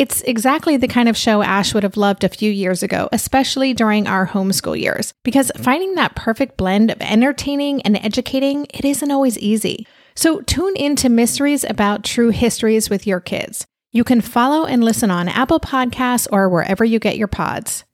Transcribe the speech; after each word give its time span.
It's 0.00 0.22
exactly 0.22 0.78
the 0.78 0.88
kind 0.88 1.10
of 1.10 1.16
show 1.18 1.42
Ash 1.42 1.74
would 1.74 1.82
have 1.82 1.98
loved 1.98 2.24
a 2.24 2.30
few 2.30 2.50
years 2.50 2.82
ago, 2.82 3.10
especially 3.12 3.74
during 3.74 4.06
our 4.06 4.26
homeschool 4.28 4.80
years, 4.80 5.12
because 5.24 5.52
finding 5.58 5.94
that 5.96 6.16
perfect 6.16 6.56
blend 6.56 6.90
of 6.90 7.02
entertaining 7.02 7.82
and 7.82 7.98
educating, 7.98 8.66
it 8.72 8.86
isn't 8.86 9.10
always 9.10 9.36
easy. 9.36 9.86
So 10.14 10.40
tune 10.40 10.74
into 10.74 11.10
mysteries 11.10 11.64
about 11.64 12.02
true 12.02 12.30
histories 12.30 12.88
with 12.88 13.06
your 13.06 13.20
kids. 13.20 13.66
You 13.92 14.02
can 14.02 14.22
follow 14.22 14.64
and 14.64 14.82
listen 14.82 15.10
on 15.10 15.28
Apple 15.28 15.60
Podcasts 15.60 16.26
or 16.32 16.48
wherever 16.48 16.82
you 16.82 16.98
get 16.98 17.18
your 17.18 17.28
pods 17.28 17.84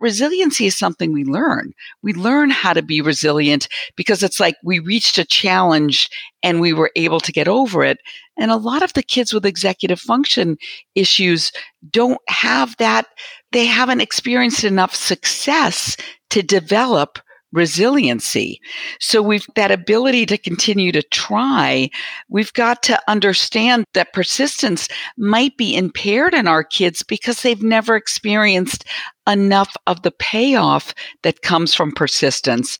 resiliency 0.00 0.66
is 0.66 0.76
something 0.76 1.12
we 1.12 1.24
learn. 1.24 1.72
We 2.02 2.12
learn 2.12 2.50
how 2.50 2.72
to 2.72 2.82
be 2.82 3.00
resilient 3.00 3.68
because 3.96 4.22
it's 4.22 4.40
like 4.40 4.56
we 4.62 4.78
reached 4.78 5.18
a 5.18 5.24
challenge 5.24 6.08
and 6.42 6.60
we 6.60 6.72
were 6.72 6.90
able 6.96 7.20
to 7.20 7.32
get 7.32 7.48
over 7.48 7.84
it. 7.84 7.98
And 8.36 8.50
a 8.50 8.56
lot 8.56 8.82
of 8.82 8.92
the 8.92 9.02
kids 9.02 9.32
with 9.32 9.46
executive 9.46 10.00
function 10.00 10.56
issues 10.94 11.52
don't 11.90 12.20
have 12.28 12.76
that. 12.76 13.06
They 13.52 13.66
haven't 13.66 14.00
experienced 14.00 14.64
enough 14.64 14.94
success 14.94 15.96
to 16.30 16.42
develop 16.42 17.18
resiliency. 17.52 18.60
So 19.00 19.22
we've 19.22 19.46
that 19.54 19.70
ability 19.70 20.26
to 20.26 20.38
continue 20.38 20.92
to 20.92 21.02
try. 21.02 21.90
We've 22.28 22.52
got 22.52 22.82
to 22.84 23.00
understand 23.08 23.84
that 23.94 24.12
persistence 24.12 24.88
might 25.16 25.56
be 25.56 25.76
impaired 25.76 26.34
in 26.34 26.46
our 26.46 26.62
kids 26.62 27.02
because 27.02 27.42
they've 27.42 27.62
never 27.62 27.96
experienced 27.96 28.84
enough 29.28 29.74
of 29.86 30.02
the 30.02 30.10
payoff 30.12 30.94
that 31.22 31.42
comes 31.42 31.74
from 31.74 31.92
persistence. 31.92 32.78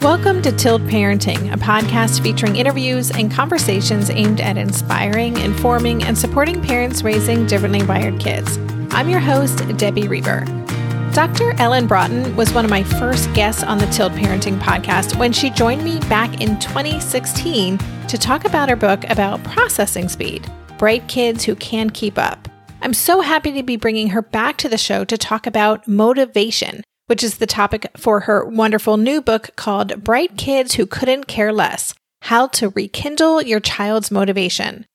Welcome 0.00 0.42
to 0.42 0.52
Tilt 0.52 0.82
Parenting, 0.82 1.52
a 1.52 1.56
podcast 1.56 2.22
featuring 2.22 2.54
interviews 2.54 3.10
and 3.10 3.32
conversations 3.32 4.10
aimed 4.10 4.40
at 4.40 4.56
inspiring, 4.56 5.36
informing, 5.38 6.04
and 6.04 6.16
supporting 6.16 6.62
parents 6.62 7.02
raising 7.02 7.46
differently 7.46 7.82
wired 7.82 8.20
kids. 8.20 8.58
I'm 8.92 9.08
your 9.08 9.20
host, 9.20 9.58
Debbie 9.76 10.06
Reber. 10.06 10.44
Dr. 11.18 11.52
Ellen 11.58 11.88
Braaten 11.88 12.36
was 12.36 12.54
one 12.54 12.64
of 12.64 12.70
my 12.70 12.84
first 12.84 13.34
guests 13.34 13.64
on 13.64 13.78
the 13.78 13.86
Tilt 13.86 14.12
Parenting 14.12 14.56
podcast 14.60 15.18
when 15.18 15.32
she 15.32 15.50
joined 15.50 15.82
me 15.82 15.98
back 16.02 16.40
in 16.40 16.60
2016 16.60 17.76
to 18.06 18.16
talk 18.16 18.44
about 18.44 18.68
her 18.68 18.76
book 18.76 19.02
about 19.10 19.42
processing 19.42 20.08
speed 20.08 20.48
Bright 20.78 21.08
Kids 21.08 21.42
Who 21.42 21.56
Can 21.56 21.90
Keep 21.90 22.18
Up. 22.18 22.46
I'm 22.82 22.94
so 22.94 23.20
happy 23.20 23.50
to 23.54 23.64
be 23.64 23.74
bringing 23.74 24.10
her 24.10 24.22
back 24.22 24.58
to 24.58 24.68
the 24.68 24.78
show 24.78 25.04
to 25.06 25.18
talk 25.18 25.44
about 25.44 25.88
motivation, 25.88 26.84
which 27.06 27.24
is 27.24 27.38
the 27.38 27.46
topic 27.48 27.90
for 27.96 28.20
her 28.20 28.44
wonderful 28.44 28.96
new 28.96 29.20
book 29.20 29.50
called 29.56 30.04
Bright 30.04 30.36
Kids 30.36 30.74
Who 30.74 30.86
Couldn't 30.86 31.26
Care 31.26 31.52
Less 31.52 31.94
How 32.22 32.46
to 32.46 32.68
Rekindle 32.68 33.42
Your 33.42 33.58
Child's 33.58 34.12
Motivation. 34.12 34.86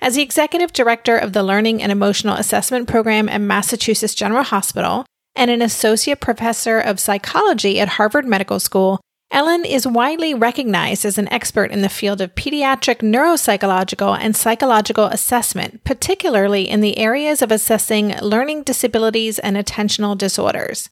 As 0.00 0.16
the 0.16 0.22
executive 0.22 0.72
director 0.72 1.16
of 1.16 1.32
the 1.32 1.44
Learning 1.44 1.80
and 1.80 1.92
Emotional 1.92 2.34
Assessment 2.34 2.88
Program 2.88 3.28
at 3.28 3.40
Massachusetts 3.40 4.16
General 4.16 4.42
Hospital, 4.42 5.06
and 5.40 5.50
an 5.50 5.62
associate 5.62 6.20
professor 6.20 6.78
of 6.78 7.00
psychology 7.00 7.80
at 7.80 7.88
Harvard 7.88 8.26
Medical 8.26 8.60
School, 8.60 9.00
Ellen 9.30 9.64
is 9.64 9.86
widely 9.86 10.34
recognized 10.34 11.06
as 11.06 11.16
an 11.16 11.32
expert 11.32 11.70
in 11.70 11.80
the 11.80 11.88
field 11.88 12.20
of 12.20 12.34
pediatric 12.34 12.96
neuropsychological 12.96 14.18
and 14.20 14.36
psychological 14.36 15.06
assessment, 15.06 15.82
particularly 15.82 16.68
in 16.68 16.82
the 16.82 16.98
areas 16.98 17.40
of 17.40 17.50
assessing 17.50 18.14
learning 18.18 18.64
disabilities 18.64 19.38
and 19.38 19.56
attentional 19.56 20.18
disorders. 20.18 20.90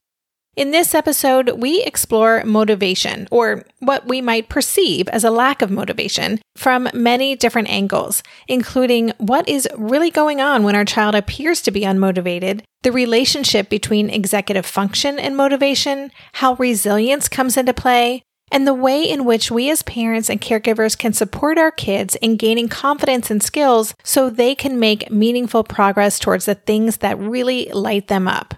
In 0.55 0.71
this 0.71 0.93
episode, 0.93 1.51
we 1.61 1.83
explore 1.83 2.43
motivation, 2.43 3.27
or 3.31 3.63
what 3.79 4.07
we 4.07 4.19
might 4.19 4.49
perceive 4.49 5.07
as 5.07 5.23
a 5.23 5.31
lack 5.31 5.61
of 5.61 5.71
motivation, 5.71 6.39
from 6.57 6.89
many 6.93 7.35
different 7.35 7.69
angles, 7.69 8.21
including 8.47 9.13
what 9.19 9.47
is 9.47 9.69
really 9.77 10.11
going 10.11 10.41
on 10.41 10.63
when 10.63 10.75
our 10.75 10.83
child 10.83 11.15
appears 11.15 11.61
to 11.61 11.71
be 11.71 11.81
unmotivated, 11.81 12.61
the 12.83 12.91
relationship 12.91 13.69
between 13.69 14.09
executive 14.09 14.65
function 14.65 15.17
and 15.17 15.37
motivation, 15.37 16.11
how 16.33 16.55
resilience 16.55 17.29
comes 17.29 17.55
into 17.55 17.73
play, 17.73 18.21
and 18.51 18.67
the 18.67 18.73
way 18.73 19.03
in 19.03 19.25
which 19.25 19.51
we 19.51 19.69
as 19.69 19.83
parents 19.83 20.29
and 20.29 20.41
caregivers 20.41 20.97
can 20.97 21.13
support 21.13 21.57
our 21.57 21.71
kids 21.71 22.15
in 22.15 22.35
gaining 22.35 22.67
confidence 22.67 23.31
and 23.31 23.43
skills 23.43 23.93
so 24.03 24.29
they 24.29 24.55
can 24.55 24.79
make 24.79 25.11
meaningful 25.11 25.63
progress 25.63 26.19
towards 26.19 26.45
the 26.45 26.55
things 26.55 26.97
that 26.97 27.17
really 27.19 27.69
light 27.71 28.07
them 28.07 28.27
up. 28.27 28.55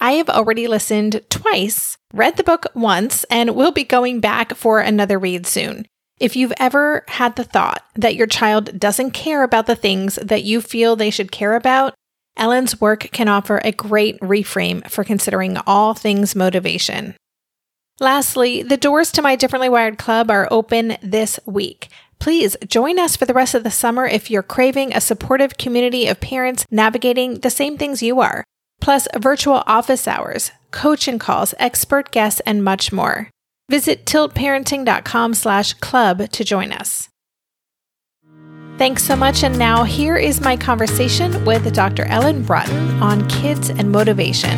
I 0.00 0.12
have 0.12 0.28
already 0.28 0.68
listened 0.68 1.22
twice, 1.28 1.96
read 2.14 2.36
the 2.36 2.44
book 2.44 2.66
once, 2.74 3.24
and 3.24 3.56
will 3.56 3.72
be 3.72 3.82
going 3.84 4.20
back 4.20 4.54
for 4.54 4.78
another 4.78 5.18
read 5.18 5.46
soon. 5.46 5.86
If 6.20 6.36
you've 6.36 6.52
ever 6.58 7.04
had 7.08 7.36
the 7.36 7.44
thought 7.44 7.84
that 7.94 8.14
your 8.14 8.26
child 8.26 8.78
doesn't 8.78 9.10
care 9.10 9.42
about 9.42 9.66
the 9.66 9.76
things 9.76 10.16
that 10.16 10.44
you 10.44 10.60
feel 10.60 10.94
they 10.94 11.10
should 11.10 11.32
care 11.32 11.54
about, 11.54 11.94
Ellen's 12.36 12.80
work 12.80 13.08
can 13.12 13.28
offer 13.28 13.60
a 13.64 13.72
great 13.72 14.18
reframe 14.20 14.88
for 14.88 15.02
considering 15.02 15.56
all 15.66 15.94
things 15.94 16.36
motivation. 16.36 17.16
Lastly, 17.98 18.62
the 18.62 18.76
doors 18.76 19.10
to 19.12 19.22
my 19.22 19.34
Differently 19.34 19.68
Wired 19.68 19.98
Club 19.98 20.30
are 20.30 20.46
open 20.52 20.96
this 21.02 21.40
week. 21.44 21.88
Please 22.20 22.56
join 22.66 23.00
us 23.00 23.16
for 23.16 23.26
the 23.26 23.34
rest 23.34 23.54
of 23.54 23.64
the 23.64 23.70
summer 23.72 24.06
if 24.06 24.30
you're 24.30 24.44
craving 24.44 24.92
a 24.92 25.00
supportive 25.00 25.58
community 25.58 26.06
of 26.06 26.20
parents 26.20 26.64
navigating 26.70 27.40
the 27.40 27.50
same 27.50 27.76
things 27.76 28.02
you 28.02 28.20
are 28.20 28.44
plus 28.80 29.08
virtual 29.16 29.62
office 29.66 30.06
hours, 30.08 30.52
coaching 30.70 31.18
calls, 31.18 31.54
expert 31.58 32.10
guests, 32.10 32.40
and 32.46 32.64
much 32.64 32.92
more. 32.92 33.30
Visit 33.70 34.06
tiltparenting.com 34.06 35.34
slash 35.34 35.74
club 35.74 36.30
to 36.30 36.44
join 36.44 36.72
us. 36.72 37.08
Thanks 38.78 39.02
so 39.02 39.16
much. 39.16 39.42
And 39.42 39.58
now 39.58 39.82
here 39.82 40.16
is 40.16 40.40
my 40.40 40.56
conversation 40.56 41.44
with 41.44 41.74
Dr. 41.74 42.04
Ellen 42.04 42.44
Braaten 42.44 43.02
on 43.02 43.28
kids 43.28 43.70
and 43.70 43.90
motivation. 43.90 44.56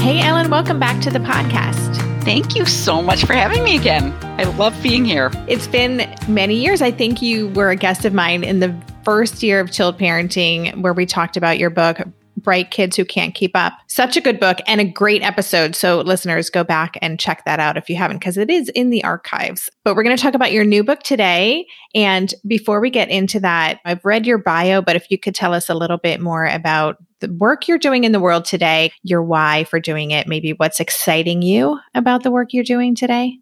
Hey, 0.00 0.20
Ellen, 0.20 0.50
welcome 0.50 0.78
back 0.78 1.02
to 1.02 1.10
the 1.10 1.18
podcast. 1.18 2.05
Thank 2.26 2.56
you 2.56 2.66
so 2.66 3.00
much 3.00 3.24
for 3.24 3.34
having 3.34 3.62
me 3.62 3.76
again. 3.76 4.12
I 4.40 4.42
love 4.42 4.76
being 4.82 5.04
here. 5.04 5.30
It's 5.46 5.68
been 5.68 6.12
many 6.26 6.56
years. 6.56 6.82
I 6.82 6.90
think 6.90 7.22
you 7.22 7.50
were 7.50 7.70
a 7.70 7.76
guest 7.76 8.04
of 8.04 8.12
mine 8.12 8.42
in 8.42 8.58
the 8.58 8.74
first 9.04 9.44
year 9.44 9.60
of 9.60 9.70
Tilt 9.70 9.96
Parenting, 9.96 10.82
where 10.82 10.92
we 10.92 11.06
talked 11.06 11.36
about 11.36 11.56
your 11.60 11.70
book, 11.70 12.00
Bright 12.36 12.72
Kids 12.72 12.96
Who 12.96 13.04
Can't 13.04 13.32
Keep 13.32 13.54
Up. 13.54 13.74
Such 13.86 14.16
a 14.16 14.20
good 14.20 14.40
book 14.40 14.58
and 14.66 14.80
a 14.80 14.84
great 14.84 15.22
episode. 15.22 15.76
So, 15.76 16.00
listeners, 16.00 16.50
go 16.50 16.64
back 16.64 16.98
and 17.00 17.20
check 17.20 17.44
that 17.44 17.60
out 17.60 17.76
if 17.76 17.88
you 17.88 17.94
haven't, 17.94 18.18
because 18.18 18.36
it 18.36 18.50
is 18.50 18.70
in 18.70 18.90
the 18.90 19.04
archives. 19.04 19.70
But 19.84 19.94
we're 19.94 20.02
going 20.02 20.16
to 20.16 20.22
talk 20.22 20.34
about 20.34 20.50
your 20.50 20.64
new 20.64 20.82
book 20.82 21.04
today. 21.04 21.64
And 21.94 22.34
before 22.44 22.80
we 22.80 22.90
get 22.90 23.08
into 23.08 23.38
that, 23.38 23.78
I've 23.84 24.04
read 24.04 24.26
your 24.26 24.38
bio, 24.38 24.82
but 24.82 24.96
if 24.96 25.12
you 25.12 25.18
could 25.18 25.36
tell 25.36 25.54
us 25.54 25.70
a 25.70 25.74
little 25.74 25.98
bit 25.98 26.20
more 26.20 26.44
about 26.44 26.96
the 27.20 27.32
work 27.32 27.68
you're 27.68 27.78
doing 27.78 28.04
in 28.04 28.12
the 28.12 28.20
world 28.20 28.44
today, 28.44 28.92
your 29.02 29.22
why 29.22 29.64
for 29.64 29.80
doing 29.80 30.10
it, 30.10 30.26
maybe 30.26 30.52
what's 30.52 30.80
exciting 30.80 31.42
you 31.42 31.78
about 31.94 32.22
the 32.22 32.30
work 32.30 32.52
you're 32.52 32.64
doing 32.64 32.94
today? 32.94 33.38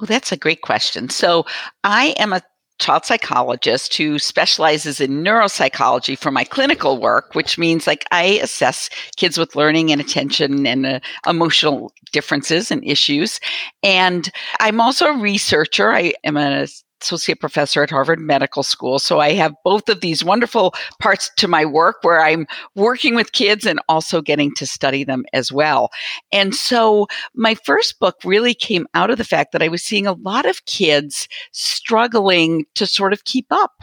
Oh, 0.00 0.06
that's 0.06 0.32
a 0.32 0.36
great 0.36 0.62
question. 0.62 1.08
So, 1.08 1.44
I 1.84 2.14
am 2.18 2.32
a 2.32 2.42
child 2.78 3.04
psychologist 3.04 3.94
who 3.96 4.18
specializes 4.18 5.00
in 5.00 5.22
neuropsychology 5.24 6.16
for 6.16 6.30
my 6.30 6.44
clinical 6.44 7.00
work, 7.00 7.34
which 7.34 7.58
means 7.58 7.86
like 7.86 8.04
I 8.12 8.24
assess 8.42 8.88
kids 9.16 9.36
with 9.36 9.56
learning 9.56 9.90
and 9.90 10.00
attention 10.00 10.66
and 10.66 10.86
uh, 10.86 11.00
emotional 11.26 11.92
differences 12.12 12.70
and 12.70 12.84
issues. 12.84 13.40
And 13.82 14.30
I'm 14.60 14.80
also 14.80 15.06
a 15.06 15.18
researcher. 15.18 15.92
I 15.92 16.14
am 16.24 16.36
a 16.36 16.68
associate 17.02 17.40
professor 17.40 17.82
at 17.82 17.90
Harvard 17.90 18.20
Medical 18.20 18.62
School. 18.62 18.98
So 18.98 19.20
I 19.20 19.32
have 19.32 19.54
both 19.64 19.88
of 19.88 20.00
these 20.00 20.24
wonderful 20.24 20.74
parts 21.00 21.30
to 21.36 21.48
my 21.48 21.64
work 21.64 21.96
where 22.02 22.20
I'm 22.20 22.46
working 22.74 23.14
with 23.14 23.32
kids 23.32 23.66
and 23.66 23.80
also 23.88 24.20
getting 24.20 24.54
to 24.54 24.66
study 24.66 25.04
them 25.04 25.24
as 25.32 25.52
well. 25.52 25.90
And 26.32 26.54
so 26.54 27.06
my 27.34 27.54
first 27.54 27.98
book 27.98 28.16
really 28.24 28.54
came 28.54 28.86
out 28.94 29.10
of 29.10 29.18
the 29.18 29.24
fact 29.24 29.52
that 29.52 29.62
I 29.62 29.68
was 29.68 29.82
seeing 29.82 30.06
a 30.06 30.12
lot 30.12 30.46
of 30.46 30.64
kids 30.66 31.28
struggling 31.52 32.64
to 32.74 32.86
sort 32.86 33.12
of 33.12 33.24
keep 33.24 33.46
up. 33.50 33.82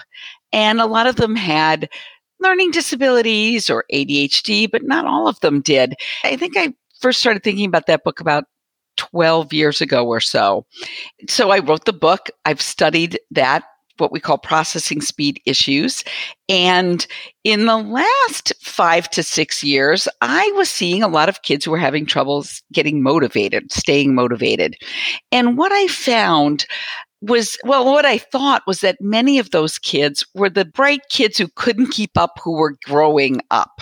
And 0.51 0.79
a 0.79 0.85
lot 0.85 1.07
of 1.07 1.17
them 1.17 1.35
had 1.35 1.89
learning 2.39 2.71
disabilities 2.71 3.69
or 3.69 3.85
ADHD, 3.93 4.69
but 4.69 4.83
not 4.83 5.05
all 5.05 5.27
of 5.27 5.39
them 5.39 5.61
did. 5.61 5.95
I 6.23 6.35
think 6.35 6.55
I 6.57 6.73
first 6.99 7.19
started 7.19 7.43
thinking 7.43 7.65
about 7.65 7.87
that 7.87 8.03
book 8.03 8.19
about 8.19 8.45
12 8.97 9.53
years 9.53 9.81
ago 9.81 10.05
or 10.07 10.19
so. 10.19 10.65
So 11.27 11.51
I 11.51 11.59
wrote 11.59 11.85
the 11.85 11.93
book. 11.93 12.29
I've 12.45 12.61
studied 12.61 13.19
that 13.31 13.63
what 13.97 14.11
we 14.11 14.19
call 14.19 14.37
processing 14.37 15.01
speed 15.01 15.41
issues. 15.45 16.03
And 16.49 17.07
in 17.43 17.65
the 17.65 17.77
last 17.77 18.53
five 18.61 19.09
to 19.11 19.23
six 19.23 19.63
years, 19.63 20.07
I 20.21 20.51
was 20.55 20.69
seeing 20.69 21.01
a 21.01 21.07
lot 21.07 21.29
of 21.29 21.43
kids 21.43 21.63
who 21.63 21.71
were 21.71 21.77
having 21.77 22.05
troubles 22.05 22.61
getting 22.73 23.01
motivated, 23.01 23.71
staying 23.71 24.13
motivated. 24.13 24.75
And 25.31 25.57
what 25.57 25.71
I 25.71 25.87
found 25.87 26.65
was 27.21 27.57
well 27.63 27.85
what 27.85 28.05
i 28.05 28.17
thought 28.17 28.61
was 28.67 28.81
that 28.81 28.99
many 28.99 29.39
of 29.39 29.51
those 29.51 29.79
kids 29.79 30.25
were 30.35 30.49
the 30.49 30.65
bright 30.65 31.01
kids 31.09 31.37
who 31.37 31.47
couldn't 31.55 31.87
keep 31.91 32.17
up 32.17 32.39
who 32.43 32.51
were 32.53 32.75
growing 32.83 33.41
up. 33.51 33.81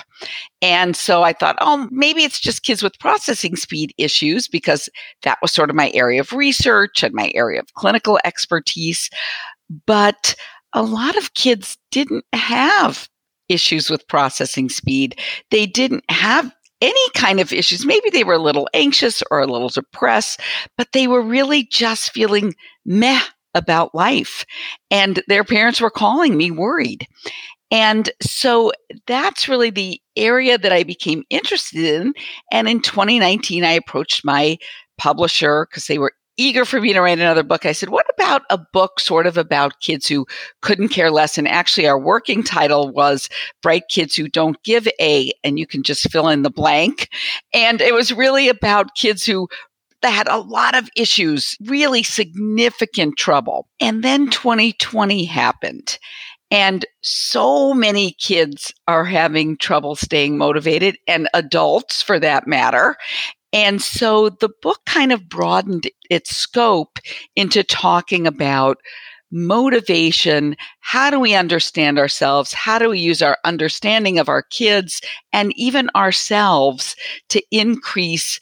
And 0.62 0.96
so 0.96 1.24
i 1.24 1.34
thought 1.34 1.58
oh 1.60 1.88
maybe 1.92 2.24
it's 2.24 2.40
just 2.40 2.64
kids 2.64 2.84
with 2.84 3.00
processing 3.00 3.56
speed 3.56 3.94
issues 3.98 4.48
because 4.48 4.88
that 5.24 5.40
was 5.42 5.52
sort 5.52 5.70
of 5.70 5.76
my 5.76 5.92
area 5.94 6.22
of 6.22 6.32
research 6.32 7.04
and 7.04 7.14
my 7.14 7.32
area 7.36 7.60
of 7.60 7.74
clinical 7.74 8.20
expertise. 8.24 9.10
But 9.86 10.36
a 10.74 10.84
lot 10.84 11.18
of 11.18 11.34
kids 11.34 11.78
didn't 11.92 12.26
have 12.34 13.08
issues 13.50 13.90
with 13.90 14.08
processing 14.08 14.70
speed. 14.70 15.20
They 15.52 15.66
didn't 15.66 16.04
have 16.10 16.52
any 16.84 17.10
kind 17.16 17.40
of 17.40 17.54
issues. 17.54 17.86
Maybe 17.86 18.10
they 18.10 18.26
were 18.26 18.34
a 18.34 18.40
little 18.40 18.68
anxious 18.74 19.24
or 19.32 19.40
a 19.40 19.48
little 19.48 19.70
depressed, 19.70 20.42
but 20.78 20.90
they 20.92 21.08
were 21.08 21.22
really 21.22 21.64
just 21.64 22.12
feeling 22.12 22.54
meh 22.86 23.22
about 23.56 23.96
life. 23.96 24.46
And 24.92 25.24
their 25.28 25.46
parents 25.46 25.80
were 25.80 25.90
calling 25.90 26.36
me 26.36 26.52
worried. 26.52 27.08
And 27.72 28.10
so 28.22 28.72
that's 29.08 29.48
really 29.48 29.70
the 29.70 30.00
area 30.18 30.58
that 30.58 30.74
I 30.74 30.84
became 30.84 31.24
interested 31.30 31.84
in. 31.84 32.14
And 32.52 32.68
in 32.68 32.82
2019, 32.82 33.64
I 33.64 33.72
approached 33.72 34.26
my 34.26 34.58
publisher 34.98 35.66
because 35.68 35.88
they 35.88 35.98
were 35.98 36.12
eager 36.38 36.66
for 36.66 36.82
me 36.82 36.94
to 36.94 37.02
write 37.02 37.20
another 37.20 37.44
book. 37.44 37.66
I 37.66 37.72
said, 37.72 37.90
What 37.90 38.06
about 38.18 38.44
a 38.50 38.58
book 38.58 39.00
sort 39.00 39.28
of 39.28 39.38
about 39.38 39.80
kids 39.82 40.08
who 40.08 40.26
couldn't 40.62 40.90
care 40.90 41.12
less? 41.12 41.38
And 41.38 41.48
actually, 41.48 41.88
our 41.88 42.00
working 42.00 42.44
title 42.44 42.92
was 42.92 43.30
Bright 43.62 43.84
Kids 43.90 44.16
Who 44.16 44.28
Don't 44.28 44.62
Give 44.64 44.88
A, 45.00 45.32
and 45.44 45.60
you 45.60 45.68
can 45.68 45.84
just 45.84 46.10
fill 46.12 46.30
in 46.30 46.44
the 46.44 46.50
blank. 46.50 47.10
And 47.54 47.82
it 47.82 47.94
was 47.94 48.14
really 48.14 48.50
about 48.50 48.96
kids 48.96 49.26
who 49.26 49.48
had 50.02 50.28
a 50.28 50.40
lot 50.40 50.76
of 50.76 50.90
issues, 50.96 51.56
really 51.62 52.04
significant 52.04 53.18
trouble. 53.18 53.68
And 53.80 54.04
then 54.04 54.30
2020 54.30 55.24
happened. 55.26 55.98
And 56.52 56.86
so 57.02 57.74
many 57.74 58.12
kids 58.20 58.74
are 58.88 59.06
having 59.06 59.58
trouble 59.58 59.96
staying 59.96 60.38
motivated, 60.38 60.98
and 61.08 61.28
adults 61.34 62.02
for 62.02 62.20
that 62.20 62.46
matter. 62.46 62.96
And 63.54 63.82
so 63.82 64.30
the 64.30 64.50
book 64.62 64.80
kind 64.86 65.12
of 65.14 65.30
broadened 65.30 65.90
its 66.10 66.36
scope 66.36 67.00
into 67.36 67.64
talking 67.64 68.28
about 68.28 68.78
motivation. 69.32 70.56
How 70.80 71.10
do 71.10 71.20
we 71.20 71.36
understand 71.36 71.98
ourselves? 71.98 72.54
How 72.54 72.80
do 72.80 72.90
we 72.90 73.00
use 73.00 73.22
our 73.22 73.38
understanding 73.46 74.20
of 74.20 74.30
our 74.30 74.44
kids 74.44 75.02
and 75.32 75.54
even 75.56 75.90
ourselves 75.96 76.96
to 77.30 77.42
increase 77.52 78.40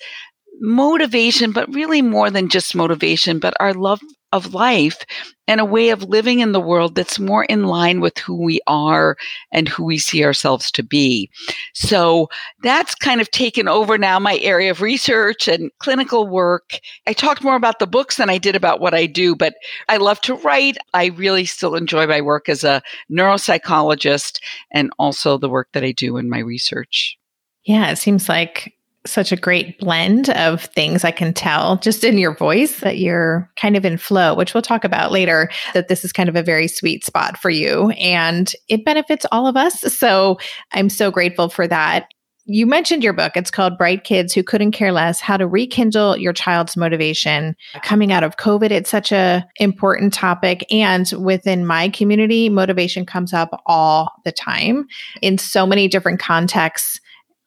motivation, 0.61 1.51
but 1.51 1.73
really 1.73 2.01
more 2.01 2.29
than 2.29 2.49
just 2.49 2.75
motivation, 2.75 3.39
but 3.39 3.53
our 3.59 3.73
love 3.73 4.01
of 4.31 4.53
life 4.53 5.05
and 5.47 5.59
a 5.59 5.65
way 5.65 5.89
of 5.89 6.03
living 6.03 6.39
in 6.39 6.53
the 6.53 6.61
world 6.61 6.95
that's 6.95 7.19
more 7.19 7.43
in 7.45 7.65
line 7.65 7.99
with 7.99 8.17
who 8.17 8.41
we 8.41 8.61
are 8.67 9.17
and 9.51 9.67
who 9.67 9.83
we 9.83 9.97
see 9.97 10.23
ourselves 10.23 10.71
to 10.71 10.83
be. 10.83 11.29
So 11.73 12.29
that's 12.63 12.95
kind 12.95 13.19
of 13.19 13.29
taken 13.31 13.67
over 13.67 13.97
now 13.97 14.17
my 14.19 14.37
area 14.37 14.71
of 14.71 14.81
research 14.81 15.47
and 15.47 15.69
clinical 15.79 16.27
work. 16.27 16.79
I 17.05 17.13
talked 17.13 17.43
more 17.43 17.55
about 17.55 17.79
the 17.79 17.87
books 17.87 18.17
than 18.17 18.29
I 18.29 18.37
did 18.37 18.55
about 18.55 18.79
what 18.79 18.93
I 18.93 19.05
do, 19.05 19.35
but 19.35 19.55
I 19.89 19.97
love 19.97 20.21
to 20.21 20.35
write. 20.35 20.77
I 20.93 21.07
really 21.07 21.45
still 21.45 21.75
enjoy 21.75 22.07
my 22.07 22.21
work 22.21 22.47
as 22.47 22.63
a 22.63 22.81
neuropsychologist 23.11 24.39
and 24.71 24.91
also 24.97 25.37
the 25.37 25.49
work 25.49 25.69
that 25.73 25.83
I 25.83 25.91
do 25.91 26.17
in 26.17 26.29
my 26.29 26.39
research. 26.39 27.17
Yeah, 27.65 27.91
it 27.91 27.97
seems 27.97 28.29
like 28.29 28.73
such 29.05 29.31
a 29.31 29.35
great 29.35 29.79
blend 29.79 30.29
of 30.31 30.63
things 30.63 31.03
I 31.03 31.11
can 31.11 31.33
tell 31.33 31.77
just 31.77 32.03
in 32.03 32.17
your 32.17 32.35
voice 32.35 32.81
that 32.81 32.97
you're 32.97 33.49
kind 33.55 33.75
of 33.75 33.85
in 33.85 33.97
flow, 33.97 34.35
which 34.35 34.53
we'll 34.53 34.61
talk 34.61 34.83
about 34.83 35.11
later, 35.11 35.49
that 35.73 35.87
this 35.87 36.05
is 36.05 36.13
kind 36.13 36.29
of 36.29 36.35
a 36.35 36.43
very 36.43 36.67
sweet 36.67 37.03
spot 37.03 37.37
for 37.37 37.49
you 37.49 37.89
and 37.91 38.53
it 38.69 38.85
benefits 38.85 39.25
all 39.31 39.47
of 39.47 39.57
us. 39.57 39.81
So 39.93 40.37
I'm 40.71 40.89
so 40.89 41.09
grateful 41.11 41.49
for 41.49 41.67
that. 41.67 42.07
You 42.45 42.65
mentioned 42.65 43.03
your 43.03 43.13
book. 43.13 43.33
It's 43.35 43.51
called 43.51 43.77
Bright 43.77 44.03
Kids 44.03 44.33
Who 44.33 44.43
Couldn't 44.43 44.71
Care 44.71 44.91
Less: 44.91 45.21
How 45.21 45.37
to 45.37 45.47
Rekindle 45.47 46.17
Your 46.17 46.33
Child's 46.33 46.75
Motivation. 46.75 47.55
Coming 47.83 48.11
out 48.11 48.23
of 48.23 48.37
COVID, 48.37 48.71
it's 48.71 48.89
such 48.89 49.11
a 49.11 49.45
important 49.57 50.11
topic 50.11 50.65
and 50.71 51.11
within 51.19 51.65
my 51.65 51.89
community, 51.89 52.49
motivation 52.49 53.05
comes 53.05 53.31
up 53.31 53.61
all 53.67 54.11
the 54.25 54.31
time 54.31 54.87
in 55.21 55.37
so 55.37 55.67
many 55.67 55.87
different 55.87 56.19
contexts 56.19 56.99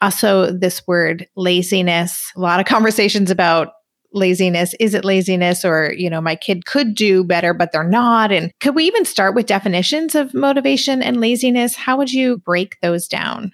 also, 0.04 0.52
this 0.52 0.86
word 0.86 1.26
laziness, 1.34 2.30
a 2.36 2.40
lot 2.40 2.60
of 2.60 2.66
conversations 2.66 3.30
about 3.30 3.68
laziness. 4.12 4.74
Is 4.78 4.94
it 4.94 5.05
laziness 5.05 5.64
or, 5.64 5.93
you 5.93 6.10
know, 6.10 6.20
my 6.20 6.36
kid 6.36 6.67
could 6.67 6.94
do 6.94 7.24
better, 7.24 7.55
but 7.55 7.72
they're 7.72 7.82
not? 7.88 8.31
And 8.31 8.52
could 8.60 8.74
we 8.74 8.84
even 8.84 9.05
start 9.05 9.34
with 9.34 9.46
definitions 9.46 10.14
of 10.14 10.34
motivation 10.34 11.02
and 11.02 11.20
laziness? 11.20 11.74
How 11.74 11.96
would 11.96 12.12
you 12.12 12.36
break 12.38 12.76
those 12.82 13.08
down? 13.08 13.52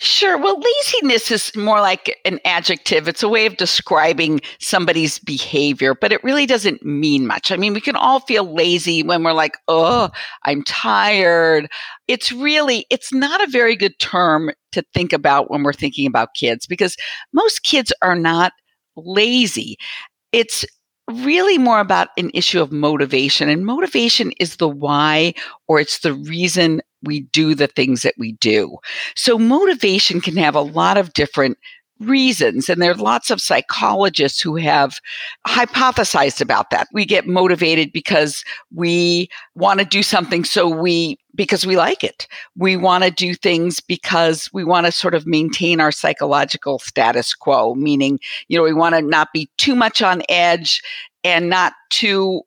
Sure. 0.00 0.38
Well, 0.38 0.60
laziness 0.60 1.28
is 1.32 1.54
more 1.56 1.80
like 1.80 2.16
an 2.24 2.38
adjective. 2.44 3.08
It's 3.08 3.24
a 3.24 3.28
way 3.28 3.46
of 3.46 3.56
describing 3.56 4.40
somebody's 4.60 5.18
behavior, 5.18 5.92
but 5.92 6.12
it 6.12 6.22
really 6.22 6.46
doesn't 6.46 6.84
mean 6.84 7.26
much. 7.26 7.50
I 7.50 7.56
mean, 7.56 7.74
we 7.74 7.80
can 7.80 7.96
all 7.96 8.20
feel 8.20 8.54
lazy 8.54 9.02
when 9.02 9.24
we're 9.24 9.32
like, 9.32 9.56
oh, 9.66 10.08
I'm 10.44 10.62
tired. 10.62 11.68
It's 12.06 12.30
really, 12.30 12.86
it's 12.90 13.12
not 13.12 13.42
a 13.42 13.50
very 13.50 13.74
good 13.74 13.98
term 13.98 14.52
to 14.70 14.84
think 14.94 15.12
about 15.12 15.50
when 15.50 15.64
we're 15.64 15.72
thinking 15.72 16.06
about 16.06 16.34
kids 16.34 16.64
because 16.64 16.96
most 17.32 17.64
kids 17.64 17.92
are 18.00 18.14
not 18.14 18.52
lazy. 18.94 19.76
It's 20.32 20.64
really 21.10 21.58
more 21.58 21.80
about 21.80 22.08
an 22.18 22.30
issue 22.34 22.60
of 22.60 22.70
motivation. 22.70 23.48
And 23.48 23.64
motivation 23.64 24.32
is 24.38 24.56
the 24.56 24.68
why 24.68 25.34
or 25.66 25.80
it's 25.80 26.00
the 26.00 26.14
reason 26.14 26.82
we 27.02 27.20
do 27.20 27.54
the 27.54 27.66
things 27.66 28.02
that 28.02 28.14
we 28.18 28.32
do. 28.32 28.78
So 29.14 29.38
motivation 29.38 30.20
can 30.20 30.36
have 30.36 30.54
a 30.54 30.60
lot 30.60 30.96
of 30.96 31.12
different 31.12 31.58
reasons. 32.00 32.68
And 32.68 32.80
there 32.80 32.92
are 32.92 32.96
lots 32.96 33.30
of 33.30 33.40
psychologists 33.40 34.40
who 34.40 34.56
have 34.56 35.00
hypothesized 35.46 36.40
about 36.40 36.70
that. 36.70 36.88
We 36.92 37.04
get 37.04 37.26
motivated 37.26 37.92
because 37.92 38.44
we 38.74 39.28
want 39.54 39.80
to 39.80 39.84
do 39.84 40.02
something 40.02 40.44
so 40.44 40.68
we 40.68 41.18
because 41.34 41.64
we 41.64 41.76
like 41.76 42.02
it. 42.02 42.26
We 42.56 42.76
want 42.76 43.04
to 43.04 43.10
do 43.10 43.34
things 43.34 43.80
because 43.80 44.50
we 44.52 44.64
want 44.64 44.86
to 44.86 44.92
sort 44.92 45.14
of 45.14 45.26
maintain 45.26 45.80
our 45.80 45.92
psychological 45.92 46.80
status 46.80 47.32
quo, 47.34 47.74
meaning, 47.74 48.18
you 48.48 48.58
know, 48.58 48.64
we 48.64 48.72
want 48.72 48.96
to 48.96 49.02
not 49.02 49.28
be 49.32 49.48
too 49.56 49.76
much 49.76 50.02
on 50.02 50.22
edge 50.28 50.82
and 51.22 51.48
not 51.48 51.74
too 51.90 52.42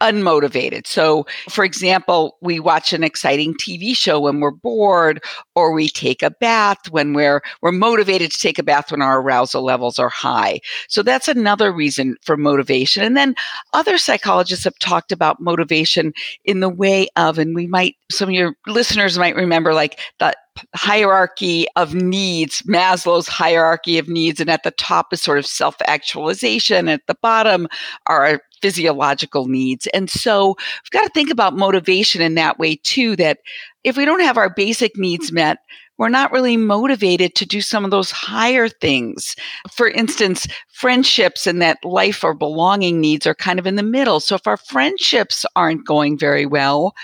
unmotivated. 0.00 0.86
So, 0.86 1.26
for 1.48 1.64
example, 1.64 2.36
we 2.40 2.60
watch 2.60 2.92
an 2.92 3.04
exciting 3.04 3.54
TV 3.54 3.96
show 3.96 4.20
when 4.20 4.40
we're 4.40 4.50
bored, 4.50 5.22
or 5.54 5.72
we 5.72 5.88
take 5.88 6.22
a 6.22 6.30
bath 6.30 6.90
when 6.90 7.12
we're 7.12 7.42
we're 7.62 7.72
motivated 7.72 8.32
to 8.32 8.38
take 8.38 8.58
a 8.58 8.62
bath 8.62 8.90
when 8.90 9.02
our 9.02 9.20
arousal 9.20 9.62
levels 9.62 9.98
are 9.98 10.08
high. 10.08 10.60
So 10.88 11.02
that's 11.02 11.28
another 11.28 11.72
reason 11.72 12.16
for 12.22 12.36
motivation. 12.36 13.04
And 13.04 13.16
then 13.16 13.34
other 13.72 13.98
psychologists 13.98 14.64
have 14.64 14.78
talked 14.78 15.12
about 15.12 15.40
motivation 15.40 16.12
in 16.44 16.60
the 16.60 16.68
way 16.68 17.08
of, 17.16 17.38
and 17.38 17.54
we 17.54 17.66
might 17.66 17.96
some 18.10 18.28
of 18.28 18.34
your 18.34 18.54
listeners 18.66 19.18
might 19.18 19.36
remember 19.36 19.72
like 19.74 20.00
the 20.18 20.34
hierarchy 20.74 21.66
of 21.76 21.94
needs, 21.94 22.62
Maslow's 22.62 23.28
hierarchy 23.28 23.98
of 23.98 24.08
needs. 24.08 24.40
And 24.40 24.50
at 24.50 24.62
the 24.62 24.70
top 24.72 25.12
is 25.12 25.22
sort 25.22 25.38
of 25.38 25.46
self 25.46 25.76
actualization. 25.86 26.88
At 26.88 27.06
the 27.06 27.16
bottom 27.22 27.68
are 28.06 28.40
physiological 28.60 29.46
needs. 29.46 29.86
And 29.88 30.10
so 30.10 30.48
we've 30.58 30.90
got 30.90 31.02
to 31.04 31.12
think 31.14 31.30
about 31.30 31.56
motivation 31.56 32.20
in 32.20 32.34
that 32.34 32.58
way 32.58 32.76
too, 32.76 33.16
that 33.16 33.38
if 33.84 33.96
we 33.96 34.04
don't 34.04 34.20
have 34.20 34.36
our 34.36 34.50
basic 34.50 34.96
needs 34.96 35.32
met, 35.32 35.58
we're 36.00 36.08
not 36.08 36.32
really 36.32 36.56
motivated 36.56 37.34
to 37.34 37.44
do 37.44 37.60
some 37.60 37.84
of 37.84 37.90
those 37.90 38.10
higher 38.10 38.70
things. 38.70 39.36
For 39.70 39.86
instance, 39.86 40.48
friendships 40.72 41.46
and 41.46 41.60
that 41.60 41.84
life 41.84 42.24
or 42.24 42.32
belonging 42.32 43.02
needs 43.02 43.26
are 43.26 43.34
kind 43.34 43.58
of 43.58 43.66
in 43.66 43.76
the 43.76 43.82
middle. 43.82 44.18
So 44.18 44.34
if 44.34 44.46
our 44.46 44.56
friendships 44.56 45.44
aren't 45.56 45.86
going 45.86 46.18
very 46.18 46.46
well, 46.46 46.94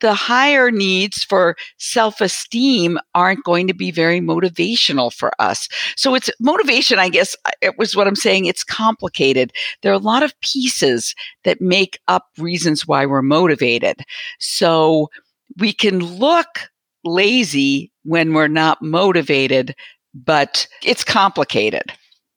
the 0.00 0.14
higher 0.14 0.70
needs 0.70 1.22
for 1.24 1.56
self 1.78 2.20
esteem 2.20 2.98
aren't 3.14 3.44
going 3.44 3.66
to 3.66 3.74
be 3.74 3.90
very 3.90 4.20
motivational 4.20 5.12
for 5.12 5.32
us. 5.38 5.68
So 5.96 6.14
it's 6.14 6.30
motivation, 6.40 6.98
I 6.98 7.08
guess, 7.08 7.36
it 7.60 7.78
was 7.78 7.94
what 7.94 8.06
I'm 8.06 8.16
saying. 8.16 8.46
It's 8.46 8.64
complicated. 8.64 9.52
There 9.82 9.92
are 9.92 9.94
a 9.94 9.98
lot 9.98 10.22
of 10.22 10.38
pieces 10.40 11.14
that 11.44 11.60
make 11.60 11.98
up 12.08 12.26
reasons 12.38 12.86
why 12.86 13.06
we're 13.06 13.22
motivated. 13.22 14.02
So 14.38 15.10
we 15.58 15.72
can 15.72 16.00
look 16.00 16.70
lazy 17.04 17.90
when 18.04 18.34
we're 18.34 18.48
not 18.48 18.82
motivated, 18.82 19.74
but 20.14 20.66
it's 20.82 21.04
complicated. 21.04 21.92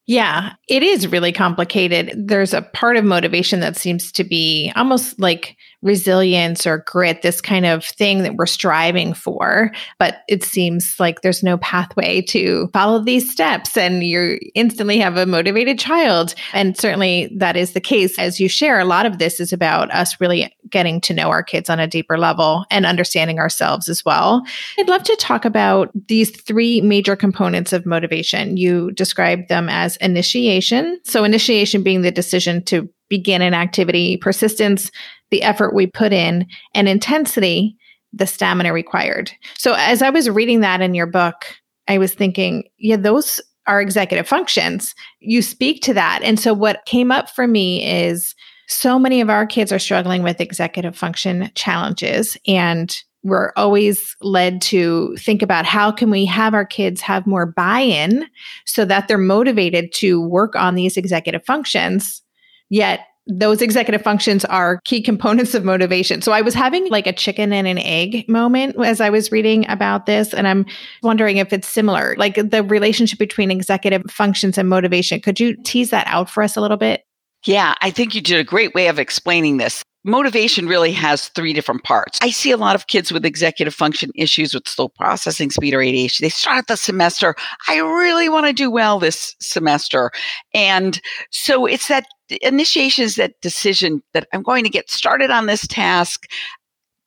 Yeah, 0.06 0.54
it 0.68 0.84
is 0.84 1.08
really 1.08 1.32
complicated. 1.32 2.12
There's 2.16 2.54
a 2.54 2.62
part 2.62 2.98
of 2.98 3.06
motivation 3.06 3.62
that 3.62 3.78
seems 3.78 4.12
to 4.14 4.26
be 4.26 4.72
almost 4.76 5.18
like 5.18 5.56
resilience 5.84 6.66
or 6.66 6.84
grit, 6.88 7.22
this 7.22 7.42
kind 7.42 7.66
of 7.66 7.86
thing 7.86 8.24
that 8.24 8.36
we're 8.36 8.46
striving 8.46 9.14
for. 9.14 9.72
But 10.00 10.22
it 10.28 10.44
seems 10.44 10.96
like 11.00 11.22
there's 11.22 11.44
no 11.44 11.58
pathway 11.58 12.22
to 12.24 12.70
follow 12.74 13.04
these 13.04 13.32
steps, 13.32 13.78
and 13.78 14.04
you 14.04 14.40
instantly 14.56 14.98
have 14.98 15.18
a 15.18 15.26
motivated 15.26 15.78
child. 15.78 16.34
And 16.54 16.78
certainly 16.78 17.32
that 17.38 17.56
is 17.56 17.74
the 17.74 17.82
case. 17.82 18.18
As 18.18 18.40
you 18.40 18.48
share, 18.48 18.80
a 18.80 18.86
lot 18.86 19.06
of 19.06 19.20
this 19.20 19.40
is 19.40 19.54
about 19.54 19.94
us 19.94 20.20
really 20.20 20.56
getting 20.70 21.02
to 21.02 21.14
know 21.14 21.30
our 21.30 21.44
kids 21.44 21.70
on 21.70 21.80
a 21.80 21.88
deeper 21.88 22.18
level 22.18 22.66
and 22.72 22.86
understanding 22.86 23.38
ourselves 23.38 23.90
as 23.90 24.04
well. 24.06 24.44
I'd 24.80 24.90
love 24.90 25.04
to 25.04 25.16
talk 25.18 25.46
about 25.46 25.92
these 26.08 26.32
three 26.32 26.82
major 26.82 27.16
components 27.16 27.74
of 27.74 27.86
motivation. 27.86 28.58
You 28.58 28.92
described 28.92 29.50
them 29.50 29.70
as 29.70 29.98
initiation. 29.98 31.00
So, 31.04 31.24
initiation 31.24 31.84
being 31.84 32.02
the 32.02 32.12
decision 32.12 32.64
to 32.66 32.90
begin 33.10 33.42
an 33.42 33.54
activity, 33.54 34.18
persistence, 34.18 34.90
the 35.34 35.42
effort 35.42 35.74
we 35.74 35.88
put 35.88 36.14
in, 36.14 36.46
and 36.76 36.88
intensity, 36.88 37.76
the 38.14 38.28
stamina 38.28 38.72
required. 38.72 39.32
So, 39.58 39.74
as 39.74 40.04
I 40.04 40.12
was 40.12 40.30
reading 40.30 40.60
that 40.60 40.80
in 40.80 40.94
your 40.94 41.08
book, 41.08 41.46
I 41.88 41.98
was 41.98 42.14
thinking, 42.14 42.66
yeah, 42.78 42.98
those 42.98 43.42
are 43.66 43.82
executive 43.82 44.28
functions. 44.28 44.94
You 45.20 45.42
speak 45.42 45.82
to 45.84 45.94
that. 45.96 46.22
And 46.24 46.40
so, 46.40 46.54
what 46.54 46.86
came 46.86 47.12
up 47.12 47.32
for 47.32 47.48
me 47.48 47.84
is 47.84 48.36
so 48.68 49.00
many 49.00 49.22
of 49.22 49.32
our 49.32 49.48
kids 49.48 49.72
are 49.72 49.80
struggling 49.80 50.22
with 50.22 50.40
executive 50.40 50.96
function 50.96 51.50
challenges. 51.56 52.38
And 52.48 52.96
we're 53.24 53.54
always 53.56 54.16
led 54.22 54.62
to 54.62 55.16
think 55.18 55.42
about 55.42 55.66
how 55.66 55.92
can 55.92 56.12
we 56.12 56.26
have 56.26 56.54
our 56.54 56.66
kids 56.66 57.02
have 57.02 57.26
more 57.26 57.48
buy-in 57.48 58.28
so 58.66 58.86
that 58.86 59.08
they're 59.08 59.18
motivated 59.18 59.92
to 59.94 60.22
work 60.22 60.56
on 60.56 60.76
these 60.76 60.96
executive 60.96 61.44
functions 61.44 62.22
yet 62.70 63.02
those 63.28 63.62
executive 63.62 64.02
functions 64.02 64.44
are 64.46 64.82
key 64.84 65.02
components 65.02 65.54
of 65.54 65.64
motivation. 65.64 66.22
So 66.22 66.32
I 66.32 66.42
was 66.42 66.54
having 66.54 66.90
like 66.90 67.08
a 67.08 67.14
chicken 67.14 67.54
and 67.54 67.68
an 67.68 67.78
egg 67.78 68.28
moment 68.28 68.76
as 68.84 69.00
I 69.00 69.10
was 69.10 69.32
reading 69.32 69.66
about 69.70 70.06
this. 70.06 70.34
And 70.34 70.48
I'm 70.48 70.66
wondering 71.04 71.38
if 71.38 71.54
it's 71.54 71.68
similar, 71.68 72.16
like 72.18 72.36
the 72.36 72.64
relationship 72.64 73.20
between 73.20 73.50
executive 73.50 74.04
functions 74.10 74.58
and 74.58 74.68
motivation. 74.68 75.22
Could 75.22 75.40
you 75.40 75.56
tease 75.64 75.90
that 75.92 76.08
out 76.08 76.30
for 76.30 76.44
us 76.44 76.58
a 76.58 76.62
little 76.62 76.78
bit? 76.78 77.06
Yeah, 77.46 77.76
I 77.82 77.92
think 77.92 78.16
you 78.16 78.22
did 78.22 78.40
a 78.40 78.44
great 78.44 78.74
way 78.74 78.88
of 78.88 79.00
explaining 79.00 79.58
this. 79.58 79.84
Motivation 80.06 80.68
really 80.68 80.92
has 80.92 81.30
three 81.30 81.54
different 81.54 81.84
parts. 81.84 82.20
I 82.22 82.30
see 82.30 82.52
a 82.52 82.58
lot 82.58 82.76
of 82.76 82.88
kids 82.88 83.12
with 83.12 83.26
executive 83.26 83.74
function 83.74 84.12
issues 84.16 84.54
with 84.54 84.68
slow 84.68 84.90
processing 84.90 85.50
speed 85.50 85.74
or 85.74 85.80
ADHD. 85.80 86.20
They 86.20 86.30
start 86.30 86.68
the 86.68 86.76
semester, 86.76 87.36
I 87.70 87.78
really 87.78 88.28
want 88.28 88.48
to 88.48 88.54
do 88.54 88.70
well 88.70 89.00
this 89.00 89.34
semester. 89.40 90.12
And 90.54 91.00
so 91.32 91.66
it's 91.66 91.88
that 91.88 92.06
initiation 92.42 93.04
is 93.04 93.16
that 93.16 93.40
decision 93.42 94.02
that 94.14 94.28
I'm 94.34 94.44
going 94.44 94.64
to 94.64 94.70
get 94.70 94.90
started 94.90 95.32
on 95.32 95.46
this 95.46 95.68
task, 95.68 96.26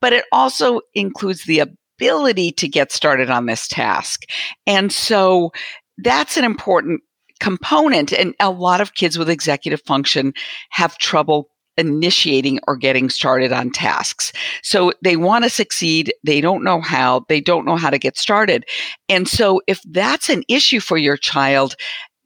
but 0.00 0.12
it 0.12 0.24
also 0.32 0.80
includes 0.94 1.44
the 1.44 1.60
ability 1.60 2.52
to 2.52 2.68
get 2.68 2.92
started 2.92 3.30
on 3.30 3.46
this 3.46 3.66
task. 3.68 4.24
And 4.66 4.92
so 4.92 5.52
that's 5.98 6.36
an 6.36 6.44
important 6.44 7.02
component. 7.40 8.12
And 8.12 8.34
a 8.40 8.50
lot 8.50 8.80
of 8.80 8.94
kids 8.94 9.18
with 9.18 9.30
executive 9.30 9.82
function 9.82 10.32
have 10.70 10.98
trouble 10.98 11.48
initiating 11.78 12.58
or 12.66 12.76
getting 12.76 13.10
started 13.10 13.52
on 13.52 13.70
tasks. 13.70 14.32
So 14.62 14.92
they 15.02 15.16
want 15.16 15.44
to 15.44 15.50
succeed. 15.50 16.12
They 16.24 16.40
don't 16.40 16.64
know 16.64 16.80
how. 16.80 17.26
They 17.28 17.40
don't 17.40 17.66
know 17.66 17.76
how 17.76 17.90
to 17.90 17.98
get 17.98 18.16
started. 18.16 18.64
And 19.08 19.28
so 19.28 19.60
if 19.66 19.80
that's 19.90 20.30
an 20.30 20.42
issue 20.48 20.80
for 20.80 20.96
your 20.96 21.18
child, 21.18 21.76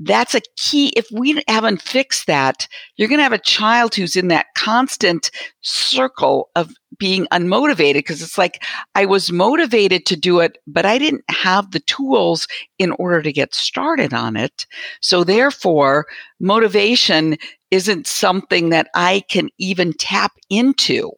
that's 0.00 0.34
a 0.34 0.40
key. 0.56 0.88
If 0.96 1.06
we 1.12 1.42
haven't 1.46 1.82
fixed 1.82 2.26
that, 2.26 2.66
you're 2.96 3.08
going 3.08 3.18
to 3.18 3.24
have 3.24 3.32
a 3.32 3.38
child 3.38 3.94
who's 3.94 4.16
in 4.16 4.28
that 4.28 4.46
constant 4.56 5.30
circle 5.60 6.48
of 6.56 6.72
being 6.98 7.26
unmotivated 7.26 7.94
because 7.94 8.22
it's 8.22 8.38
like 8.38 8.64
I 8.94 9.04
was 9.04 9.30
motivated 9.30 10.06
to 10.06 10.16
do 10.16 10.40
it, 10.40 10.58
but 10.66 10.86
I 10.86 10.98
didn't 10.98 11.24
have 11.28 11.70
the 11.70 11.80
tools 11.80 12.46
in 12.78 12.92
order 12.92 13.22
to 13.22 13.32
get 13.32 13.54
started 13.54 14.14
on 14.14 14.36
it. 14.36 14.66
So 15.02 15.22
therefore, 15.22 16.06
motivation 16.40 17.36
isn't 17.70 18.06
something 18.06 18.70
that 18.70 18.88
I 18.94 19.22
can 19.28 19.50
even 19.58 19.92
tap 19.92 20.32
into. 20.48 21.10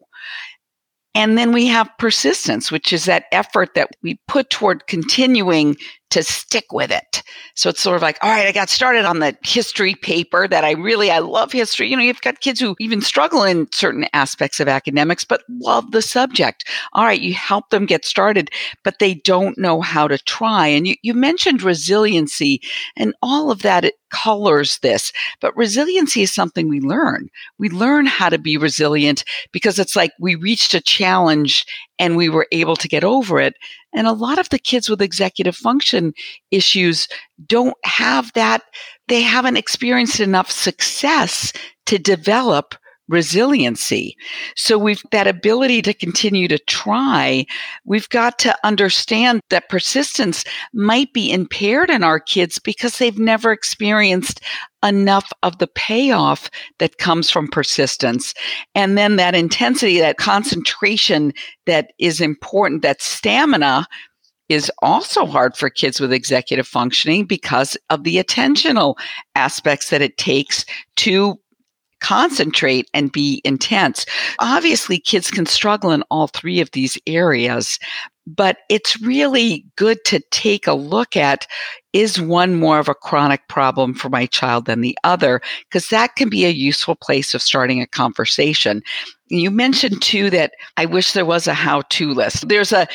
And 1.15 1.37
then 1.37 1.51
we 1.51 1.67
have 1.67 1.89
persistence, 1.99 2.71
which 2.71 2.91
is 2.91 3.05
that 3.05 3.25
effort 3.31 3.75
that 3.75 3.91
we 4.01 4.19
put 4.27 4.49
toward 4.49 4.87
continuing 4.87 5.75
to 6.13 6.21
stick 6.21 6.71
with 6.71 6.91
it. 6.91 7.23
So 7.55 7.69
it's 7.69 7.81
sort 7.81 7.95
of 7.95 8.03
like, 8.03 8.19
all 8.21 8.29
right, 8.29 8.45
I 8.45 8.51
got 8.51 8.69
started 8.69 9.03
on 9.03 9.17
the 9.17 9.35
history 9.43 9.95
paper 9.95 10.47
that 10.47 10.63
I 10.63 10.73
really, 10.73 11.09
I 11.09 11.17
love 11.17 11.51
history. 11.51 11.89
You 11.89 11.97
know, 11.97 12.03
you've 12.03 12.21
got 12.21 12.39
kids 12.39 12.59
who 12.59 12.75
even 12.79 13.01
struggle 13.01 13.43
in 13.43 13.67
certain 13.71 14.05
aspects 14.13 14.59
of 14.59 14.67
academics, 14.67 15.23
but 15.23 15.41
love 15.49 15.89
the 15.89 16.03
subject. 16.03 16.69
All 16.93 17.05
right, 17.05 17.19
you 17.19 17.33
help 17.33 17.71
them 17.71 17.87
get 17.87 18.05
started, 18.05 18.51
but 18.83 18.99
they 18.99 19.15
don't 19.15 19.57
know 19.57 19.81
how 19.81 20.07
to 20.07 20.19
try. 20.19 20.67
And 20.67 20.87
you, 20.87 20.95
you 21.01 21.15
mentioned 21.15 21.63
resiliency 21.63 22.61
and 22.95 23.15
all 23.23 23.49
of 23.49 23.63
that 23.63 23.83
it 23.83 23.95
colors 24.11 24.77
this, 24.83 25.11
but 25.41 25.57
resiliency 25.57 26.21
is 26.21 26.31
something 26.31 26.69
we 26.69 26.79
learn. 26.79 27.27
We 27.57 27.69
learn 27.69 28.05
how 28.05 28.29
to 28.29 28.37
be 28.37 28.55
resilient 28.57 29.23
because 29.51 29.79
it's 29.79 29.95
like 29.95 30.11
we 30.19 30.35
reached 30.35 30.75
a 30.75 30.81
challenge 30.81 31.65
and 31.99 32.17
we 32.17 32.29
were 32.29 32.47
able 32.51 32.75
to 32.75 32.87
get 32.87 33.03
over 33.03 33.39
it. 33.39 33.55
And 33.93 34.07
a 34.07 34.13
lot 34.13 34.39
of 34.39 34.49
the 34.49 34.59
kids 34.59 34.89
with 34.89 35.01
executive 35.01 35.55
function 35.55 36.13
issues 36.51 37.07
don't 37.45 37.77
have 37.83 38.31
that. 38.33 38.63
They 39.07 39.21
haven't 39.21 39.57
experienced 39.57 40.19
enough 40.19 40.49
success 40.49 41.53
to 41.85 41.99
develop 41.99 42.75
resiliency. 43.09 44.15
So 44.55 44.77
we've 44.77 45.03
that 45.11 45.27
ability 45.27 45.81
to 45.83 45.93
continue 45.93 46.47
to 46.47 46.57
try. 46.57 47.45
We've 47.85 48.07
got 48.09 48.39
to 48.39 48.55
understand 48.63 49.41
that 49.49 49.69
persistence 49.69 50.45
might 50.73 51.11
be 51.13 51.31
impaired 51.31 51.89
in 51.89 52.03
our 52.03 52.19
kids 52.19 52.59
because 52.59 52.97
they've 52.97 53.19
never 53.19 53.51
experienced 53.51 54.41
enough 54.83 55.31
of 55.41 55.57
the 55.57 55.67
payoff 55.67 56.49
that 56.79 56.97
comes 56.97 57.29
from 57.29 57.47
persistence. 57.47 58.33
And 58.75 58.97
then 58.97 59.15
that 59.15 59.35
intensity, 59.35 59.99
that 59.99 60.17
concentration 60.17 61.33
that 61.65 61.91
is 61.99 62.21
important, 62.21 62.81
that 62.81 63.01
stamina 63.01 63.87
is 64.49 64.71
also 64.81 65.25
hard 65.25 65.55
for 65.55 65.69
kids 65.69 65.99
with 65.99 66.11
executive 66.11 66.67
functioning 66.67 67.25
because 67.25 67.77
of 67.89 68.03
the 68.03 68.17
attentional 68.17 68.95
aspects 69.35 69.89
that 69.89 70.01
it 70.01 70.17
takes 70.17 70.65
to 70.97 71.39
concentrate 72.01 72.89
and 72.93 73.11
be 73.11 73.41
intense. 73.45 74.05
Obviously, 74.39 74.99
kids 74.99 75.31
can 75.31 75.45
struggle 75.45 75.89
in 75.91 76.03
all 76.11 76.27
three 76.27 76.59
of 76.59 76.69
these 76.71 76.97
areas, 77.07 77.79
but 78.25 78.57
it's 78.69 79.01
really 79.01 79.65
good 79.75 80.03
to 80.05 80.19
take 80.31 80.67
a 80.67 80.73
look 80.73 81.15
at 81.17 81.47
is 81.91 82.19
one 82.19 82.55
more 82.55 82.79
of 82.79 82.89
a 82.89 82.95
chronic 82.95 83.47
problem 83.47 83.93
for 83.93 84.09
my 84.09 84.25
child 84.25 84.65
than 84.65 84.81
the 84.81 84.97
other? 85.03 85.41
Because 85.69 85.87
that 85.89 86.15
can 86.15 86.29
be 86.29 86.45
a 86.45 86.49
useful 86.49 86.95
place 86.95 87.33
of 87.33 87.41
starting 87.41 87.81
a 87.81 87.87
conversation. 87.87 88.81
You 89.27 89.51
mentioned 89.51 90.01
too 90.01 90.29
that 90.31 90.53
I 90.77 90.85
wish 90.85 91.13
there 91.13 91.25
was 91.25 91.47
a 91.47 91.53
how 91.53 91.83
to 91.89 92.13
list. 92.13 92.47
There's 92.47 92.71
a 92.71 92.87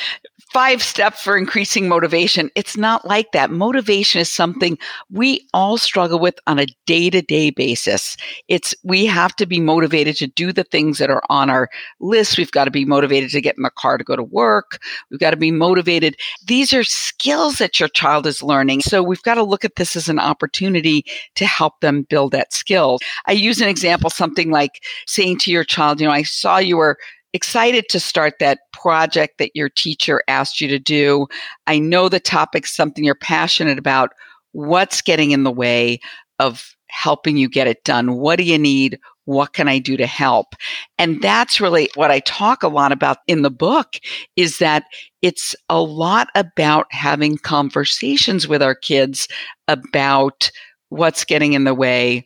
five 0.51 0.81
step 0.81 1.15
for 1.15 1.37
increasing 1.37 1.87
motivation. 1.87 2.49
It's 2.55 2.75
not 2.75 3.07
like 3.07 3.31
that. 3.33 3.51
Motivation 3.51 4.21
is 4.21 4.31
something 4.31 4.77
we 5.11 5.47
all 5.53 5.77
struggle 5.77 6.19
with 6.19 6.39
on 6.47 6.59
a 6.59 6.65
day 6.85 7.09
to 7.09 7.21
day 7.21 7.51
basis. 7.51 8.17
It's, 8.47 8.73
we 8.83 9.05
have 9.05 9.35
to 9.35 9.45
be 9.45 9.59
motivated 9.59 10.15
to 10.17 10.27
do 10.27 10.51
the 10.51 10.63
things 10.63 10.97
that 10.97 11.09
are 11.09 11.23
on 11.29 11.49
our 11.49 11.69
list. 11.99 12.37
We've 12.37 12.51
got 12.51 12.65
to 12.65 12.71
be 12.71 12.85
motivated 12.85 13.29
to 13.31 13.41
get 13.41 13.57
in 13.57 13.63
the 13.63 13.69
car 13.69 13.97
to 13.97 14.03
go 14.03 14.15
to 14.15 14.23
work. 14.23 14.79
We've 15.11 15.19
got 15.19 15.31
to 15.31 15.37
be 15.37 15.51
motivated. 15.51 16.15
These 16.45 16.73
are 16.73 16.83
skills 16.83 17.57
that 17.59 17.79
your 17.79 17.89
child 17.89 18.25
is 18.25 18.41
learning. 18.41 18.81
So 18.81 19.03
we've 19.03 19.23
got 19.23 19.35
to 19.35 19.43
look 19.43 19.63
at 19.63 19.75
this 19.75 19.95
as 19.95 20.09
an 20.09 20.19
opportunity 20.19 21.05
to 21.35 21.45
help 21.45 21.79
them 21.81 22.03
build 22.09 22.31
that 22.31 22.53
skill. 22.53 22.99
I 23.27 23.33
use 23.33 23.61
an 23.61 23.69
example, 23.69 24.09
something 24.09 24.49
like 24.49 24.81
saying 25.05 25.39
to 25.39 25.51
your 25.51 25.63
child, 25.63 26.01
you 26.01 26.07
know, 26.07 26.13
I 26.13 26.23
saw 26.23 26.57
you 26.57 26.77
were 26.77 26.97
excited 27.33 27.85
to 27.89 27.99
start 27.99 28.35
that 28.39 28.59
project 28.73 29.37
that 29.37 29.55
your 29.55 29.69
teacher 29.69 30.23
asked 30.27 30.61
you 30.61 30.67
to 30.67 30.79
do. 30.79 31.27
I 31.67 31.79
know 31.79 32.09
the 32.09 32.19
topic's 32.19 32.75
something 32.75 33.03
you're 33.03 33.15
passionate 33.15 33.77
about. 33.77 34.11
What's 34.51 35.01
getting 35.01 35.31
in 35.31 35.43
the 35.43 35.51
way 35.51 35.99
of 36.39 36.75
helping 36.87 37.37
you 37.37 37.47
get 37.47 37.67
it 37.67 37.83
done? 37.83 38.15
What 38.15 38.37
do 38.37 38.43
you 38.43 38.57
need? 38.57 38.99
What 39.25 39.53
can 39.53 39.67
I 39.67 39.77
do 39.77 39.95
to 39.97 40.07
help? 40.07 40.55
And 40.97 41.21
that's 41.21 41.61
really 41.61 41.89
what 41.93 42.09
I 42.09 42.19
talk 42.21 42.63
a 42.63 42.67
lot 42.67 42.91
about 42.91 43.17
in 43.27 43.43
the 43.43 43.51
book 43.51 43.97
is 44.35 44.57
that 44.57 44.85
it's 45.21 45.55
a 45.69 45.79
lot 45.79 46.29
about 46.33 46.87
having 46.89 47.37
conversations 47.37 48.47
with 48.47 48.63
our 48.63 48.73
kids 48.73 49.27
about 49.67 50.49
what's 50.89 51.23
getting 51.25 51.53
in 51.53 51.65
the 51.65 51.75
way, 51.75 52.25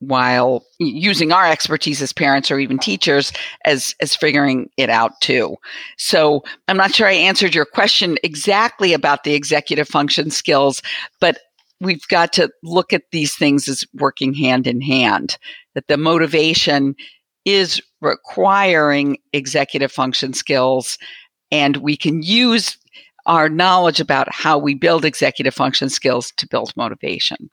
while 0.00 0.64
using 0.78 1.30
our 1.30 1.46
expertise 1.46 2.02
as 2.02 2.12
parents 2.12 2.50
or 2.50 2.58
even 2.58 2.78
teachers 2.78 3.32
as 3.64 3.94
as 4.00 4.16
figuring 4.16 4.68
it 4.76 4.90
out 4.90 5.12
too. 5.20 5.56
So, 5.96 6.42
I'm 6.68 6.76
not 6.76 6.94
sure 6.94 7.06
I 7.06 7.12
answered 7.12 7.54
your 7.54 7.66
question 7.66 8.18
exactly 8.22 8.92
about 8.92 9.24
the 9.24 9.34
executive 9.34 9.88
function 9.88 10.30
skills, 10.30 10.82
but 11.20 11.38
we've 11.80 12.06
got 12.08 12.32
to 12.34 12.50
look 12.62 12.92
at 12.92 13.04
these 13.12 13.34
things 13.36 13.68
as 13.68 13.84
working 13.94 14.34
hand 14.34 14.66
in 14.66 14.80
hand. 14.80 15.38
That 15.74 15.88
the 15.88 15.96
motivation 15.96 16.96
is 17.44 17.80
requiring 18.00 19.18
executive 19.32 19.92
function 19.92 20.32
skills 20.32 20.98
and 21.50 21.78
we 21.78 21.96
can 21.96 22.22
use 22.22 22.76
our 23.26 23.48
knowledge 23.48 24.00
about 24.00 24.32
how 24.32 24.58
we 24.58 24.74
build 24.74 25.04
executive 25.04 25.54
function 25.54 25.88
skills 25.88 26.32
to 26.36 26.48
build 26.48 26.74
motivation. 26.76 27.50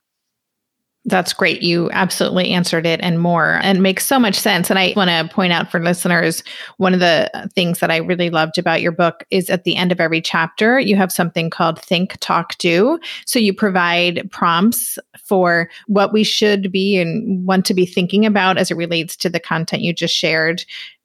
That's 1.04 1.32
great. 1.32 1.62
You 1.62 1.90
absolutely 1.92 2.50
answered 2.50 2.84
it 2.84 3.00
and 3.02 3.18
more, 3.18 3.60
and 3.62 3.82
makes 3.82 4.04
so 4.04 4.18
much 4.18 4.34
sense. 4.34 4.68
And 4.68 4.78
I 4.78 4.92
want 4.94 5.08
to 5.08 5.34
point 5.34 5.54
out 5.54 5.70
for 5.70 5.80
listeners 5.80 6.42
one 6.76 6.92
of 6.92 7.00
the 7.00 7.48
things 7.54 7.78
that 7.78 7.90
I 7.90 7.96
really 7.96 8.28
loved 8.28 8.58
about 8.58 8.82
your 8.82 8.92
book 8.92 9.24
is 9.30 9.48
at 9.48 9.64
the 9.64 9.76
end 9.76 9.90
of 9.90 10.00
every 10.00 10.20
chapter, 10.20 10.78
you 10.78 10.96
have 10.96 11.10
something 11.10 11.48
called 11.48 11.80
Think, 11.80 12.18
Talk, 12.20 12.58
Do. 12.58 12.98
So 13.24 13.38
you 13.38 13.54
provide 13.54 14.28
prompts 14.30 14.98
for 15.24 15.70
what 15.86 16.12
we 16.12 16.24
should 16.24 16.70
be 16.70 16.98
and 16.98 17.46
want 17.46 17.64
to 17.66 17.74
be 17.74 17.86
thinking 17.86 18.26
about 18.26 18.58
as 18.58 18.70
it 18.70 18.76
relates 18.76 19.16
to 19.16 19.30
the 19.30 19.40
content 19.40 19.82
you 19.82 19.94
just 19.94 20.14
shared, 20.14 20.64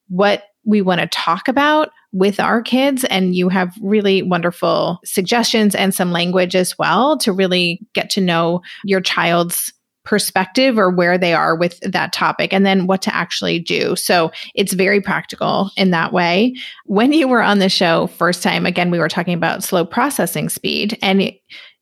what 0.10 0.44
we 0.66 0.82
want 0.82 1.02
to 1.02 1.08
talk 1.08 1.48
about 1.48 1.92
with 2.12 2.40
our 2.40 2.62
kids. 2.62 3.06
And 3.06 3.36
you 3.36 3.48
have 3.50 3.74
really 3.82 4.22
wonderful 4.22 5.00
suggestions 5.06 5.76
and 5.76 5.94
some 5.94 6.12
language 6.12 6.56
as 6.56 6.78
well 6.78 7.18
to 7.20 7.32
really 7.32 7.80
get 7.94 8.10
to 8.12 8.22
know 8.22 8.62
your 8.84 9.00
child's 9.00 9.72
perspective 10.04 10.78
or 10.78 10.90
where 10.90 11.18
they 11.18 11.34
are 11.34 11.56
with 11.56 11.80
that 11.82 12.14
topic 12.14 12.54
and 12.54 12.66
then 12.66 12.88
what 12.88 13.02
to 13.02 13.16
actually 13.16 13.60
do. 13.60 13.96
So 13.96 14.32
it's 14.54 14.74
very 14.74 15.02
practical 15.02 15.72
in 15.78 15.92
that 15.92 16.12
way. 16.12 16.56
When 16.86 17.14
you 17.14 17.28
were 17.28 17.42
on 17.42 17.60
the 17.60 17.70
show 17.70 18.08
first 18.08 18.44
time, 18.44 18.66
again, 18.66 18.92
we 18.92 19.00
were 19.00 19.10
talking 19.10 19.34
about 19.34 19.64
slow 19.64 19.86
processing 19.86 20.50
speed 20.50 20.98
and 21.02 21.32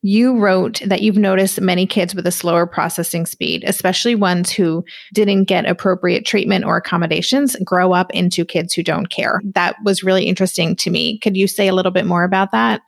you 0.03 0.37
wrote 0.37 0.81
that 0.85 1.01
you've 1.01 1.17
noticed 1.17 1.61
many 1.61 1.85
kids 1.85 2.15
with 2.15 2.25
a 2.25 2.31
slower 2.31 2.65
processing 2.65 3.25
speed, 3.25 3.63
especially 3.67 4.15
ones 4.15 4.51
who 4.51 4.83
didn't 5.13 5.43
get 5.43 5.67
appropriate 5.67 6.25
treatment 6.25 6.65
or 6.65 6.75
accommodations, 6.75 7.55
grow 7.63 7.93
up 7.93 8.11
into 8.11 8.43
kids 8.43 8.73
who 8.73 8.81
don't 8.81 9.07
care. 9.07 9.41
That 9.53 9.75
was 9.83 10.03
really 10.03 10.25
interesting 10.25 10.75
to 10.77 10.89
me. 10.89 11.19
Could 11.19 11.37
you 11.37 11.47
say 11.47 11.67
a 11.67 11.75
little 11.75 11.91
bit 11.91 12.07
more 12.07 12.23
about 12.23 12.51
that? 12.51 12.81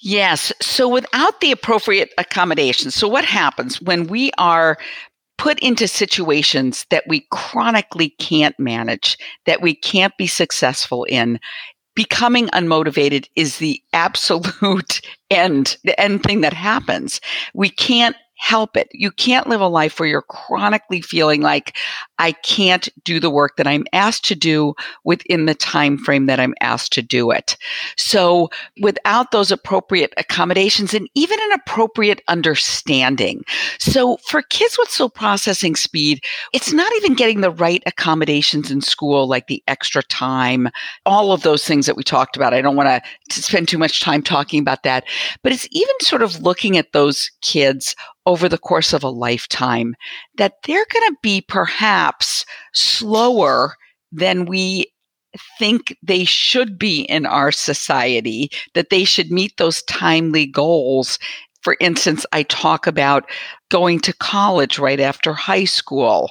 Yes. 0.00 0.52
So 0.60 0.88
without 0.88 1.40
the 1.40 1.50
appropriate 1.50 2.12
accommodations, 2.18 2.94
so 2.94 3.08
what 3.08 3.24
happens 3.24 3.80
when 3.80 4.06
we 4.06 4.30
are 4.38 4.78
put 5.38 5.58
into 5.60 5.88
situations 5.88 6.84
that 6.90 7.04
we 7.08 7.26
chronically 7.30 8.10
can't 8.18 8.58
manage, 8.58 9.16
that 9.46 9.62
we 9.62 9.74
can't 9.74 10.16
be 10.18 10.26
successful 10.26 11.04
in, 11.04 11.38
becoming 11.94 12.46
unmotivated 12.48 13.26
is 13.34 13.58
the 13.58 13.82
absolute 13.92 15.00
end, 15.30 15.76
the 15.84 15.98
end 16.00 16.22
thing 16.22 16.42
that 16.42 16.52
happens. 16.52 17.20
We 17.54 17.70
can't 17.70 18.16
help 18.38 18.76
it. 18.76 18.88
You 18.92 19.10
can't 19.10 19.48
live 19.48 19.60
a 19.60 19.68
life 19.68 19.98
where 19.98 20.08
you're 20.08 20.22
chronically 20.22 21.00
feeling 21.00 21.42
like 21.42 21.76
I 22.18 22.32
can't 22.32 22.88
do 23.04 23.20
the 23.20 23.30
work 23.30 23.56
that 23.56 23.66
I'm 23.66 23.84
asked 23.92 24.24
to 24.26 24.34
do 24.34 24.74
within 25.04 25.46
the 25.46 25.54
time 25.54 25.98
frame 25.98 26.26
that 26.26 26.40
I'm 26.40 26.54
asked 26.60 26.92
to 26.94 27.02
do 27.02 27.30
it. 27.30 27.56
So 27.96 28.48
without 28.80 29.32
those 29.32 29.50
appropriate 29.50 30.14
accommodations 30.16 30.94
and 30.94 31.08
even 31.14 31.38
an 31.42 31.52
appropriate 31.52 32.22
understanding. 32.28 33.44
So 33.78 34.18
for 34.18 34.42
kids 34.42 34.78
with 34.78 34.88
slow 34.88 35.08
processing 35.08 35.74
speed, 35.74 36.20
it's 36.52 36.72
not 36.72 36.92
even 36.96 37.14
getting 37.14 37.40
the 37.40 37.50
right 37.50 37.82
accommodations 37.86 38.70
in 38.70 38.80
school, 38.80 39.26
like 39.26 39.48
the 39.48 39.62
extra 39.66 40.02
time, 40.04 40.68
all 41.06 41.32
of 41.32 41.42
those 41.42 41.64
things 41.64 41.86
that 41.86 41.96
we 41.96 42.04
talked 42.04 42.36
about. 42.36 42.54
I 42.54 42.62
don't 42.62 42.76
want 42.76 43.02
to 43.30 43.42
spend 43.42 43.66
too 43.66 43.78
much 43.78 44.00
time 44.00 44.22
talking 44.22 44.60
about 44.60 44.84
that, 44.84 45.04
but 45.42 45.52
it's 45.52 45.68
even 45.72 45.94
sort 46.00 46.22
of 46.22 46.40
looking 46.42 46.76
at 46.76 46.92
those 46.92 47.30
kids 47.42 47.96
over 48.28 48.46
the 48.46 48.58
course 48.58 48.92
of 48.92 49.02
a 49.02 49.08
lifetime 49.08 49.94
that 50.36 50.52
they're 50.64 50.86
going 50.92 51.10
to 51.10 51.16
be 51.22 51.40
perhaps 51.40 52.44
slower 52.74 53.74
than 54.12 54.44
we 54.44 54.84
think 55.58 55.96
they 56.02 56.24
should 56.24 56.78
be 56.78 57.02
in 57.02 57.24
our 57.24 57.50
society, 57.50 58.50
that 58.74 58.90
they 58.90 59.04
should 59.04 59.32
meet 59.32 59.56
those 59.56 59.82
timely 59.84 60.44
goals. 60.44 61.18
For 61.62 61.74
instance, 61.80 62.26
I 62.32 62.42
talk 62.42 62.86
about 62.86 63.24
going 63.70 63.98
to 64.00 64.12
college 64.12 64.78
right 64.78 65.00
after 65.00 65.32
high 65.32 65.64
school 65.64 66.30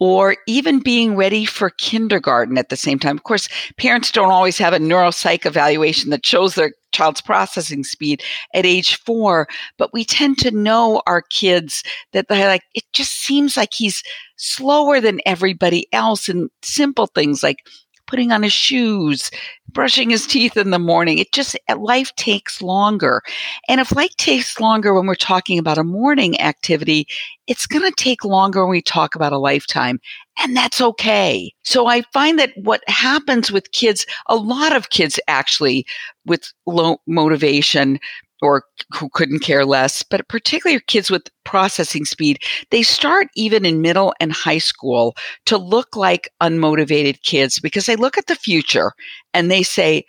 or 0.00 0.36
even 0.46 0.80
being 0.80 1.14
ready 1.14 1.44
for 1.44 1.70
kindergarten 1.70 2.56
at 2.56 2.70
the 2.70 2.76
same 2.76 2.98
time. 2.98 3.16
Of 3.16 3.24
course, 3.24 3.50
parents 3.76 4.10
don't 4.10 4.32
always 4.32 4.56
have 4.58 4.72
a 4.72 4.78
neuropsych 4.78 5.44
evaluation 5.44 6.08
that 6.10 6.24
shows 6.24 6.54
their 6.54 6.72
child's 6.94 7.20
processing 7.20 7.84
speed 7.84 8.22
at 8.54 8.64
age 8.64 8.96
four, 8.96 9.46
but 9.76 9.92
we 9.92 10.04
tend 10.04 10.38
to 10.38 10.50
know 10.50 11.02
our 11.06 11.22
kids 11.22 11.82
that 12.12 12.28
they're 12.28 12.48
like, 12.48 12.62
it 12.74 12.84
just 12.92 13.12
seems 13.12 13.56
like 13.56 13.70
he's 13.74 14.02
slower 14.36 15.00
than 15.00 15.20
everybody 15.26 15.86
else 15.92 16.28
in 16.28 16.48
simple 16.62 17.06
things 17.08 17.42
like 17.42 17.58
putting 18.06 18.32
on 18.32 18.42
his 18.42 18.52
shoes, 18.52 19.30
brushing 19.70 20.10
his 20.10 20.26
teeth 20.26 20.56
in 20.56 20.70
the 20.70 20.78
morning. 20.78 21.18
It 21.18 21.32
just, 21.32 21.56
eh, 21.68 21.74
life 21.74 22.14
takes 22.16 22.62
longer. 22.62 23.22
And 23.68 23.80
if 23.80 23.94
life 23.94 24.14
takes 24.16 24.60
longer 24.60 24.94
when 24.94 25.06
we're 25.06 25.14
talking 25.14 25.58
about 25.58 25.78
a 25.78 25.84
morning 25.84 26.40
activity, 26.40 27.06
it's 27.46 27.66
going 27.66 27.84
to 27.84 27.94
take 27.96 28.24
longer 28.24 28.64
when 28.64 28.70
we 28.70 28.82
talk 28.82 29.14
about 29.14 29.32
a 29.32 29.38
lifetime. 29.38 30.00
And 30.42 30.56
that's 30.56 30.80
okay. 30.80 31.52
So 31.62 31.86
I 31.86 32.02
find 32.12 32.38
that 32.38 32.52
what 32.56 32.82
happens 32.88 33.52
with 33.52 33.72
kids, 33.72 34.06
a 34.26 34.36
lot 34.36 34.74
of 34.74 34.90
kids 34.90 35.20
actually 35.28 35.86
with 36.26 36.52
low 36.66 36.98
motivation 37.06 38.00
or 38.42 38.64
who 38.92 39.08
couldn't 39.10 39.40
care 39.40 39.64
less, 39.64 40.02
but 40.02 40.26
particularly 40.28 40.80
kids 40.86 41.10
with 41.10 41.30
processing 41.44 42.04
speed, 42.04 42.38
they 42.70 42.82
start 42.82 43.28
even 43.36 43.64
in 43.64 43.80
middle 43.80 44.14
and 44.20 44.32
high 44.32 44.58
school 44.58 45.14
to 45.46 45.56
look 45.56 45.96
like 45.96 46.30
unmotivated 46.42 47.22
kids 47.22 47.58
because 47.58 47.86
they 47.86 47.96
look 47.96 48.18
at 48.18 48.26
the 48.26 48.36
future 48.36 48.92
and 49.32 49.50
they 49.50 49.62
say, 49.62 50.04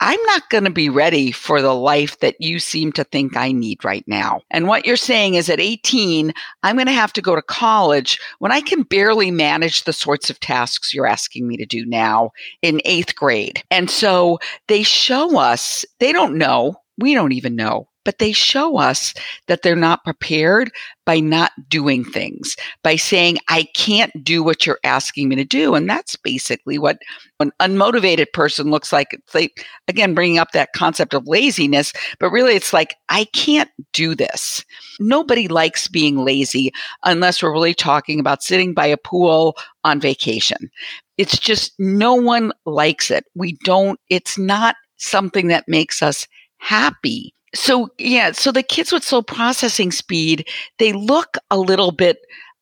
I'm 0.00 0.22
not 0.24 0.50
going 0.50 0.64
to 0.64 0.70
be 0.70 0.90
ready 0.90 1.32
for 1.32 1.62
the 1.62 1.74
life 1.74 2.20
that 2.20 2.36
you 2.38 2.58
seem 2.58 2.92
to 2.92 3.04
think 3.04 3.34
I 3.34 3.50
need 3.52 3.82
right 3.82 4.04
now. 4.06 4.42
And 4.50 4.68
what 4.68 4.84
you're 4.84 4.96
saying 4.96 5.34
is 5.34 5.48
at 5.48 5.58
18, 5.58 6.34
I'm 6.62 6.76
going 6.76 6.86
to 6.86 6.92
have 6.92 7.14
to 7.14 7.22
go 7.22 7.34
to 7.34 7.40
college 7.40 8.18
when 8.38 8.52
I 8.52 8.60
can 8.60 8.82
barely 8.82 9.30
manage 9.30 9.84
the 9.84 9.94
sorts 9.94 10.28
of 10.28 10.38
tasks 10.38 10.92
you're 10.92 11.06
asking 11.06 11.48
me 11.48 11.56
to 11.56 11.64
do 11.64 11.86
now 11.86 12.32
in 12.60 12.82
eighth 12.84 13.16
grade. 13.16 13.62
And 13.70 13.88
so 13.88 14.38
they 14.68 14.82
show 14.82 15.38
us, 15.38 15.84
they 15.98 16.12
don't 16.12 16.36
know 16.36 16.76
we 16.98 17.14
don't 17.14 17.32
even 17.32 17.56
know 17.56 17.88
but 18.06 18.18
they 18.20 18.32
show 18.32 18.78
us 18.78 19.12
that 19.48 19.62
they're 19.62 19.74
not 19.74 20.04
prepared 20.04 20.70
by 21.04 21.18
not 21.18 21.50
doing 21.68 22.04
things, 22.04 22.56
by 22.84 22.94
saying, 22.94 23.36
I 23.48 23.64
can't 23.74 24.12
do 24.22 24.44
what 24.44 24.64
you're 24.64 24.78
asking 24.84 25.28
me 25.28 25.34
to 25.36 25.44
do. 25.44 25.74
And 25.74 25.90
that's 25.90 26.14
basically 26.14 26.78
what 26.78 26.98
an 27.40 27.50
unmotivated 27.60 28.26
person 28.32 28.70
looks 28.70 28.92
like. 28.92 29.08
It's 29.10 29.34
like, 29.34 29.66
again, 29.88 30.14
bringing 30.14 30.38
up 30.38 30.52
that 30.52 30.72
concept 30.72 31.14
of 31.14 31.26
laziness, 31.26 31.92
but 32.20 32.30
really 32.30 32.54
it's 32.54 32.72
like, 32.72 32.94
I 33.08 33.24
can't 33.34 33.70
do 33.92 34.14
this. 34.14 34.64
Nobody 35.00 35.48
likes 35.48 35.88
being 35.88 36.24
lazy 36.24 36.72
unless 37.02 37.42
we're 37.42 37.52
really 37.52 37.74
talking 37.74 38.20
about 38.20 38.42
sitting 38.42 38.72
by 38.72 38.86
a 38.86 38.96
pool 38.96 39.56
on 39.82 40.00
vacation. 40.00 40.70
It's 41.18 41.40
just 41.40 41.72
no 41.80 42.14
one 42.14 42.52
likes 42.66 43.10
it. 43.10 43.24
We 43.34 43.54
don't, 43.64 43.98
it's 44.10 44.38
not 44.38 44.76
something 44.98 45.48
that 45.48 45.64
makes 45.66 46.02
us 46.02 46.28
happy 46.58 47.34
so 47.56 47.88
yeah, 47.98 48.32
so 48.32 48.52
the 48.52 48.62
kids 48.62 48.92
with 48.92 49.04
slow 49.04 49.22
processing 49.22 49.90
speed, 49.90 50.48
they 50.78 50.92
look 50.92 51.38
a 51.50 51.58
little 51.58 51.90
bit 51.90 52.18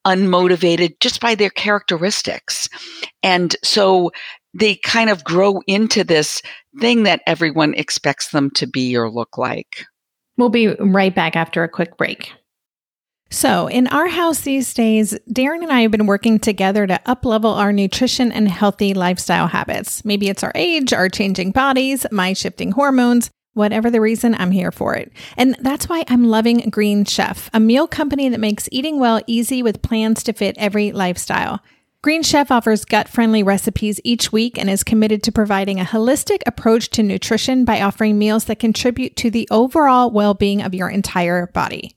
unmotivated 0.07 1.01
just 1.01 1.21
by 1.21 1.35
their 1.35 1.51
characteristics. 1.51 2.69
And 3.23 3.57
so 3.65 4.13
they 4.53 4.77
kind 4.77 5.11
of 5.11 5.25
grow 5.25 5.61
into 5.67 6.05
this 6.05 6.43
thing 6.79 7.03
that 7.05 7.23
everyone 7.27 7.75
expects 7.75 8.31
them 8.31 8.51
to 8.51 8.67
be 8.67 8.97
or 8.97 9.11
look 9.11 9.37
like. 9.37 9.87
We'll 10.37 10.51
be 10.51 10.69
right 10.69 11.15
back 11.15 11.37
after 11.37 11.63
a 11.63 11.69
quick 11.69 11.97
break. 11.97 12.33
So, 13.31 13.67
in 13.67 13.89
our 13.89 14.07
house 14.07 14.43
these 14.43 14.73
days, 14.75 15.19
Darren 15.29 15.63
and 15.63 15.73
I 15.73 15.81
have 15.81 15.91
been 15.91 16.07
working 16.07 16.39
together 16.39 16.87
to 16.87 17.01
uplevel 17.07 17.57
our 17.57 17.73
nutrition 17.73 18.31
and 18.31 18.49
healthy 18.49 18.95
lifestyle 18.95 19.49
habits. 19.49 20.05
Maybe 20.05 20.29
it's 20.29 20.45
our 20.45 20.53
age, 20.55 20.93
our 20.93 21.09
changing 21.09 21.51
bodies, 21.51 22.07
my 22.13 22.33
shifting 22.33 22.71
hormones, 22.71 23.31
Whatever 23.55 23.91
the 23.91 24.01
reason, 24.01 24.35
I'm 24.35 24.51
here 24.51 24.73
for 24.73 24.95
it. 24.95 25.13
And 25.37 25.57
that's 25.61 25.89
why 25.89 26.05
I'm 26.09 26.25
loving 26.25 26.69
Green 26.71 27.05
Chef, 27.05 27.49
a 27.55 27.61
meal 27.61 27.87
company 27.87 28.29
that 28.29 28.41
makes 28.41 28.69
eating 28.71 28.99
well 28.99 29.23
easy 29.27 29.63
with 29.63 29.81
plans 29.81 30.23
to 30.25 30.33
fit 30.33 30.57
every 30.59 30.93
lifestyle. 30.93 31.61
Green 32.03 32.23
Chef 32.23 32.51
offers 32.51 32.85
gut 32.85 33.09
friendly 33.09 33.43
recipes 33.43 33.99
each 34.05 34.31
week 34.31 34.59
and 34.59 34.69
is 34.69 34.85
committed 34.85 35.23
to 35.23 35.33
providing 35.33 35.81
a 35.81 35.85
holistic 35.85 36.41
approach 36.47 36.91
to 36.91 37.03
nutrition 37.03 37.65
by 37.65 37.81
offering 37.81 38.19
meals 38.19 38.45
that 38.45 38.59
contribute 38.59 39.17
to 39.17 39.31
the 39.31 39.49
overall 39.51 40.11
well 40.11 40.35
being 40.35 40.61
of 40.61 40.75
your 40.75 40.91
entire 40.91 41.47
body. 41.47 41.97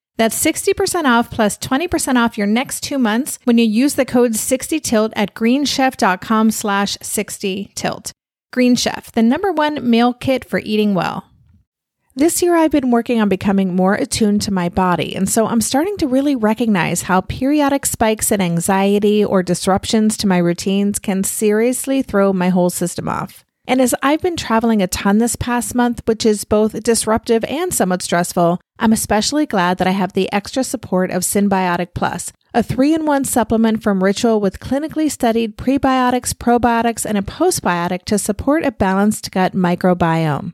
That's 0.21 0.45
60% 0.45 1.05
off 1.05 1.31
plus 1.31 1.57
20% 1.57 2.15
off 2.15 2.37
your 2.37 2.45
next 2.45 2.81
two 2.81 2.99
months 2.99 3.39
when 3.43 3.57
you 3.57 3.65
use 3.65 3.95
the 3.95 4.05
code 4.05 4.33
60tilt 4.33 5.13
at 5.15 5.33
greenchef.com 5.33 6.51
slash 6.51 6.95
60tilt. 6.97 8.11
Green 8.53 8.75
Chef, 8.75 9.11
the 9.13 9.23
number 9.23 9.51
one 9.51 9.89
meal 9.89 10.13
kit 10.13 10.45
for 10.45 10.59
eating 10.59 10.93
well. 10.93 11.25
This 12.15 12.43
year, 12.43 12.55
I've 12.55 12.69
been 12.69 12.91
working 12.91 13.19
on 13.19 13.29
becoming 13.29 13.75
more 13.75 13.95
attuned 13.95 14.43
to 14.43 14.53
my 14.53 14.69
body, 14.69 15.15
and 15.15 15.27
so 15.27 15.47
I'm 15.47 15.59
starting 15.59 15.97
to 15.97 16.07
really 16.07 16.35
recognize 16.35 17.01
how 17.01 17.21
periodic 17.21 17.87
spikes 17.87 18.31
in 18.31 18.41
anxiety 18.41 19.25
or 19.25 19.41
disruptions 19.41 20.17
to 20.17 20.27
my 20.27 20.37
routines 20.37 20.99
can 20.99 21.23
seriously 21.23 22.03
throw 22.03 22.31
my 22.31 22.49
whole 22.49 22.69
system 22.69 23.09
off. 23.09 23.43
And 23.67 23.79
as 23.79 23.93
I've 24.01 24.21
been 24.21 24.35
traveling 24.35 24.81
a 24.81 24.87
ton 24.87 25.19
this 25.19 25.35
past 25.35 25.75
month, 25.75 26.01
which 26.05 26.25
is 26.25 26.43
both 26.43 26.81
disruptive 26.83 27.43
and 27.45 27.73
somewhat 27.73 28.01
stressful, 28.01 28.59
I'm 28.79 28.93
especially 28.93 29.45
glad 29.45 29.77
that 29.77 29.87
I 29.87 29.91
have 29.91 30.13
the 30.13 30.31
extra 30.33 30.63
support 30.63 31.11
of 31.11 31.21
Synbiotic 31.21 31.89
Plus, 31.93 32.33
a 32.53 32.63
three 32.63 32.93
in 32.93 33.05
one 33.05 33.23
supplement 33.23 33.83
from 33.83 34.03
Ritual 34.03 34.41
with 34.41 34.59
clinically 34.59 35.09
studied 35.11 35.57
prebiotics, 35.57 36.33
probiotics, 36.33 37.05
and 37.05 37.17
a 37.17 37.21
postbiotic 37.21 38.03
to 38.05 38.17
support 38.17 38.65
a 38.65 38.71
balanced 38.71 39.31
gut 39.31 39.53
microbiome. 39.53 40.53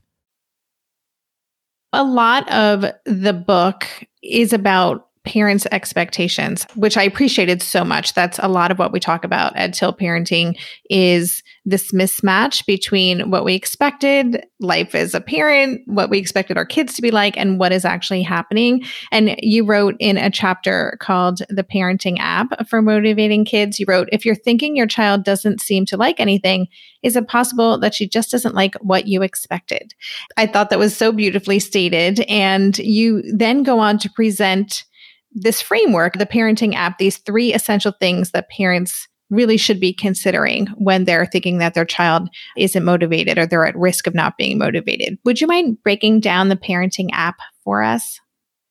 A 1.93 2.03
lot 2.03 2.49
of 2.51 2.85
the 3.05 3.33
book 3.33 3.85
is 4.23 4.53
about 4.53 5.07
parents' 5.23 5.67
expectations, 5.71 6.65
which 6.75 6.97
I 6.97 7.03
appreciated 7.03 7.61
so 7.61 7.85
much. 7.85 8.13
That's 8.13 8.39
a 8.39 8.47
lot 8.47 8.71
of 8.71 8.79
what 8.79 8.91
we 8.91 8.99
talk 8.99 9.23
about 9.23 9.55
at 9.55 9.73
Tilt 9.73 9.99
Parenting 9.99 10.57
is 10.89 11.43
this 11.63 11.91
mismatch 11.91 12.65
between 12.65 13.29
what 13.29 13.45
we 13.45 13.53
expected 13.53 14.43
life 14.59 14.95
as 14.95 15.13
a 15.13 15.21
parent, 15.21 15.81
what 15.85 16.09
we 16.09 16.17
expected 16.17 16.57
our 16.57 16.65
kids 16.65 16.95
to 16.95 17.03
be 17.03 17.11
like, 17.11 17.37
and 17.37 17.59
what 17.59 17.71
is 17.71 17.85
actually 17.85 18.23
happening. 18.23 18.83
And 19.11 19.35
you 19.39 19.63
wrote 19.63 19.95
in 19.99 20.17
a 20.17 20.31
chapter 20.31 20.97
called 20.99 21.41
The 21.49 21.63
Parenting 21.63 22.17
App 22.19 22.67
for 22.67 22.81
Motivating 22.81 23.45
Kids, 23.45 23.79
you 23.79 23.85
wrote, 23.87 24.09
if 24.11 24.25
you're 24.25 24.33
thinking 24.33 24.75
your 24.75 24.87
child 24.87 25.23
doesn't 25.23 25.61
seem 25.61 25.85
to 25.85 25.97
like 25.97 26.19
anything, 26.19 26.67
is 27.03 27.15
it 27.15 27.27
possible 27.27 27.77
that 27.79 27.93
she 27.93 28.07
just 28.07 28.31
doesn't 28.31 28.55
like 28.55 28.73
what 28.81 29.07
you 29.07 29.21
expected? 29.21 29.93
I 30.37 30.47
thought 30.47 30.71
that 30.71 30.79
was 30.79 30.97
so 30.97 31.11
beautifully 31.11 31.59
stated. 31.59 32.21
And 32.21 32.77
you 32.79 33.21
then 33.31 33.61
go 33.61 33.79
on 33.79 33.99
to 33.99 34.09
present 34.09 34.83
this 35.33 35.61
framework, 35.61 36.13
the 36.13 36.25
parenting 36.25 36.75
app, 36.75 36.97
these 36.97 37.17
three 37.17 37.53
essential 37.53 37.93
things 37.99 38.31
that 38.31 38.49
parents 38.49 39.07
really 39.29 39.57
should 39.57 39.79
be 39.79 39.93
considering 39.93 40.67
when 40.77 41.05
they're 41.05 41.25
thinking 41.25 41.57
that 41.57 41.73
their 41.73 41.85
child 41.85 42.29
isn't 42.57 42.83
motivated 42.83 43.37
or 43.37 43.45
they're 43.45 43.65
at 43.65 43.75
risk 43.77 44.05
of 44.05 44.13
not 44.13 44.37
being 44.37 44.57
motivated. 44.57 45.17
Would 45.23 45.39
you 45.41 45.47
mind 45.47 45.81
breaking 45.83 46.19
down 46.19 46.49
the 46.49 46.57
parenting 46.57 47.09
app 47.13 47.37
for 47.63 47.81
us? 47.81 48.19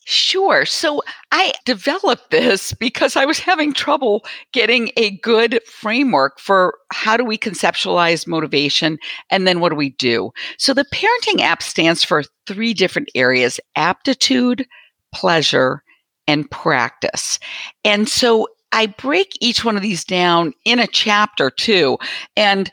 Sure. 0.04 0.64
So 0.64 1.02
I 1.30 1.52
developed 1.64 2.30
this 2.30 2.72
because 2.80 3.16
I 3.16 3.24
was 3.24 3.38
having 3.38 3.72
trouble 3.72 4.24
getting 4.52 4.90
a 4.96 5.18
good 5.18 5.60
framework 5.66 6.38
for 6.38 6.78
how 6.92 7.16
do 7.16 7.24
we 7.24 7.38
conceptualize 7.38 8.26
motivation 8.26 8.98
and 9.30 9.46
then 9.46 9.60
what 9.60 9.70
do 9.70 9.76
we 9.76 9.90
do. 9.90 10.30
So 10.58 10.74
the 10.74 10.86
parenting 10.92 11.40
app 11.40 11.62
stands 11.62 12.04
for 12.04 12.24
three 12.46 12.74
different 12.74 13.08
areas 13.14 13.60
aptitude, 13.76 14.66
pleasure, 15.14 15.82
and 16.30 16.48
practice. 16.50 17.40
And 17.84 18.08
so 18.08 18.46
I 18.72 18.86
break 18.86 19.36
each 19.40 19.64
one 19.64 19.76
of 19.76 19.82
these 19.82 20.04
down 20.04 20.54
in 20.64 20.78
a 20.78 20.86
chapter 20.86 21.50
too. 21.50 21.98
And 22.36 22.70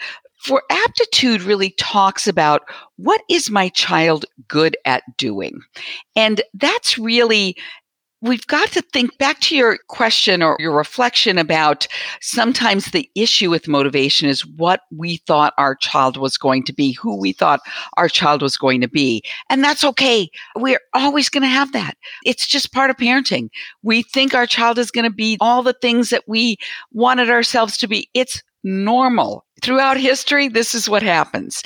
For 0.48 0.63
aptitude 0.70 1.41
really 1.41 1.72
talks 1.72 2.26
about 2.26 2.62
what 2.96 3.22
is 3.30 3.50
my 3.50 3.67
child 3.70 4.26
good 4.48 4.78
at 4.86 5.04
doing? 5.17 5.60
And 6.15 6.41
that's 6.54 6.98
really 6.98 7.58
We've 8.28 8.46
got 8.48 8.70
to 8.74 8.82
think 8.82 9.18
back 9.18 9.40
to 9.42 9.56
your 9.56 9.78
question 9.88 10.44
or 10.44 10.58
your 10.60 10.76
reflection 10.76 11.38
about 11.38 11.88
sometimes 12.20 12.88
the 12.92 13.10
issue 13.16 13.50
with 13.50 13.68
motivation 13.68 14.28
is 14.28 14.46
what 14.46 14.82
we 14.92 15.18
thought 15.18 15.54
our 15.58 15.76
child 15.76 16.18
was 16.18 16.38
going 16.38 16.63
to 16.63 16.74
be, 16.74 16.92
who 16.92 17.16
we 17.16 17.32
thought 17.32 17.62
our 17.96 18.10
child 18.10 18.42
was 18.42 18.58
going 18.58 18.82
to 18.82 18.90
be. 18.90 19.24
And 19.50 19.63
that's 19.63 19.84
okay. 19.84 20.30
We're 20.58 20.82
always 20.94 21.30
going 21.30 21.44
to 21.44 21.48
have 21.48 21.72
that. 21.72 21.96
It's 22.26 22.48
just 22.48 22.74
part 22.74 22.90
of 22.90 22.98
parenting. 22.98 23.50
We 23.82 24.04
think 24.04 24.34
our 24.34 24.46
child 24.48 24.78
is 24.78 24.92
going 24.92 25.10
to 25.10 25.16
be 25.16 25.38
all 25.40 25.63
the 25.63 25.76
things 25.82 26.10
that 26.10 26.24
we 26.28 26.58
wanted 26.92 27.30
ourselves 27.30 27.78
to 27.78 27.88
be. 27.88 28.10
It's 28.13 28.44
normal. 28.63 29.46
Throughout 29.62 29.98
history, 29.98 30.50
this 30.50 30.76
is 30.76 30.90
what 30.90 31.02
happens. 31.02 31.63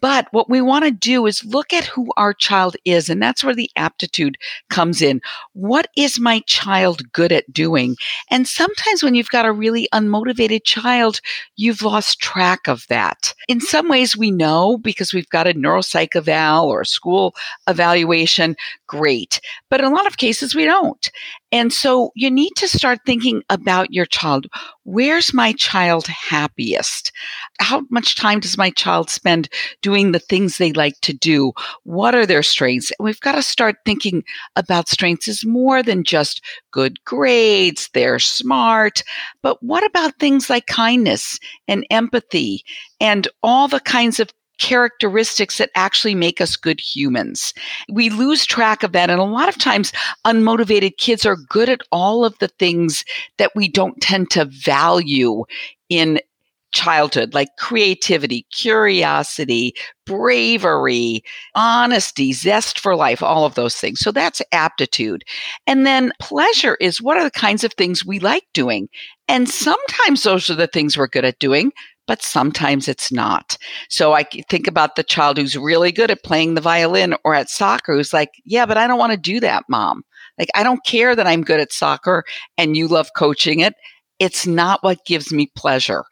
But 0.00 0.26
what 0.30 0.48
we 0.48 0.62
want 0.62 0.84
to 0.84 0.90
do 0.90 1.26
is 1.26 1.44
look 1.44 1.72
at 1.72 1.84
who 1.84 2.10
our 2.16 2.32
child 2.32 2.76
is. 2.84 3.10
And 3.10 3.22
that's 3.22 3.44
where 3.44 3.54
the 3.54 3.70
aptitude 3.76 4.38
comes 4.70 5.02
in. 5.02 5.20
What 5.52 5.88
is 5.96 6.18
my 6.18 6.40
child 6.46 7.12
good 7.12 7.30
at 7.30 7.52
doing? 7.52 7.96
And 8.30 8.48
sometimes 8.48 9.02
when 9.02 9.14
you've 9.14 9.28
got 9.28 9.44
a 9.44 9.52
really 9.52 9.88
unmotivated 9.92 10.64
child, 10.64 11.20
you've 11.56 11.82
lost 11.82 12.20
track 12.20 12.68
of 12.68 12.86
that. 12.88 13.34
In 13.48 13.60
some 13.60 13.88
ways, 13.88 14.16
we 14.16 14.30
know 14.30 14.78
because 14.78 15.12
we've 15.12 15.28
got 15.28 15.46
a 15.46 15.52
neuropsych 15.52 16.16
eval 16.16 16.66
or 16.66 16.80
a 16.80 16.86
school 16.86 17.34
evaluation. 17.68 18.56
Great. 18.92 19.40
But 19.70 19.80
in 19.80 19.86
a 19.86 19.90
lot 19.90 20.06
of 20.06 20.18
cases, 20.18 20.54
we 20.54 20.66
don't. 20.66 21.10
And 21.50 21.72
so 21.72 22.12
you 22.14 22.30
need 22.30 22.50
to 22.56 22.68
start 22.68 22.98
thinking 23.06 23.42
about 23.48 23.90
your 23.90 24.04
child. 24.04 24.48
Where's 24.84 25.32
my 25.32 25.54
child 25.54 26.06
happiest? 26.06 27.10
How 27.58 27.84
much 27.88 28.16
time 28.16 28.40
does 28.40 28.58
my 28.58 28.68
child 28.68 29.08
spend 29.08 29.48
doing 29.80 30.12
the 30.12 30.18
things 30.18 30.58
they 30.58 30.74
like 30.74 31.00
to 31.00 31.14
do? 31.14 31.52
What 31.84 32.14
are 32.14 32.26
their 32.26 32.42
strengths? 32.42 32.92
And 32.98 33.06
we've 33.06 33.20
got 33.20 33.32
to 33.32 33.42
start 33.42 33.76
thinking 33.86 34.24
about 34.56 34.90
strengths 34.90 35.26
as 35.26 35.42
more 35.42 35.82
than 35.82 36.04
just 36.04 36.44
good 36.70 37.02
grades, 37.06 37.88
they're 37.94 38.18
smart, 38.18 39.02
but 39.42 39.62
what 39.62 39.86
about 39.86 40.18
things 40.18 40.50
like 40.50 40.66
kindness 40.66 41.38
and 41.66 41.86
empathy 41.90 42.62
and 43.00 43.26
all 43.42 43.68
the 43.68 43.80
kinds 43.80 44.20
of 44.20 44.28
characteristics 44.62 45.58
that 45.58 45.70
actually 45.74 46.14
make 46.14 46.40
us 46.40 46.54
good 46.54 46.78
humans. 46.78 47.52
We 47.90 48.10
lose 48.10 48.46
track 48.46 48.84
of 48.84 48.92
that. 48.92 49.10
And 49.10 49.18
a 49.18 49.24
lot 49.24 49.48
of 49.48 49.58
times, 49.58 49.92
unmotivated 50.24 50.98
kids 50.98 51.26
are 51.26 51.34
good 51.36 51.68
at 51.68 51.80
all 51.90 52.24
of 52.24 52.38
the 52.38 52.46
things 52.46 53.04
that 53.38 53.50
we 53.56 53.68
don't 53.68 54.00
tend 54.00 54.30
to 54.30 54.44
value 54.44 55.44
in 55.88 56.20
childhood, 56.72 57.34
like 57.34 57.48
creativity, 57.58 58.46
curiosity, 58.52 59.74
bravery, 60.06 61.22
honesty, 61.56 62.32
zest 62.32 62.78
for 62.78 62.94
life, 62.94 63.20
all 63.20 63.44
of 63.44 63.56
those 63.56 63.74
things. 63.74 63.98
So 63.98 64.12
that's 64.12 64.40
aptitude. 64.52 65.24
And 65.66 65.84
then 65.84 66.12
pleasure 66.20 66.76
is 66.80 67.02
what 67.02 67.18
are 67.18 67.24
the 67.24 67.32
kinds 67.32 67.64
of 67.64 67.72
things 67.74 68.06
we 68.06 68.20
like 68.20 68.44
doing? 68.54 68.88
And 69.26 69.48
sometimes 69.48 70.22
those 70.22 70.48
are 70.48 70.54
the 70.54 70.66
things 70.68 70.96
we're 70.96 71.08
good 71.08 71.24
at 71.24 71.40
doing. 71.40 71.72
But 72.06 72.22
sometimes 72.22 72.88
it's 72.88 73.12
not. 73.12 73.56
So 73.88 74.12
I 74.12 74.24
think 74.50 74.66
about 74.66 74.96
the 74.96 75.04
child 75.04 75.38
who's 75.38 75.56
really 75.56 75.92
good 75.92 76.10
at 76.10 76.24
playing 76.24 76.54
the 76.54 76.60
violin 76.60 77.14
or 77.24 77.34
at 77.34 77.48
soccer 77.48 77.94
who's 77.94 78.12
like, 78.12 78.30
yeah, 78.44 78.66
but 78.66 78.76
I 78.76 78.86
don't 78.86 78.98
want 78.98 79.12
to 79.12 79.18
do 79.18 79.40
that, 79.40 79.64
mom. 79.68 80.02
Like, 80.38 80.48
I 80.54 80.62
don't 80.62 80.84
care 80.84 81.14
that 81.14 81.26
I'm 81.26 81.42
good 81.42 81.60
at 81.60 81.72
soccer 81.72 82.24
and 82.58 82.76
you 82.76 82.88
love 82.88 83.10
coaching 83.16 83.60
it 83.60 83.74
it's 84.22 84.46
not 84.46 84.84
what 84.84 85.04
gives 85.04 85.32
me 85.32 85.50
pleasure. 85.56 86.04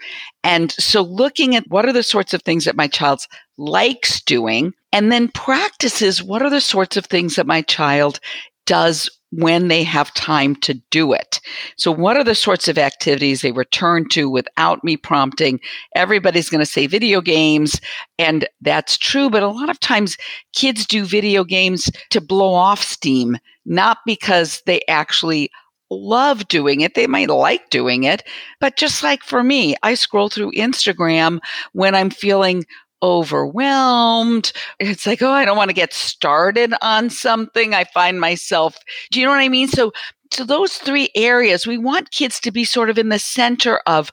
And 0.42 0.72
so 0.72 1.00
looking 1.00 1.54
at 1.54 1.68
what 1.68 1.86
are 1.86 1.92
the 1.92 2.02
sorts 2.02 2.34
of 2.34 2.42
things 2.42 2.64
that 2.64 2.74
my 2.74 2.88
child 2.88 3.20
likes 3.56 4.20
doing 4.22 4.72
and 4.92 5.12
then 5.12 5.28
practices 5.28 6.20
what 6.20 6.42
are 6.42 6.50
the 6.50 6.60
sorts 6.60 6.96
of 6.96 7.06
things 7.06 7.36
that 7.36 7.46
my 7.46 7.62
child 7.62 8.18
does 8.66 9.08
when 9.32 9.68
they 9.68 9.82
have 9.82 10.12
time 10.14 10.56
to 10.56 10.74
do 10.90 11.12
it. 11.12 11.40
So 11.76 11.92
what 11.92 12.16
are 12.16 12.24
the 12.24 12.34
sorts 12.34 12.68
of 12.68 12.78
activities 12.78 13.42
they 13.42 13.52
return 13.52 14.08
to 14.10 14.28
without 14.28 14.82
me 14.82 14.96
prompting? 14.96 15.60
Everybody's 15.94 16.50
going 16.50 16.60
to 16.60 16.66
say 16.66 16.86
video 16.86 17.20
games 17.20 17.80
and 18.18 18.48
that's 18.60 18.96
true, 18.96 19.30
but 19.30 19.42
a 19.42 19.48
lot 19.48 19.70
of 19.70 19.78
times 19.80 20.16
kids 20.52 20.86
do 20.86 21.04
video 21.04 21.44
games 21.44 21.90
to 22.10 22.20
blow 22.20 22.52
off 22.54 22.82
steam, 22.82 23.38
not 23.64 23.98
because 24.04 24.62
they 24.66 24.80
actually 24.88 25.50
love 25.90 26.46
doing 26.48 26.80
it. 26.80 26.94
They 26.94 27.06
might 27.06 27.30
like 27.30 27.70
doing 27.70 28.04
it. 28.04 28.22
But 28.60 28.76
just 28.76 29.02
like 29.02 29.22
for 29.22 29.42
me, 29.42 29.76
I 29.82 29.94
scroll 29.94 30.28
through 30.28 30.52
Instagram 30.52 31.40
when 31.72 31.94
I'm 31.94 32.10
feeling 32.10 32.64
overwhelmed. 33.02 34.52
It's 34.78 35.06
like, 35.06 35.22
oh, 35.22 35.30
I 35.30 35.44
don't 35.44 35.56
want 35.56 35.70
to 35.70 35.74
get 35.74 35.92
started 35.92 36.74
on 36.82 37.10
something. 37.10 37.74
I 37.74 37.84
find 37.84 38.20
myself, 38.20 38.76
do 39.10 39.20
you 39.20 39.26
know 39.26 39.32
what 39.32 39.40
I 39.40 39.48
mean? 39.48 39.68
So, 39.68 39.92
so 40.32 40.44
those 40.44 40.74
three 40.74 41.10
areas, 41.14 41.66
we 41.66 41.78
want 41.78 42.10
kids 42.12 42.40
to 42.40 42.50
be 42.50 42.64
sort 42.64 42.90
of 42.90 42.98
in 42.98 43.08
the 43.08 43.18
center 43.18 43.80
of 43.86 44.10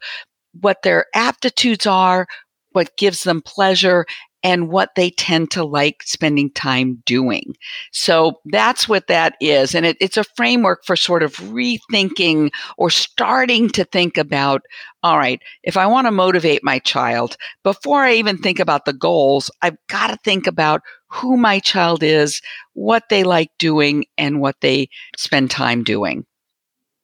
what 0.62 0.82
their 0.84 1.06
aptitudes 1.13 1.86
are, 1.86 2.28
what 2.71 2.97
gives 2.97 3.23
them 3.23 3.41
pleasure, 3.41 4.06
and 4.43 4.69
what 4.69 4.89
they 4.95 5.10
tend 5.10 5.52
to 5.52 5.63
like 5.63 6.04
spending 6.04 6.52
time 6.52 7.02
doing. 7.06 7.56
So 7.91 8.39
that's 8.45 8.88
what 8.88 9.08
that 9.08 9.36
is. 9.41 9.73
And 9.73 9.86
it, 9.86 9.97
it's 10.00 10.17
a 10.17 10.23
framework 10.23 10.86
for 10.86 10.95
sort 10.95 11.23
of 11.23 11.36
rethinking 11.38 12.52
or 12.78 12.89
starting 12.89 13.69
to 13.69 13.84
think 13.84 14.17
about 14.17 14.62
all 15.04 15.17
right, 15.17 15.41
if 15.63 15.78
I 15.78 15.86
want 15.88 16.08
to 16.08 16.12
motivate 16.12 16.63
my 16.63 16.80
child, 16.80 17.38
before 17.63 18.04
I 18.04 18.15
even 18.15 18.38
think 18.38 18.60
about 18.60 18.86
the 18.86 18.93
goals, 18.93 19.50
I've 19.62 19.78
got 19.88 20.08
to 20.08 20.17
think 20.23 20.47
about 20.47 20.82
who 21.10 21.38
my 21.38 21.60
child 21.60 22.04
is, 22.04 22.41
what 22.73 23.04
they 23.10 23.23
like 23.23 23.50
doing, 23.58 24.06
and 24.17 24.41
what 24.41 24.58
they 24.60 24.89
spend 25.15 25.50
time 25.52 25.84
doing. 25.84 26.26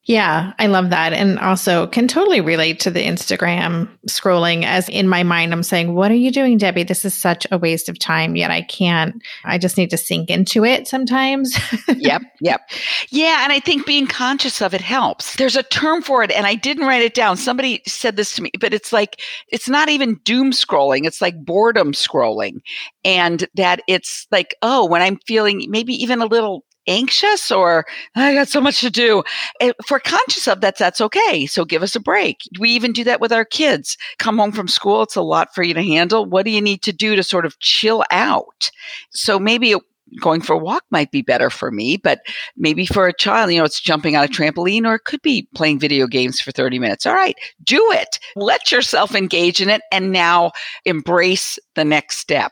Yeah, 0.05 0.51
I 0.59 0.67
love 0.67 0.89
that. 0.89 1.13
And 1.13 1.39
also 1.39 1.87
can 1.87 2.09
totally 2.09 2.41
relate 2.41 2.81
to 2.81 2.91
the 2.91 3.01
Instagram 3.01 3.87
scrolling 4.09 4.65
as 4.65 4.89
in 4.89 5.07
my 5.07 5.23
mind, 5.23 5.53
I'm 5.53 5.63
saying, 5.63 5.93
What 5.93 6.11
are 6.11 6.15
you 6.15 6.29
doing, 6.29 6.57
Debbie? 6.57 6.83
This 6.83 7.05
is 7.05 7.13
such 7.13 7.47
a 7.51 7.57
waste 7.57 7.87
of 7.87 7.97
time. 7.99 8.35
Yet 8.35 8.51
I 8.51 8.63
can't, 8.63 9.23
I 9.45 9.57
just 9.57 9.77
need 9.77 9.89
to 9.91 9.97
sink 9.97 10.29
into 10.29 10.65
it 10.65 10.89
sometimes. 10.89 11.57
yep, 11.87 12.21
yep. 12.41 12.69
Yeah. 13.11 13.43
And 13.45 13.53
I 13.53 13.61
think 13.61 13.85
being 13.85 14.05
conscious 14.05 14.61
of 14.61 14.73
it 14.73 14.81
helps. 14.81 15.37
There's 15.37 15.55
a 15.55 15.63
term 15.63 16.01
for 16.01 16.21
it, 16.21 16.31
and 16.31 16.45
I 16.45 16.55
didn't 16.55 16.85
write 16.85 17.03
it 17.03 17.13
down. 17.13 17.37
Somebody 17.37 17.81
said 17.87 18.17
this 18.17 18.35
to 18.35 18.41
me, 18.41 18.51
but 18.59 18.73
it's 18.73 18.91
like, 18.91 19.21
it's 19.47 19.69
not 19.69 19.87
even 19.87 20.19
doom 20.25 20.51
scrolling, 20.51 21.05
it's 21.05 21.21
like 21.21 21.45
boredom 21.45 21.93
scrolling. 21.93 22.59
And 23.05 23.47
that 23.55 23.81
it's 23.87 24.27
like, 24.31 24.55
oh, 24.61 24.85
when 24.85 25.01
I'm 25.01 25.17
feeling 25.25 25.65
maybe 25.69 25.93
even 25.93 26.21
a 26.21 26.25
little 26.25 26.65
anxious 26.87 27.51
or 27.51 27.85
I 28.15 28.33
got 28.33 28.47
so 28.47 28.61
much 28.61 28.81
to 28.81 28.89
do. 28.89 29.23
If 29.59 29.75
we're 29.89 29.99
conscious 29.99 30.47
of 30.47 30.61
that, 30.61 30.77
that's 30.77 31.01
okay. 31.01 31.45
So 31.45 31.65
give 31.65 31.83
us 31.83 31.95
a 31.95 31.99
break. 31.99 32.37
We 32.59 32.69
even 32.71 32.93
do 32.93 33.03
that 33.03 33.21
with 33.21 33.31
our 33.31 33.45
kids. 33.45 33.97
Come 34.19 34.37
home 34.37 34.51
from 34.51 34.67
school, 34.67 35.03
it's 35.03 35.15
a 35.15 35.21
lot 35.21 35.53
for 35.53 35.63
you 35.63 35.73
to 35.73 35.83
handle. 35.83 36.25
What 36.25 36.45
do 36.45 36.51
you 36.51 36.61
need 36.61 36.81
to 36.83 36.93
do 36.93 37.15
to 37.15 37.23
sort 37.23 37.45
of 37.45 37.59
chill 37.59 38.03
out? 38.11 38.71
So 39.11 39.39
maybe 39.39 39.75
going 40.19 40.41
for 40.41 40.53
a 40.53 40.57
walk 40.57 40.83
might 40.91 41.11
be 41.11 41.21
better 41.21 41.49
for 41.49 41.71
me, 41.71 41.97
but 41.97 42.21
maybe 42.55 42.85
for 42.85 43.07
a 43.07 43.13
child, 43.13 43.51
you 43.51 43.57
know, 43.57 43.65
it's 43.65 43.79
jumping 43.79 44.15
on 44.15 44.23
a 44.23 44.27
trampoline 44.27 44.85
or 44.85 44.95
it 44.95 45.05
could 45.05 45.21
be 45.21 45.47
playing 45.55 45.79
video 45.79 46.07
games 46.07 46.39
for 46.39 46.51
30 46.51 46.79
minutes. 46.79 47.05
All 47.05 47.15
right, 47.15 47.35
do 47.63 47.81
it. 47.93 48.19
Let 48.35 48.71
yourself 48.71 49.15
engage 49.15 49.61
in 49.61 49.69
it 49.69 49.81
and 49.91 50.11
now 50.11 50.51
embrace 50.85 51.57
the 51.75 51.85
next 51.85 52.17
step. 52.17 52.51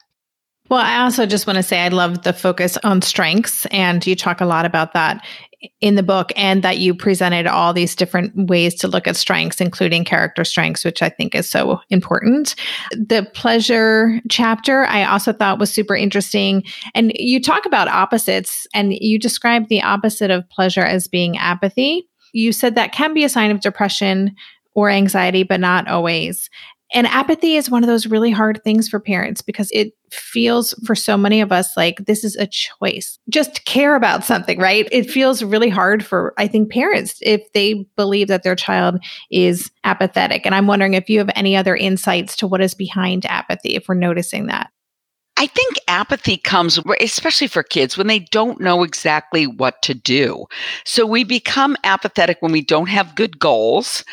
Well, 0.71 0.79
I 0.79 1.01
also 1.01 1.25
just 1.25 1.47
want 1.47 1.57
to 1.57 1.63
say 1.63 1.81
I 1.81 1.89
love 1.89 2.23
the 2.23 2.31
focus 2.31 2.77
on 2.77 3.01
strengths, 3.01 3.65
and 3.67 4.07
you 4.07 4.15
talk 4.15 4.39
a 4.39 4.45
lot 4.45 4.65
about 4.65 4.93
that 4.93 5.21
in 5.81 5.95
the 5.95 6.01
book, 6.01 6.31
and 6.37 6.63
that 6.63 6.77
you 6.77 6.95
presented 6.95 7.45
all 7.45 7.73
these 7.73 7.93
different 7.93 8.47
ways 8.49 8.75
to 8.75 8.87
look 8.87 9.05
at 9.05 9.17
strengths, 9.17 9.59
including 9.59 10.05
character 10.05 10.45
strengths, 10.45 10.85
which 10.85 11.01
I 11.01 11.09
think 11.09 11.35
is 11.35 11.49
so 11.49 11.81
important. 11.89 12.55
The 12.91 13.29
pleasure 13.33 14.21
chapter 14.29 14.85
I 14.85 15.03
also 15.03 15.33
thought 15.33 15.59
was 15.59 15.73
super 15.73 15.93
interesting. 15.93 16.63
And 16.95 17.11
you 17.15 17.41
talk 17.41 17.65
about 17.65 17.89
opposites, 17.89 18.65
and 18.73 18.93
you 18.93 19.19
describe 19.19 19.67
the 19.67 19.83
opposite 19.83 20.31
of 20.31 20.49
pleasure 20.49 20.85
as 20.85 21.05
being 21.05 21.37
apathy. 21.37 22.07
You 22.31 22.53
said 22.53 22.75
that 22.75 22.93
can 22.93 23.13
be 23.13 23.25
a 23.25 23.29
sign 23.29 23.51
of 23.51 23.59
depression 23.59 24.37
or 24.73 24.89
anxiety, 24.89 25.43
but 25.43 25.59
not 25.59 25.89
always. 25.89 26.49
And 26.93 27.07
apathy 27.07 27.55
is 27.55 27.69
one 27.69 27.83
of 27.83 27.87
those 27.87 28.07
really 28.07 28.31
hard 28.31 28.61
things 28.63 28.89
for 28.89 28.99
parents 28.99 29.41
because 29.41 29.69
it 29.71 29.93
feels 30.11 30.73
for 30.85 30.93
so 30.93 31.15
many 31.15 31.39
of 31.39 31.51
us 31.51 31.77
like 31.77 32.05
this 32.05 32.23
is 32.23 32.35
a 32.35 32.47
choice. 32.47 33.17
Just 33.29 33.63
care 33.65 33.95
about 33.95 34.25
something, 34.25 34.59
right? 34.59 34.87
It 34.91 35.09
feels 35.09 35.41
really 35.41 35.69
hard 35.69 36.05
for, 36.05 36.33
I 36.37 36.47
think, 36.47 36.71
parents 36.71 37.19
if 37.21 37.41
they 37.53 37.85
believe 37.95 38.27
that 38.27 38.43
their 38.43 38.55
child 38.55 39.01
is 39.31 39.71
apathetic. 39.85 40.45
And 40.45 40.53
I'm 40.53 40.67
wondering 40.67 40.93
if 40.93 41.09
you 41.09 41.19
have 41.19 41.31
any 41.35 41.55
other 41.55 41.75
insights 41.75 42.35
to 42.37 42.47
what 42.47 42.61
is 42.61 42.73
behind 42.73 43.25
apathy, 43.25 43.75
if 43.75 43.87
we're 43.87 43.95
noticing 43.95 44.47
that. 44.47 44.69
I 45.37 45.47
think 45.47 45.77
apathy 45.87 46.37
comes, 46.37 46.79
especially 46.99 47.47
for 47.47 47.63
kids, 47.63 47.97
when 47.97 48.05
they 48.05 48.19
don't 48.19 48.61
know 48.61 48.83
exactly 48.83 49.47
what 49.47 49.81
to 49.81 49.95
do. 49.95 50.45
So 50.85 51.05
we 51.05 51.23
become 51.23 51.75
apathetic 51.83 52.37
when 52.41 52.51
we 52.51 52.61
don't 52.61 52.89
have 52.89 53.15
good 53.15 53.39
goals 53.39 54.03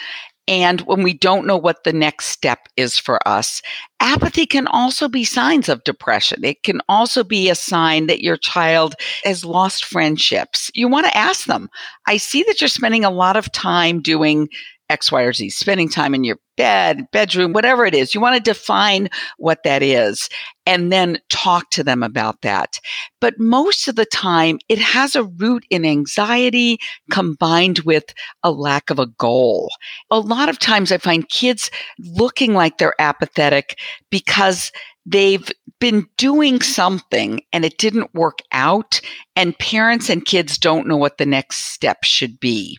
and 0.49 0.81
when 0.83 1.03
we 1.03 1.13
don't 1.13 1.47
know 1.47 1.59
what 1.59 1.85
the 1.85 1.93
next 1.93 2.27
step 2.27 2.61
is 2.77 2.99
for 2.99 3.21
us. 3.29 3.61
Apathy 4.01 4.47
can 4.47 4.67
also 4.69 5.09
be 5.09 5.23
signs 5.23 5.69
of 5.69 5.85
depression. 5.85 6.43
It 6.43 6.63
can 6.63 6.81
also 6.89 7.23
be 7.23 7.51
a 7.51 7.55
sign 7.55 8.07
that 8.07 8.23
your 8.23 8.39
child 8.39 8.95
has 9.25 9.45
lost 9.45 9.85
friendships. 9.85 10.71
You 10.75 10.89
want 10.89 11.07
to 11.07 11.17
ask 11.17 11.45
them, 11.45 11.69
I 12.07 12.17
see 12.17 12.43
that 12.45 12.61
you're 12.61 12.69
spending 12.69 13.05
a 13.05 13.11
lot 13.11 13.37
of 13.37 13.53
time 13.53 14.01
doing 14.01 14.49
X, 14.89 15.13
Y, 15.13 15.23
or 15.23 15.33
Z, 15.33 15.51
spending 15.51 15.89
time 15.89 16.15
in 16.15 16.25
your 16.25 16.39
bed, 16.57 17.07
bedroom, 17.13 17.53
whatever 17.53 17.87
it 17.87 17.95
is. 17.95 18.15
You 18.15 18.21
want 18.21 18.37
to 18.37 18.51
define 18.51 19.09
what 19.39 19.63
that 19.63 19.83
is 19.83 20.29
and 20.67 20.93
then 20.93 21.19
talk 21.29 21.71
to 21.71 21.85
them 21.85 22.03
about 22.03 22.43
that. 22.43 22.81
But 23.21 23.39
most 23.39 23.89
of 23.89 23.97
the 23.97 24.05
time, 24.05 24.59
it 24.69 24.79
has 24.79 25.15
a 25.15 25.25
root 25.25 25.65
in 25.71 25.85
anxiety 25.85 26.79
combined 27.11 27.81
with 27.81 28.13
a 28.43 28.51
lack 28.51 28.91
of 28.91 28.99
a 28.99 29.07
goal. 29.07 29.71
A 30.11 30.19
lot 30.19 30.49
of 30.49 30.59
times 30.59 30.91
I 30.91 30.99
find 30.99 31.29
kids 31.29 31.71
looking 31.99 32.55
like 32.55 32.79
they're 32.79 33.01
apathetic 33.01 33.79
because 34.11 34.73
they've 35.11 35.51
been 35.81 36.07
doing 36.17 36.61
something 36.61 37.41
and 37.53 37.65
it 37.65 37.79
didn't 37.79 38.13
work 38.15 38.41
out 38.53 39.01
and 39.37 39.59
parents 39.59 40.11
and 40.11 40.25
kids 40.25 40.59
don't 40.59 40.89
know 40.89 40.97
what 40.97 41.19
the 41.19 41.27
next 41.27 41.73
step 41.73 42.03
should 42.03 42.39
be. 42.41 42.77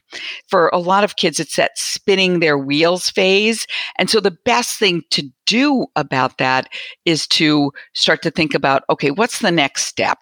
For 0.48 0.70
a 0.70 0.80
lot 0.80 1.04
of 1.04 1.16
kids, 1.16 1.40
it's 1.40 1.56
that 1.56 1.78
spinning 1.78 2.40
their 2.40 2.58
wheels 2.58 3.10
phase. 3.10 3.66
And 3.98 4.10
so 4.10 4.20
the 4.20 4.38
best 4.44 4.78
thing 4.78 5.04
to 5.12 5.30
do 5.46 5.88
about 5.96 6.38
that 6.38 6.70
is 7.06 7.26
to 7.28 7.72
start 7.94 8.22
to 8.24 8.32
think 8.32 8.54
about, 8.54 8.84
okay, 8.90 9.12
what's 9.12 9.40
the 9.40 9.52
next 9.52 9.86
step? 9.86 10.20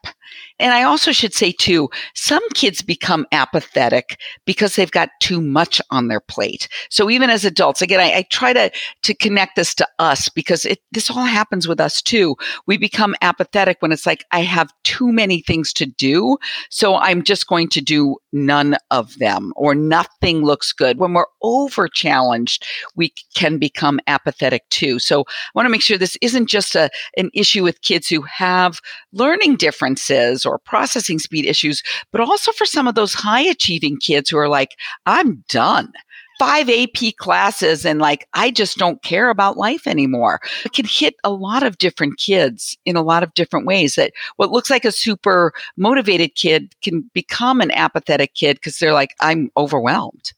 And 0.59 0.73
I 0.73 0.83
also 0.83 1.11
should 1.11 1.33
say 1.33 1.51
too, 1.51 1.89
some 2.15 2.43
kids 2.53 2.81
become 2.81 3.25
apathetic 3.31 4.19
because 4.45 4.75
they've 4.75 4.91
got 4.91 5.09
too 5.21 5.41
much 5.41 5.81
on 5.91 6.07
their 6.07 6.19
plate. 6.19 6.67
So 6.89 7.09
even 7.09 7.29
as 7.29 7.45
adults, 7.45 7.81
again, 7.81 7.99
I, 7.99 8.17
I 8.17 8.25
try 8.29 8.53
to, 8.53 8.71
to 9.03 9.13
connect 9.13 9.55
this 9.55 9.75
to 9.75 9.87
us 9.99 10.29
because 10.29 10.65
it, 10.65 10.79
this 10.91 11.09
all 11.09 11.25
happens 11.25 11.67
with 11.67 11.79
us 11.79 12.01
too. 12.01 12.35
We 12.65 12.77
become 12.77 13.15
apathetic 13.21 13.77
when 13.79 13.91
it's 13.91 14.05
like, 14.05 14.25
I 14.31 14.41
have 14.41 14.73
too 14.83 15.11
many 15.11 15.41
things 15.41 15.73
to 15.73 15.85
do. 15.85 16.37
So 16.69 16.95
I'm 16.95 17.23
just 17.23 17.47
going 17.47 17.69
to 17.69 17.81
do 17.81 18.17
none 18.31 18.77
of 18.91 19.17
them 19.19 19.53
or 19.55 19.75
nothing 19.75 20.43
looks 20.43 20.73
good. 20.73 20.99
When 20.99 21.13
we're 21.13 21.25
over 21.41 21.87
challenged, 21.87 22.65
we 22.95 23.13
can 23.35 23.57
become 23.57 23.99
apathetic 24.07 24.67
too. 24.69 24.99
So 24.99 25.21
I 25.21 25.51
want 25.55 25.65
to 25.65 25.71
make 25.71 25.81
sure 25.81 25.97
this 25.97 26.17
isn't 26.21 26.47
just 26.47 26.75
a, 26.75 26.89
an 27.15 27.29
issue 27.33 27.63
with 27.63 27.81
kids 27.81 28.07
who 28.07 28.21
have 28.23 28.79
learning 29.11 29.55
differences 29.57 30.16
or 30.45 30.59
processing 30.59 31.19
speed 31.19 31.45
issues, 31.45 31.83
but 32.11 32.21
also 32.21 32.51
for 32.51 32.65
some 32.65 32.87
of 32.87 32.95
those 32.95 33.13
high 33.13 33.41
achieving 33.41 33.97
kids 33.97 34.29
who 34.29 34.37
are 34.37 34.49
like, 34.49 34.75
I'm 35.05 35.43
done 35.49 35.91
five 36.37 36.69
AP 36.69 37.15
classes 37.17 37.85
and 37.85 37.99
like, 37.99 38.27
I 38.33 38.51
just 38.51 38.77
don't 38.77 39.01
care 39.01 39.29
about 39.29 39.57
life 39.57 39.87
anymore. 39.87 40.39
It 40.65 40.73
can 40.73 40.85
hit 40.85 41.15
a 41.23 41.31
lot 41.31 41.63
of 41.63 41.77
different 41.77 42.17
kids 42.17 42.77
in 42.85 42.95
a 42.95 43.01
lot 43.01 43.23
of 43.23 43.33
different 43.33 43.65
ways 43.65 43.95
that 43.95 44.13
what 44.35 44.51
looks 44.51 44.69
like 44.69 44.85
a 44.85 44.91
super 44.91 45.53
motivated 45.75 46.35
kid 46.35 46.73
can 46.81 47.09
become 47.13 47.61
an 47.61 47.71
apathetic 47.71 48.33
kid 48.35 48.57
because 48.57 48.77
they're 48.77 48.93
like, 48.93 49.15
I'm 49.21 49.49
overwhelmed. 49.57 50.31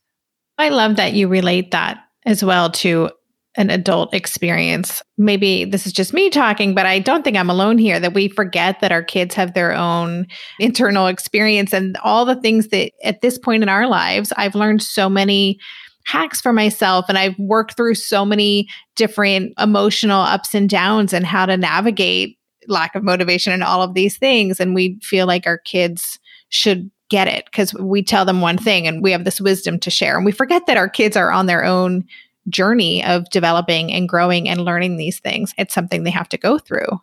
I 0.58 0.70
love 0.70 0.96
that 0.98 1.14
you 1.14 1.28
relate 1.28 1.72
that 1.72 2.04
as 2.26 2.44
well 2.44 2.70
to 2.70 3.10
an 3.56 3.70
adult 3.70 4.14
experience. 4.14 5.02
Maybe 5.18 5.66
this 5.66 5.88
is 5.88 5.94
just 5.94 6.14
me 6.14 6.30
talking, 6.30 6.76
but 6.76 6.86
I 6.86 7.00
don't 7.00 7.24
think 7.24 7.36
I'm 7.36 7.50
alone 7.50 7.78
here 7.78 8.00
that 8.00 8.14
we 8.14 8.28
forget 8.28 8.80
that 8.80 8.92
our 8.92 9.04
kids 9.04 9.34
have 9.36 9.54
their 9.54 9.74
own 9.74 10.28
internal 10.60 11.08
experience 11.08 11.74
and 11.74 11.98
all 12.04 12.26
the 12.26 12.40
things 12.40 12.68
that 12.70 12.92
at 13.04 13.22
this 13.22 13.38
point 13.38 13.64
in 13.64 13.70
our 13.70 13.88
lives, 13.88 14.32
I've 14.38 14.56
learned 14.56 14.84
so 14.84 15.10
many 15.10 15.60
hacks 16.06 16.42
for 16.42 16.54
myself 16.54 17.06
and 17.10 17.18
I've 17.18 17.38
worked 17.38 17.76
through 17.76 17.96
so 17.96 18.24
many 18.24 18.68
different 18.96 19.54
emotional 19.60 20.22
ups 20.22 20.56
and 20.56 20.70
downs 20.70 21.14
and 21.14 21.26
how 21.26 21.46
to 21.46 21.58
navigate 21.58 22.38
lack 22.68 22.96
of 22.96 23.04
motivation 23.04 23.54
and 23.54 23.64
all 23.64 23.82
of 23.82 23.94
these 23.94 24.18
things 24.18 24.60
and 24.60 24.76
we 24.76 24.98
feel 25.02 25.28
like 25.28 25.48
our 25.48 25.58
kids 25.58 26.20
should 26.50 26.90
get 27.10 27.28
it 27.28 27.46
because 27.46 27.74
we 27.76 28.04
tell 28.04 28.26
them 28.26 28.42
one 28.42 28.58
thing 28.58 28.88
and 28.88 29.04
we 29.04 29.12
have 29.12 29.24
this 29.24 29.42
wisdom 29.42 29.80
to 29.80 29.90
share 29.90 30.16
and 30.16 30.26
we 30.26 30.32
forget 30.32 30.66
that 30.68 30.78
our 30.78 30.90
kids 30.90 31.18
are 31.18 31.32
on 31.32 31.46
their 31.46 31.64
own 31.64 32.06
journey 32.50 33.04
of 33.04 33.30
developing 33.30 33.92
and 33.92 34.10
growing 34.10 34.50
and 34.50 34.66
learning 34.66 34.98
these 34.98 35.20
things. 35.20 35.54
It's 35.58 35.74
something 35.74 36.04
they 36.04 36.10
have 36.10 36.30
to 36.30 36.38
go 36.38 36.58
through. 36.58 37.00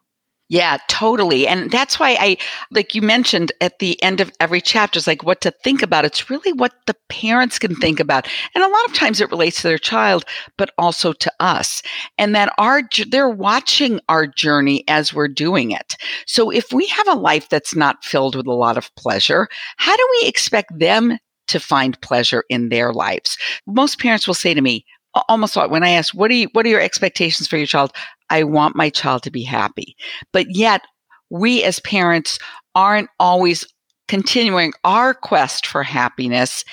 Yeah, 0.49 0.79
totally. 0.87 1.49
And 1.49 1.73
that's 1.73 1.99
why 1.99 2.17
I, 2.21 2.37
like 2.71 2.95
you 2.95 3.03
mentioned 3.03 3.51
at 3.61 3.81
the 3.81 4.01
end 4.01 4.21
of 4.21 4.31
every 4.39 4.61
chapter, 4.61 4.97
is 4.97 5.09
like 5.09 5.25
what 5.25 5.41
to 5.41 5.51
think 5.51 5.83
about. 5.83 6.05
It's 6.05 6.31
really 6.31 6.53
what 6.53 6.73
the 6.87 6.95
parents 7.09 7.59
can 7.59 7.75
think 7.75 7.99
about. 7.99 8.29
And 8.55 8.63
a 8.63 8.69
lot 8.69 8.85
of 8.87 8.95
times 8.95 9.21
it 9.21 9.31
relates 9.33 9.63
to 9.63 9.69
their 9.69 9.77
child, 9.77 10.25
but 10.57 10.71
also 10.79 11.13
to 11.13 11.33
us. 11.41 11.83
And 12.17 12.33
that 12.37 12.53
our, 12.59 12.83
they're 13.09 13.29
watching 13.29 13.99
our 14.09 14.25
journey 14.29 14.85
as 14.87 15.13
we're 15.13 15.27
doing 15.27 15.73
it. 15.73 15.97
So 16.27 16.51
if 16.51 16.73
we 16.73 16.87
have 16.87 17.09
a 17.09 17.19
life 17.19 17.49
that's 17.49 17.75
not 17.75 18.05
filled 18.05 18.37
with 18.37 18.47
a 18.47 18.53
lot 18.53 18.79
of 18.79 18.95
pleasure, 18.95 19.49
how 19.79 19.97
do 19.97 20.09
we 20.21 20.29
expect 20.29 20.79
them 20.79 21.19
to 21.49 21.59
find 21.59 22.01
pleasure 22.03 22.45
in 22.49 22.69
their 22.69 22.93
lives? 22.93 23.37
Most 23.67 23.99
parents 23.99 24.29
will 24.29 24.35
say 24.35 24.55
to 24.55 24.61
me, 24.61 24.85
almost 25.29 25.57
when 25.57 25.83
I 25.83 25.91
ask, 25.91 26.15
what 26.15 26.31
are 26.31 26.35
you, 26.35 26.49
what 26.53 26.67
are 26.67 26.71
your 26.71 26.81
expectations 26.81 27.49
for 27.49 27.57
your 27.57 27.67
child? 27.67 27.93
I 28.31 28.43
want 28.43 28.77
my 28.77 28.91
child 28.91 29.23
to 29.25 29.31
be 29.31 29.43
happy. 29.43 29.97
But 30.33 30.55
yet 30.55 30.83
we 31.31 31.63
as 31.63 31.81
parents 31.81 32.39
aren't 32.75 33.09
always 33.19 33.67
continuing 34.09 34.73
our 34.85 35.15
quest 35.15 35.67
for 35.67 35.83
happiness 35.83 36.65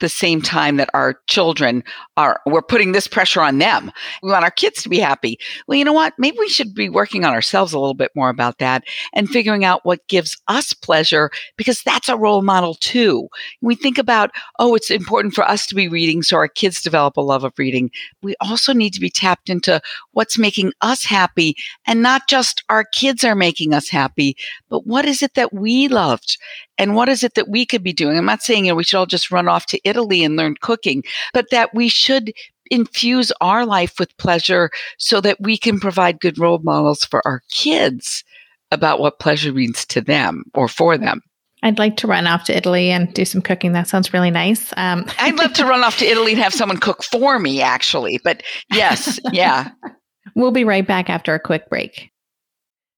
the 0.00 0.08
same 0.08 0.42
time 0.42 0.76
that 0.76 0.90
our 0.94 1.20
children 1.26 1.82
are, 2.16 2.40
we're 2.46 2.62
putting 2.62 2.92
this 2.92 3.06
pressure 3.06 3.40
on 3.40 3.58
them. 3.58 3.90
We 4.22 4.30
want 4.30 4.44
our 4.44 4.50
kids 4.50 4.82
to 4.82 4.88
be 4.88 4.98
happy. 4.98 5.38
Well, 5.66 5.78
you 5.78 5.84
know 5.84 5.92
what? 5.92 6.14
Maybe 6.18 6.36
we 6.38 6.48
should 6.48 6.74
be 6.74 6.88
working 6.88 7.24
on 7.24 7.32
ourselves 7.32 7.72
a 7.72 7.78
little 7.78 7.94
bit 7.94 8.10
more 8.14 8.28
about 8.28 8.58
that 8.58 8.84
and 9.12 9.28
figuring 9.28 9.64
out 9.64 9.84
what 9.84 10.06
gives 10.08 10.36
us 10.48 10.72
pleasure 10.72 11.30
because 11.56 11.82
that's 11.82 12.08
a 12.08 12.16
role 12.16 12.42
model 12.42 12.74
too. 12.74 13.28
We 13.60 13.74
think 13.74 13.98
about, 13.98 14.30
oh, 14.58 14.74
it's 14.74 14.90
important 14.90 15.34
for 15.34 15.48
us 15.48 15.66
to 15.68 15.74
be 15.74 15.88
reading 15.88 16.22
so 16.22 16.36
our 16.36 16.48
kids 16.48 16.82
develop 16.82 17.16
a 17.16 17.20
love 17.20 17.44
of 17.44 17.58
reading. 17.58 17.90
We 18.22 18.34
also 18.40 18.72
need 18.72 18.92
to 18.94 19.00
be 19.00 19.10
tapped 19.10 19.48
into 19.48 19.80
what's 20.12 20.38
making 20.38 20.72
us 20.80 21.04
happy 21.04 21.56
and 21.86 22.02
not 22.02 22.28
just 22.28 22.64
our 22.68 22.84
kids 22.84 23.24
are 23.24 23.34
making 23.34 23.74
us 23.74 23.88
happy, 23.88 24.36
but 24.68 24.86
what 24.86 25.04
is 25.04 25.22
it 25.22 25.34
that 25.34 25.52
we 25.52 25.88
loved? 25.88 26.38
And 26.78 26.94
what 26.94 27.08
is 27.08 27.22
it 27.22 27.34
that 27.34 27.48
we 27.48 27.64
could 27.64 27.82
be 27.82 27.92
doing? 27.92 28.16
I'm 28.16 28.24
not 28.24 28.42
saying 28.42 28.66
you 28.66 28.72
know, 28.72 28.76
we 28.76 28.84
should 28.84 28.98
all 28.98 29.06
just 29.06 29.30
run 29.30 29.48
off 29.48 29.66
to 29.66 29.80
Italy 29.84 30.24
and 30.24 30.36
learn 30.36 30.56
cooking, 30.60 31.04
but 31.32 31.46
that 31.50 31.74
we 31.74 31.88
should 31.88 32.32
infuse 32.70 33.30
our 33.40 33.66
life 33.66 33.98
with 33.98 34.16
pleasure 34.16 34.70
so 34.98 35.20
that 35.20 35.40
we 35.40 35.56
can 35.56 35.78
provide 35.78 36.20
good 36.20 36.38
role 36.38 36.58
models 36.58 37.04
for 37.04 37.26
our 37.26 37.42
kids 37.50 38.24
about 38.70 38.98
what 38.98 39.18
pleasure 39.18 39.52
means 39.52 39.84
to 39.86 40.00
them 40.00 40.44
or 40.54 40.68
for 40.68 40.98
them. 40.98 41.20
I'd 41.62 41.78
like 41.78 41.96
to 41.98 42.06
run 42.06 42.26
off 42.26 42.44
to 42.44 42.56
Italy 42.56 42.90
and 42.90 43.12
do 43.14 43.24
some 43.24 43.40
cooking. 43.40 43.72
That 43.72 43.88
sounds 43.88 44.12
really 44.12 44.30
nice. 44.30 44.72
Um. 44.76 45.06
I'd 45.18 45.36
love 45.36 45.54
to 45.54 45.64
run 45.64 45.82
off 45.82 45.98
to 45.98 46.06
Italy 46.06 46.32
and 46.32 46.42
have 46.42 46.52
someone 46.52 46.78
cook 46.78 47.02
for 47.02 47.38
me, 47.38 47.62
actually. 47.62 48.20
But 48.22 48.42
yes, 48.70 49.18
yeah. 49.32 49.70
we'll 50.34 50.50
be 50.50 50.64
right 50.64 50.86
back 50.86 51.08
after 51.08 51.34
a 51.34 51.40
quick 51.40 51.70
break. 51.70 52.10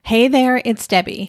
Hey 0.02 0.26
there, 0.26 0.60
it's 0.64 0.86
Debbie. 0.88 1.28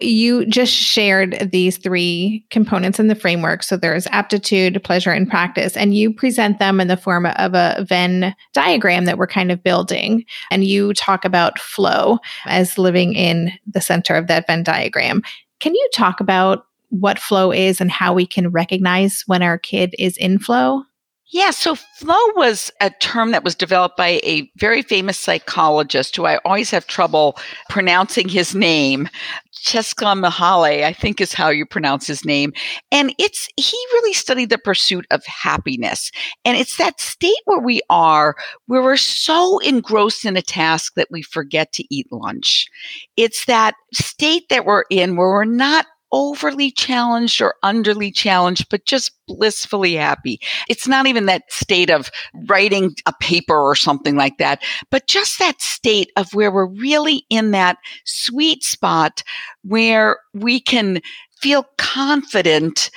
you 0.00 0.46
just 0.46 0.72
shared 0.72 1.50
these 1.50 1.76
three 1.76 2.44
components 2.50 3.00
in 3.00 3.08
the 3.08 3.14
framework. 3.14 3.62
So 3.62 3.76
there's 3.76 4.06
aptitude, 4.08 4.82
pleasure, 4.84 5.10
and 5.10 5.28
practice. 5.28 5.76
And 5.76 5.94
you 5.94 6.12
present 6.12 6.60
them 6.60 6.80
in 6.80 6.86
the 6.86 6.96
form 6.96 7.26
of 7.26 7.54
a 7.54 7.84
Venn 7.88 8.34
diagram 8.52 9.06
that 9.06 9.18
we're 9.18 9.26
kind 9.26 9.50
of 9.50 9.62
building. 9.62 10.24
And 10.50 10.64
you 10.64 10.94
talk 10.94 11.24
about 11.24 11.58
flow 11.58 12.18
as 12.46 12.78
living 12.78 13.14
in 13.14 13.52
the 13.66 13.80
center 13.80 14.14
of 14.14 14.28
that 14.28 14.46
Venn 14.46 14.62
diagram. 14.62 15.22
Can 15.58 15.74
you 15.74 15.88
talk 15.92 16.20
about 16.20 16.66
what 16.90 17.18
flow 17.18 17.50
is 17.50 17.80
and 17.80 17.90
how 17.90 18.14
we 18.14 18.26
can 18.26 18.50
recognize 18.50 19.24
when 19.26 19.42
our 19.42 19.58
kid 19.58 19.94
is 19.98 20.16
in 20.16 20.38
flow? 20.38 20.84
Yeah, 21.30 21.50
so 21.50 21.74
flow 21.74 22.16
was 22.36 22.72
a 22.80 22.88
term 22.88 23.32
that 23.32 23.44
was 23.44 23.54
developed 23.54 23.98
by 23.98 24.18
a 24.24 24.50
very 24.56 24.80
famous 24.80 25.18
psychologist 25.18 26.16
who 26.16 26.24
I 26.24 26.38
always 26.38 26.70
have 26.70 26.86
trouble 26.86 27.36
pronouncing 27.68 28.30
his 28.30 28.54
name. 28.54 29.10
Csikszentmihalyi, 29.64 30.84
I 30.84 30.92
think 30.92 31.20
is 31.20 31.32
how 31.32 31.48
you 31.48 31.66
pronounce 31.66 32.06
his 32.06 32.24
name. 32.24 32.52
And 32.90 33.14
it's, 33.18 33.48
he 33.56 33.76
really 33.94 34.12
studied 34.12 34.50
the 34.50 34.58
pursuit 34.58 35.06
of 35.10 35.24
happiness. 35.26 36.10
And 36.44 36.56
it's 36.56 36.76
that 36.76 37.00
state 37.00 37.34
where 37.44 37.60
we 37.60 37.80
are, 37.90 38.36
where 38.66 38.82
we're 38.82 38.96
so 38.96 39.58
engrossed 39.58 40.24
in 40.24 40.36
a 40.36 40.42
task 40.42 40.94
that 40.94 41.08
we 41.10 41.22
forget 41.22 41.72
to 41.72 41.84
eat 41.94 42.06
lunch. 42.10 42.68
It's 43.16 43.44
that 43.46 43.74
state 43.92 44.48
that 44.50 44.64
we're 44.64 44.84
in 44.90 45.16
where 45.16 45.28
we're 45.28 45.44
not 45.44 45.86
overly 46.12 46.70
challenged 46.70 47.40
or 47.40 47.54
underly 47.64 48.14
challenged, 48.14 48.68
but 48.70 48.84
just 48.84 49.12
blissfully 49.26 49.94
happy. 49.94 50.40
It's 50.68 50.88
not 50.88 51.06
even 51.06 51.26
that 51.26 51.42
state 51.50 51.90
of 51.90 52.10
writing 52.46 52.94
a 53.06 53.12
paper 53.20 53.56
or 53.56 53.74
something 53.74 54.16
like 54.16 54.38
that, 54.38 54.62
but 54.90 55.06
just 55.06 55.38
that 55.38 55.60
state 55.60 56.10
of 56.16 56.32
where 56.32 56.50
we're 56.50 56.66
really 56.66 57.24
in 57.30 57.50
that 57.52 57.78
sweet 58.04 58.62
spot 58.64 59.22
where 59.62 60.18
we 60.34 60.60
can 60.60 61.00
feel 61.40 61.66
confident 61.76 62.90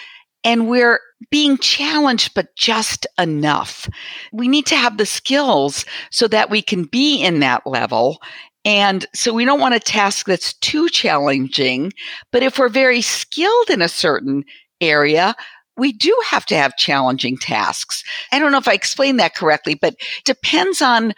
and 0.44 0.68
we're 0.68 1.00
being 1.30 1.58
challenged, 1.58 2.34
but 2.34 2.56
just 2.56 3.06
enough. 3.20 3.88
We 4.32 4.48
need 4.48 4.66
to 4.68 4.76
have 4.76 4.98
the 4.98 5.06
skills 5.06 5.86
so 6.10 6.28
that 6.30 6.50
we 6.50 6.62
can 6.62 6.86
be 6.86 7.22
in 7.22 7.42
that 7.42 7.68
level 7.68 8.20
and 8.66 9.06
so 9.14 9.34
we 9.34 9.46
don't 9.46 9.60
want 9.60 9.76
a 9.76 9.80
task 9.80 10.26
that's 10.28 10.54
too 10.54 10.90
challenging. 10.90 11.92
But 12.32 12.44
if 12.44 12.60
we're 12.60 12.70
very 12.70 13.02
skilled 13.02 13.70
in 13.70 13.82
a 13.82 13.90
certain 13.90 14.44
area, 14.80 15.36
we 15.78 15.92
do 15.94 16.16
have 16.30 16.46
to 16.48 16.56
have 16.56 16.78
challenging 16.78 17.38
tasks. 17.38 18.04
I 18.32 18.40
don't 18.40 18.52
know 18.52 18.58
if 18.58 18.68
I 18.68 18.74
explained 18.74 19.20
that 19.20 19.36
correctly, 19.36 19.76
but 19.76 19.96
depends 20.26 20.82
on 20.82 21.14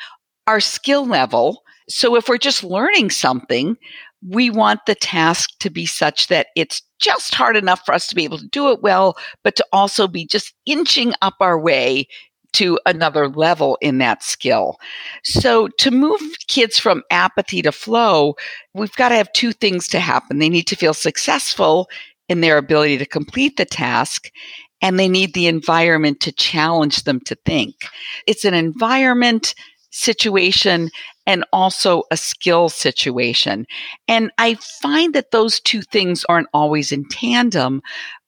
our 0.48 0.60
skill 0.60 1.06
level. 1.06 1.64
So 1.90 2.16
if 2.16 2.30
we're 2.30 2.38
just 2.38 2.64
learning 2.64 3.10
something, 3.10 3.76
we 4.30 4.50
want 4.50 4.86
the 4.86 4.96
task 4.96 5.50
to 5.60 5.70
be 5.70 5.86
such 5.86 6.28
that 6.28 6.48
it's 6.56 6.82
just 7.00 7.36
hard 7.36 7.58
enough 7.58 7.82
for 7.86 7.94
us 7.94 8.08
to 8.08 8.16
be 8.16 8.24
able 8.24 8.38
to 8.38 8.48
do 8.48 8.72
it 8.72 8.82
well, 8.82 9.18
but 9.44 9.58
to 9.58 9.66
also 9.74 10.08
be 10.08 10.26
just 10.26 10.54
inching 10.66 11.14
up 11.22 11.36
our 11.42 11.60
way 11.60 12.08
to 12.54 12.80
another 12.86 13.28
level 13.28 13.78
in 13.82 13.98
that 13.98 14.24
skill. 14.24 14.80
So 15.24 15.68
to 15.80 15.92
move 15.92 16.22
kids 16.48 16.80
from 16.80 17.04
apathy 17.12 17.62
to 17.62 17.72
flow, 17.72 18.36
we've 18.74 18.96
got 18.96 19.10
to 19.10 19.16
have 19.16 19.32
two 19.34 19.52
things 19.52 19.88
to 19.90 20.00
happen. 20.00 20.40
They 20.40 20.50
need 20.50 20.68
to 20.68 20.76
feel 20.76 20.94
successful 20.94 21.90
in 22.30 22.42
their 22.42 22.58
ability 22.58 22.98
to 23.00 23.06
complete 23.06 23.58
the 23.58 23.66
task 23.66 24.32
and 24.82 25.00
they 25.00 25.08
need 25.08 25.34
the 25.34 25.48
environment 25.48 26.20
to 26.22 26.32
challenge 26.32 27.04
them 27.04 27.20
to 27.22 27.36
think. 27.46 27.76
It's 28.28 28.46
an 28.46 28.54
environment 28.54 29.56
situation 29.92 30.90
and 31.26 31.46
also 31.54 32.04
a 32.12 32.18
skill 32.18 32.68
situation. 32.68 33.66
And 34.08 34.32
I 34.38 34.56
find 34.56 35.14
that 35.14 35.32
those 35.32 35.60
two 35.62 35.82
things 35.82 36.26
aren't 36.28 36.50
always 36.54 36.92
in 36.92 37.08
tandem, 37.08 37.82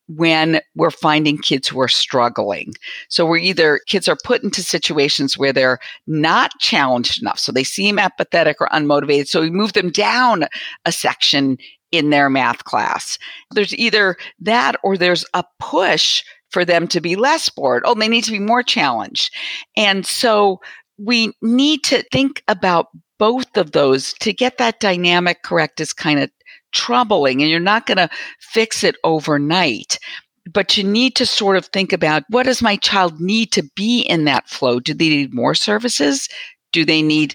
when 0.08 0.62
we're 0.76 0.91
finding 0.91 1.38
kids 1.38 1.68
who 1.68 1.80
are 1.82 1.88
struggling. 1.88 2.74
So 3.10 3.26
we're 3.26 3.38
either 3.38 3.80
kids 3.88 4.08
are 4.08 4.18
put 4.24 4.43
into 4.43 4.62
situations 4.62 5.38
where 5.38 5.51
they're 5.51 5.80
not 6.06 6.51
challenged 6.60 7.22
enough. 7.22 7.39
So 7.39 7.51
they 7.51 7.64
seem 7.64 7.97
apathetic 7.97 8.58
or 8.62 8.68
unmotivated. 8.68 9.28
So 9.28 9.41
we 9.41 9.49
move 9.49 9.74
them 9.74 9.89
down 9.89 10.45
a 10.86 10.91
section 10.91 11.58
in 11.91 12.10
their 12.10 12.30
math 12.30 12.66
class. 12.66 13.18
There's 13.51 13.76
either 13.76 14.18
that 14.39 14.76
or 14.84 14.97
there's 14.97 15.26
a 15.34 15.43
push 15.60 16.24
for 16.49 16.66
them 16.66 16.88
to 16.89 17.01
be 17.01 17.16
less 17.16 17.49
bored. 17.49 17.84
Oh, 17.86 17.95
they 17.95 18.08
need 18.08 18.24
to 18.26 18.32
be 18.32 18.39
more 18.39 18.64
challenged. 18.64 19.34
And 19.76 20.06
so 20.06 20.62
we 20.97 21.34
need 21.41 21.84
to 21.86 22.03
think 22.12 22.43
about 22.47 22.88
both 23.18 23.58
of 23.58 23.72
those 23.72 24.14
to 24.14 24.34
get 24.34 24.58
that 24.58 24.80
dynamic 24.80 25.43
correct 25.43 25.80
is 25.80 25.93
kind 25.93 26.20
of 26.20 26.30
troubling 26.76 27.41
and 27.41 27.49
you're 27.49 27.59
not 27.59 27.88
going 27.88 27.97
to 27.97 28.09
fix 28.39 28.84
it 28.84 28.95
overnight. 29.03 29.97
But 30.53 30.78
you 30.78 30.84
need 30.84 31.15
to 31.15 31.26
sort 31.26 31.57
of 31.57 31.65
think 31.67 31.91
about 31.91 32.23
what 32.30 32.45
does 32.45 32.61
my 32.61 32.76
child 32.76 33.19
need 33.19 33.51
to 33.53 33.63
be 33.76 34.01
in 34.01 34.26
that 34.26 34.47
flow? 34.47 34.80
Do 34.80 34.93
they 34.93 35.09
need 35.09 35.34
more 35.34 35.55
services? 35.55 36.30
Do 36.71 36.86
they 36.86 37.01
need 37.01 37.34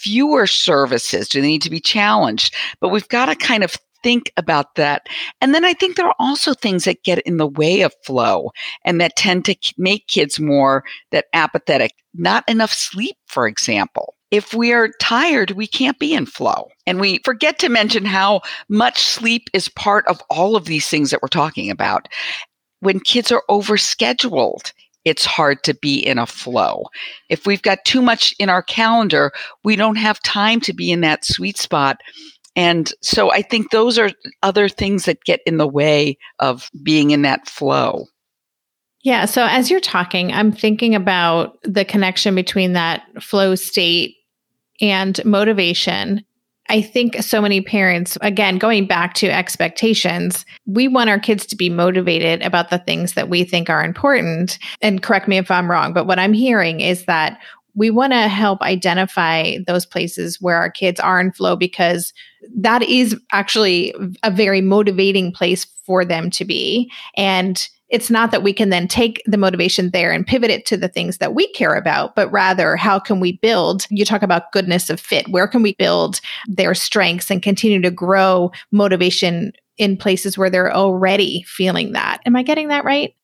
fewer 0.00 0.46
services? 0.46 1.28
Do 1.28 1.40
they 1.40 1.46
need 1.46 1.62
to 1.62 1.70
be 1.70 1.80
challenged? 1.80 2.54
But 2.80 2.90
we've 2.90 3.08
got 3.08 3.26
to 3.26 3.34
kind 3.34 3.64
of 3.64 3.76
think 4.02 4.30
about 4.36 4.74
that. 4.74 5.06
And 5.40 5.54
then 5.54 5.64
I 5.64 5.72
think 5.72 5.96
there 5.96 6.06
are 6.06 6.14
also 6.18 6.52
things 6.52 6.84
that 6.84 7.02
get 7.02 7.20
in 7.20 7.38
the 7.38 7.46
way 7.46 7.80
of 7.82 7.94
flow 8.04 8.50
and 8.84 9.00
that 9.00 9.16
tend 9.16 9.46
to 9.46 9.56
make 9.78 10.06
kids 10.06 10.38
more 10.38 10.84
that 11.12 11.26
apathetic. 11.32 11.92
Not 12.14 12.46
enough 12.48 12.72
sleep, 12.72 13.16
for 13.26 13.46
example 13.46 14.14
if 14.30 14.54
we 14.54 14.72
are 14.72 14.90
tired, 15.00 15.52
we 15.52 15.66
can't 15.66 15.98
be 15.98 16.14
in 16.14 16.26
flow. 16.26 16.68
And 16.86 17.00
we 17.00 17.20
forget 17.24 17.58
to 17.60 17.68
mention 17.68 18.04
how 18.04 18.42
much 18.68 19.02
sleep 19.02 19.48
is 19.52 19.68
part 19.68 20.06
of 20.06 20.22
all 20.30 20.56
of 20.56 20.66
these 20.66 20.88
things 20.88 21.10
that 21.10 21.20
we're 21.22 21.28
talking 21.28 21.70
about. 21.70 22.08
When 22.80 23.00
kids 23.00 23.32
are 23.32 23.42
overscheduled, 23.50 24.72
it's 25.04 25.24
hard 25.24 25.62
to 25.64 25.74
be 25.74 25.98
in 25.98 26.18
a 26.18 26.26
flow. 26.26 26.84
If 27.28 27.46
we've 27.46 27.62
got 27.62 27.84
too 27.84 28.02
much 28.02 28.34
in 28.38 28.48
our 28.48 28.62
calendar, 28.62 29.32
we 29.64 29.76
don't 29.76 29.96
have 29.96 30.22
time 30.22 30.60
to 30.60 30.72
be 30.72 30.92
in 30.92 31.00
that 31.00 31.24
sweet 31.24 31.58
spot. 31.58 32.00
And 32.56 32.92
so 33.00 33.32
I 33.32 33.42
think 33.42 33.70
those 33.70 33.98
are 33.98 34.10
other 34.42 34.68
things 34.68 35.04
that 35.04 35.24
get 35.24 35.40
in 35.46 35.56
the 35.56 35.68
way 35.68 36.18
of 36.38 36.70
being 36.82 37.10
in 37.10 37.22
that 37.22 37.48
flow. 37.48 38.06
Yeah. 39.02 39.24
So 39.24 39.46
as 39.46 39.70
you're 39.70 39.80
talking, 39.80 40.32
I'm 40.32 40.52
thinking 40.52 40.94
about 40.94 41.58
the 41.62 41.86
connection 41.86 42.34
between 42.34 42.74
that 42.74 43.02
flow 43.22 43.54
state 43.54 44.16
and 44.80 45.22
motivation. 45.24 46.24
I 46.68 46.82
think 46.82 47.20
so 47.22 47.40
many 47.40 47.60
parents, 47.60 48.16
again, 48.20 48.56
going 48.58 48.86
back 48.86 49.14
to 49.14 49.28
expectations, 49.28 50.46
we 50.66 50.86
want 50.86 51.10
our 51.10 51.18
kids 51.18 51.44
to 51.46 51.56
be 51.56 51.68
motivated 51.68 52.42
about 52.42 52.70
the 52.70 52.78
things 52.78 53.14
that 53.14 53.28
we 53.28 53.42
think 53.42 53.68
are 53.68 53.84
important. 53.84 54.58
And 54.80 55.02
correct 55.02 55.26
me 55.26 55.36
if 55.36 55.50
I'm 55.50 55.68
wrong, 55.68 55.92
but 55.92 56.06
what 56.06 56.20
I'm 56.20 56.32
hearing 56.32 56.80
is 56.80 57.06
that 57.06 57.40
we 57.74 57.90
want 57.90 58.12
to 58.12 58.28
help 58.28 58.62
identify 58.62 59.56
those 59.66 59.86
places 59.86 60.40
where 60.40 60.56
our 60.56 60.70
kids 60.70 61.00
are 61.00 61.20
in 61.20 61.32
flow 61.32 61.56
because 61.56 62.12
that 62.56 62.82
is 62.82 63.16
actually 63.32 63.94
a 64.22 64.30
very 64.30 64.60
motivating 64.60 65.32
place 65.32 65.64
for 65.86 66.04
them 66.04 66.30
to 66.30 66.44
be. 66.44 66.90
And 67.16 67.68
it's 67.90 68.10
not 68.10 68.30
that 68.30 68.42
we 68.42 68.52
can 68.52 68.70
then 68.70 68.86
take 68.86 69.22
the 69.26 69.36
motivation 69.36 69.90
there 69.90 70.12
and 70.12 70.26
pivot 70.26 70.50
it 70.50 70.64
to 70.66 70.76
the 70.76 70.88
things 70.88 71.18
that 71.18 71.34
we 71.34 71.50
care 71.52 71.74
about, 71.74 72.14
but 72.14 72.30
rather 72.30 72.76
how 72.76 72.98
can 72.98 73.20
we 73.20 73.32
build? 73.32 73.86
You 73.90 74.04
talk 74.04 74.22
about 74.22 74.52
goodness 74.52 74.88
of 74.90 75.00
fit. 75.00 75.28
Where 75.28 75.48
can 75.48 75.62
we 75.62 75.74
build 75.74 76.20
their 76.46 76.74
strengths 76.74 77.30
and 77.30 77.42
continue 77.42 77.82
to 77.82 77.90
grow 77.90 78.52
motivation 78.70 79.52
in 79.76 79.96
places 79.96 80.38
where 80.38 80.50
they're 80.50 80.72
already 80.72 81.42
feeling 81.42 81.92
that? 81.92 82.20
Am 82.24 82.36
I 82.36 82.42
getting 82.42 82.68
that 82.68 82.84
right? 82.84 83.14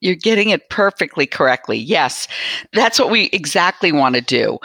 You're 0.00 0.14
getting 0.14 0.50
it 0.50 0.70
perfectly 0.70 1.26
correctly. 1.26 1.76
Yes, 1.76 2.28
that's 2.72 3.00
what 3.00 3.10
we 3.10 3.24
exactly 3.32 3.90
want 3.90 4.14
to 4.14 4.20
do. 4.20 4.58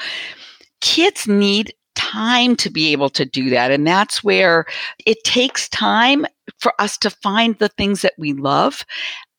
Kids 0.81 1.27
need 1.27 1.73
time 1.95 2.55
to 2.57 2.69
be 2.69 2.91
able 2.91 3.09
to 3.09 3.25
do 3.25 3.49
that. 3.49 3.71
And 3.71 3.88
that's 3.88 4.23
where 4.23 4.65
it 5.05 5.23
takes 5.23 5.69
time 5.69 6.25
for 6.59 6.73
us 6.79 6.97
to 6.99 7.09
find 7.09 7.57
the 7.59 7.69
things 7.69 8.01
that 8.01 8.13
we 8.17 8.33
love 8.33 8.85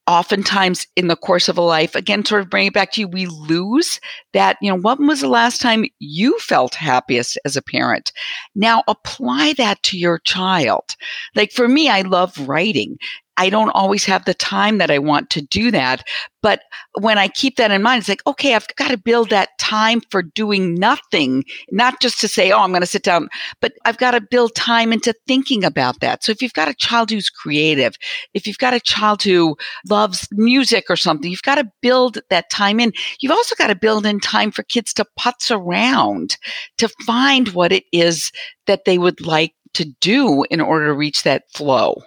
oftentimes 0.07 0.87
in 0.97 1.09
the 1.09 1.17
course 1.17 1.49
of 1.49 1.57
a 1.57 1.63
life, 1.63 1.95
again, 1.95 2.25
sort 2.25 2.43
of 2.43 2.51
bring 2.51 2.67
it 2.67 2.75
back 2.75 2.93
to 2.93 3.01
you, 3.01 3.09
we 3.09 3.27
lose 3.27 4.01
that, 4.33 4.57
you 4.61 4.71
know, 4.71 4.79
when 4.79 5.07
was 5.07 5.21
the 5.21 5.29
last 5.29 5.61
time 5.61 5.85
you 5.99 6.39
felt 6.39 6.75
happiest 6.75 7.39
as 7.45 7.57
a 7.57 7.63
parent? 7.63 8.13
Now 8.55 8.83
apply 8.87 9.55
that 9.55 9.83
to 9.85 9.99
your 9.99 10.19
child. 10.19 10.97
Like 11.35 11.53
for 11.53 11.69
me, 11.69 11.89
I 11.89 12.03
love 12.03 12.37
writing. 12.47 12.99
I 13.37 13.51
don't 13.51 13.71
always 13.71 14.05
have 14.05 14.25
the 14.25 14.35
time 14.35 14.79
that 14.79 14.91
I 14.91 14.99
want 14.99 15.31
to 15.31 15.43
do 15.43 15.71
that. 15.71 16.07
But 16.43 16.61
when 17.01 17.19
I 17.19 17.29
keep 17.29 17.57
that 17.57 17.71
in 17.71 17.83
mind, 17.83 18.01
it's 18.01 18.09
like, 18.09 18.27
okay, 18.27 18.55
I've 18.55 18.67
got 18.77 18.89
to 18.89 18.99
build 18.99 19.31
that 19.31 19.51
time 19.59 20.03
for 20.11 20.23
doing 20.23 20.75
nothing, 20.75 21.45
not 21.71 22.01
just 22.01 22.21
to 22.21 22.29
say, 22.29 22.53
oh, 22.53 22.61
I'm 22.61 22.71
going 22.71 22.83
to 22.83 22.87
sit 22.87 23.03
down, 23.03 23.29
but 23.61 23.73
I've 23.85 23.99
got 23.99 24.11
to 24.13 24.21
build 24.21 24.55
time 24.55 24.93
into 24.93 25.15
thinking 25.27 25.65
about 25.65 26.01
that. 26.01 26.23
So 26.23 26.33
if 26.33 26.43
you've 26.43 26.53
got 26.53 26.69
a 26.69 26.75
child 26.75 27.11
who's 27.11 27.31
creative, 27.31 27.97
if 28.35 28.47
you've 28.47 28.59
got 28.59 28.75
a 28.75 28.81
child 28.81 29.23
who 29.23 29.57
loves 29.89 30.29
music 30.33 30.87
or 30.91 30.97
something, 30.97 31.31
you've 31.31 31.43
got 31.43 31.57
to 31.57 31.71
build 31.81 32.19
that 32.31 32.51
time 32.51 32.79
in. 32.79 32.93
You've 33.21 33.33
also 33.33 33.55
got 33.57 33.69
to 33.69 33.75
build 33.75 34.05
in 34.07 34.21
time 34.21 34.51
for 34.51 34.63
kids 34.65 34.93
to 34.95 35.07
putz 35.19 35.51
around 35.51 36.37
to 36.79 36.89
find 37.07 37.49
what 37.49 37.73
it 37.73 37.85
is 37.91 38.31
that 38.67 38.85
they 38.85 38.99
would 38.99 39.25
like 39.27 39.55
to 39.75 39.87
do 40.01 40.45
in 40.51 40.61
order 40.61 40.87
to 40.87 40.95
reach 40.95 41.23
that 41.23 41.51
flow. 41.53 42.03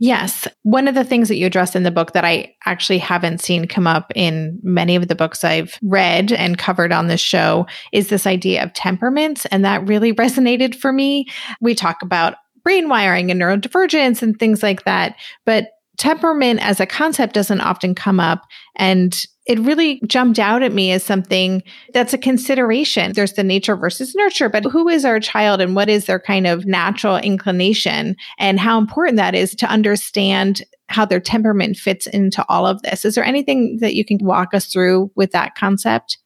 Yes. 0.00 0.46
One 0.62 0.86
of 0.86 0.94
the 0.94 1.04
things 1.04 1.28
that 1.28 1.36
you 1.36 1.46
address 1.46 1.74
in 1.74 1.82
the 1.82 1.90
book 1.90 2.12
that 2.12 2.24
I 2.24 2.54
actually 2.66 2.98
haven't 2.98 3.40
seen 3.40 3.66
come 3.66 3.86
up 3.86 4.12
in 4.14 4.60
many 4.62 4.94
of 4.94 5.08
the 5.08 5.16
books 5.16 5.42
I've 5.42 5.76
read 5.82 6.30
and 6.30 6.56
covered 6.56 6.92
on 6.92 7.08
this 7.08 7.20
show 7.20 7.66
is 7.92 8.08
this 8.08 8.26
idea 8.26 8.62
of 8.62 8.72
temperaments. 8.74 9.44
And 9.46 9.64
that 9.64 9.86
really 9.88 10.12
resonated 10.14 10.76
for 10.76 10.92
me. 10.92 11.26
We 11.60 11.74
talk 11.74 12.02
about 12.02 12.34
brain 12.62 12.88
wiring 12.88 13.30
and 13.30 13.40
neurodivergence 13.40 14.22
and 14.22 14.38
things 14.38 14.62
like 14.62 14.84
that. 14.84 15.16
But 15.44 15.70
temperament 15.98 16.60
as 16.62 16.80
a 16.80 16.86
concept 16.86 17.34
doesn't 17.34 17.60
often 17.60 17.94
come 17.94 18.18
up. 18.20 18.44
And 18.76 19.24
it 19.46 19.58
really 19.60 20.00
jumped 20.06 20.38
out 20.38 20.62
at 20.62 20.72
me 20.72 20.92
as 20.92 21.02
something 21.02 21.62
that's 21.92 22.12
a 22.12 22.18
consideration. 22.18 23.12
There's 23.12 23.32
the 23.32 23.42
nature 23.42 23.76
versus 23.76 24.14
nurture, 24.14 24.48
but 24.48 24.64
who 24.64 24.88
is 24.88 25.04
our 25.04 25.20
child 25.20 25.60
and 25.60 25.74
what 25.74 25.88
is 25.88 26.06
their 26.06 26.20
kind 26.20 26.46
of 26.46 26.66
natural 26.66 27.16
inclination 27.16 28.14
and 28.38 28.60
how 28.60 28.78
important 28.78 29.16
that 29.16 29.34
is 29.34 29.54
to 29.56 29.66
understand 29.66 30.62
how 30.88 31.04
their 31.04 31.20
temperament 31.20 31.76
fits 31.76 32.06
into 32.06 32.44
all 32.48 32.66
of 32.66 32.82
this. 32.82 33.04
Is 33.04 33.14
there 33.14 33.24
anything 33.24 33.78
that 33.80 33.94
you 33.94 34.04
can 34.04 34.18
walk 34.22 34.54
us 34.54 34.66
through 34.66 35.10
with 35.16 35.32
that 35.32 35.54
concept? 35.54 36.18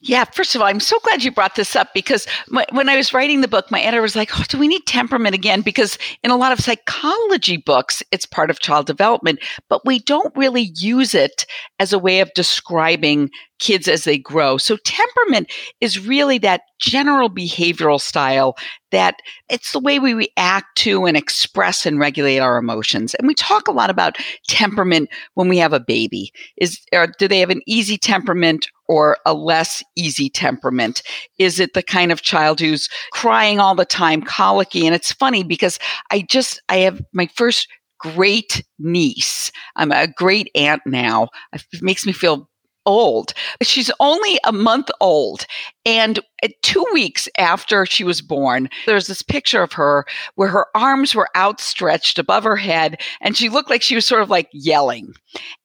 Yeah, 0.00 0.24
first 0.24 0.54
of 0.54 0.60
all, 0.60 0.68
I'm 0.68 0.78
so 0.78 0.96
glad 1.00 1.24
you 1.24 1.32
brought 1.32 1.56
this 1.56 1.74
up 1.74 1.92
because 1.92 2.24
when 2.70 2.88
I 2.88 2.96
was 2.96 3.12
writing 3.12 3.40
the 3.40 3.48
book, 3.48 3.68
my 3.70 3.80
editor 3.80 4.00
was 4.00 4.14
like, 4.14 4.30
oh, 4.38 4.44
do 4.48 4.56
we 4.56 4.68
need 4.68 4.86
temperament 4.86 5.34
again? 5.34 5.60
Because 5.60 5.98
in 6.22 6.30
a 6.30 6.36
lot 6.36 6.52
of 6.52 6.60
psychology 6.60 7.56
books, 7.56 8.00
it's 8.12 8.24
part 8.24 8.48
of 8.48 8.60
child 8.60 8.86
development, 8.86 9.40
but 9.68 9.84
we 9.84 9.98
don't 9.98 10.34
really 10.36 10.70
use 10.76 11.16
it 11.16 11.46
as 11.80 11.92
a 11.92 11.98
way 11.98 12.20
of 12.20 12.32
describing 12.34 13.28
kids 13.58 13.88
as 13.88 14.04
they 14.04 14.16
grow. 14.16 14.56
So 14.56 14.76
temperament 14.84 15.50
is 15.80 16.06
really 16.06 16.38
that 16.38 16.60
general 16.78 17.28
behavioral 17.28 18.00
style 18.00 18.56
that 18.92 19.16
it's 19.50 19.72
the 19.72 19.80
way 19.80 19.98
we 19.98 20.14
react 20.14 20.76
to 20.76 21.06
and 21.06 21.16
express 21.16 21.84
and 21.84 21.98
regulate 21.98 22.38
our 22.38 22.56
emotions. 22.56 23.14
And 23.14 23.26
we 23.26 23.34
talk 23.34 23.66
a 23.66 23.72
lot 23.72 23.90
about 23.90 24.16
temperament 24.46 25.10
when 25.34 25.48
we 25.48 25.58
have 25.58 25.72
a 25.72 25.80
baby. 25.80 26.32
Is 26.56 26.78
or 26.92 27.08
do 27.18 27.26
they 27.26 27.40
have 27.40 27.50
an 27.50 27.62
easy 27.66 27.98
temperament 27.98 28.68
or 28.88 29.18
a 29.26 29.34
less 29.34 29.82
easy 29.96 30.28
temperament? 30.28 31.02
Is 31.38 31.60
it 31.60 31.74
the 31.74 31.82
kind 31.82 32.10
of 32.10 32.22
child 32.22 32.60
who's 32.60 32.88
crying 33.12 33.60
all 33.60 33.74
the 33.74 33.84
time, 33.84 34.22
colicky? 34.22 34.86
And 34.86 34.94
it's 34.94 35.12
funny 35.12 35.42
because 35.42 35.78
I 36.10 36.22
just 36.22 36.60
I 36.68 36.78
have 36.78 37.00
my 37.12 37.28
first 37.34 37.68
great 37.98 38.64
niece. 38.78 39.50
I'm 39.76 39.92
a 39.92 40.06
great 40.06 40.50
aunt 40.54 40.82
now. 40.86 41.28
It 41.52 41.64
makes 41.82 42.06
me 42.06 42.12
feel 42.12 42.48
old. 42.86 43.34
She's 43.62 43.90
only 44.00 44.38
a 44.44 44.52
month 44.52 44.88
old. 45.00 45.46
And 45.88 46.20
two 46.60 46.84
weeks 46.92 47.30
after 47.38 47.86
she 47.86 48.04
was 48.04 48.20
born, 48.20 48.68
there's 48.84 49.06
this 49.06 49.22
picture 49.22 49.62
of 49.62 49.72
her 49.72 50.04
where 50.34 50.48
her 50.50 50.66
arms 50.74 51.14
were 51.14 51.30
outstretched 51.34 52.18
above 52.18 52.44
her 52.44 52.56
head 52.56 53.00
and 53.22 53.38
she 53.38 53.48
looked 53.48 53.70
like 53.70 53.80
she 53.80 53.94
was 53.94 54.04
sort 54.04 54.20
of 54.20 54.28
like 54.28 54.50
yelling. 54.52 55.14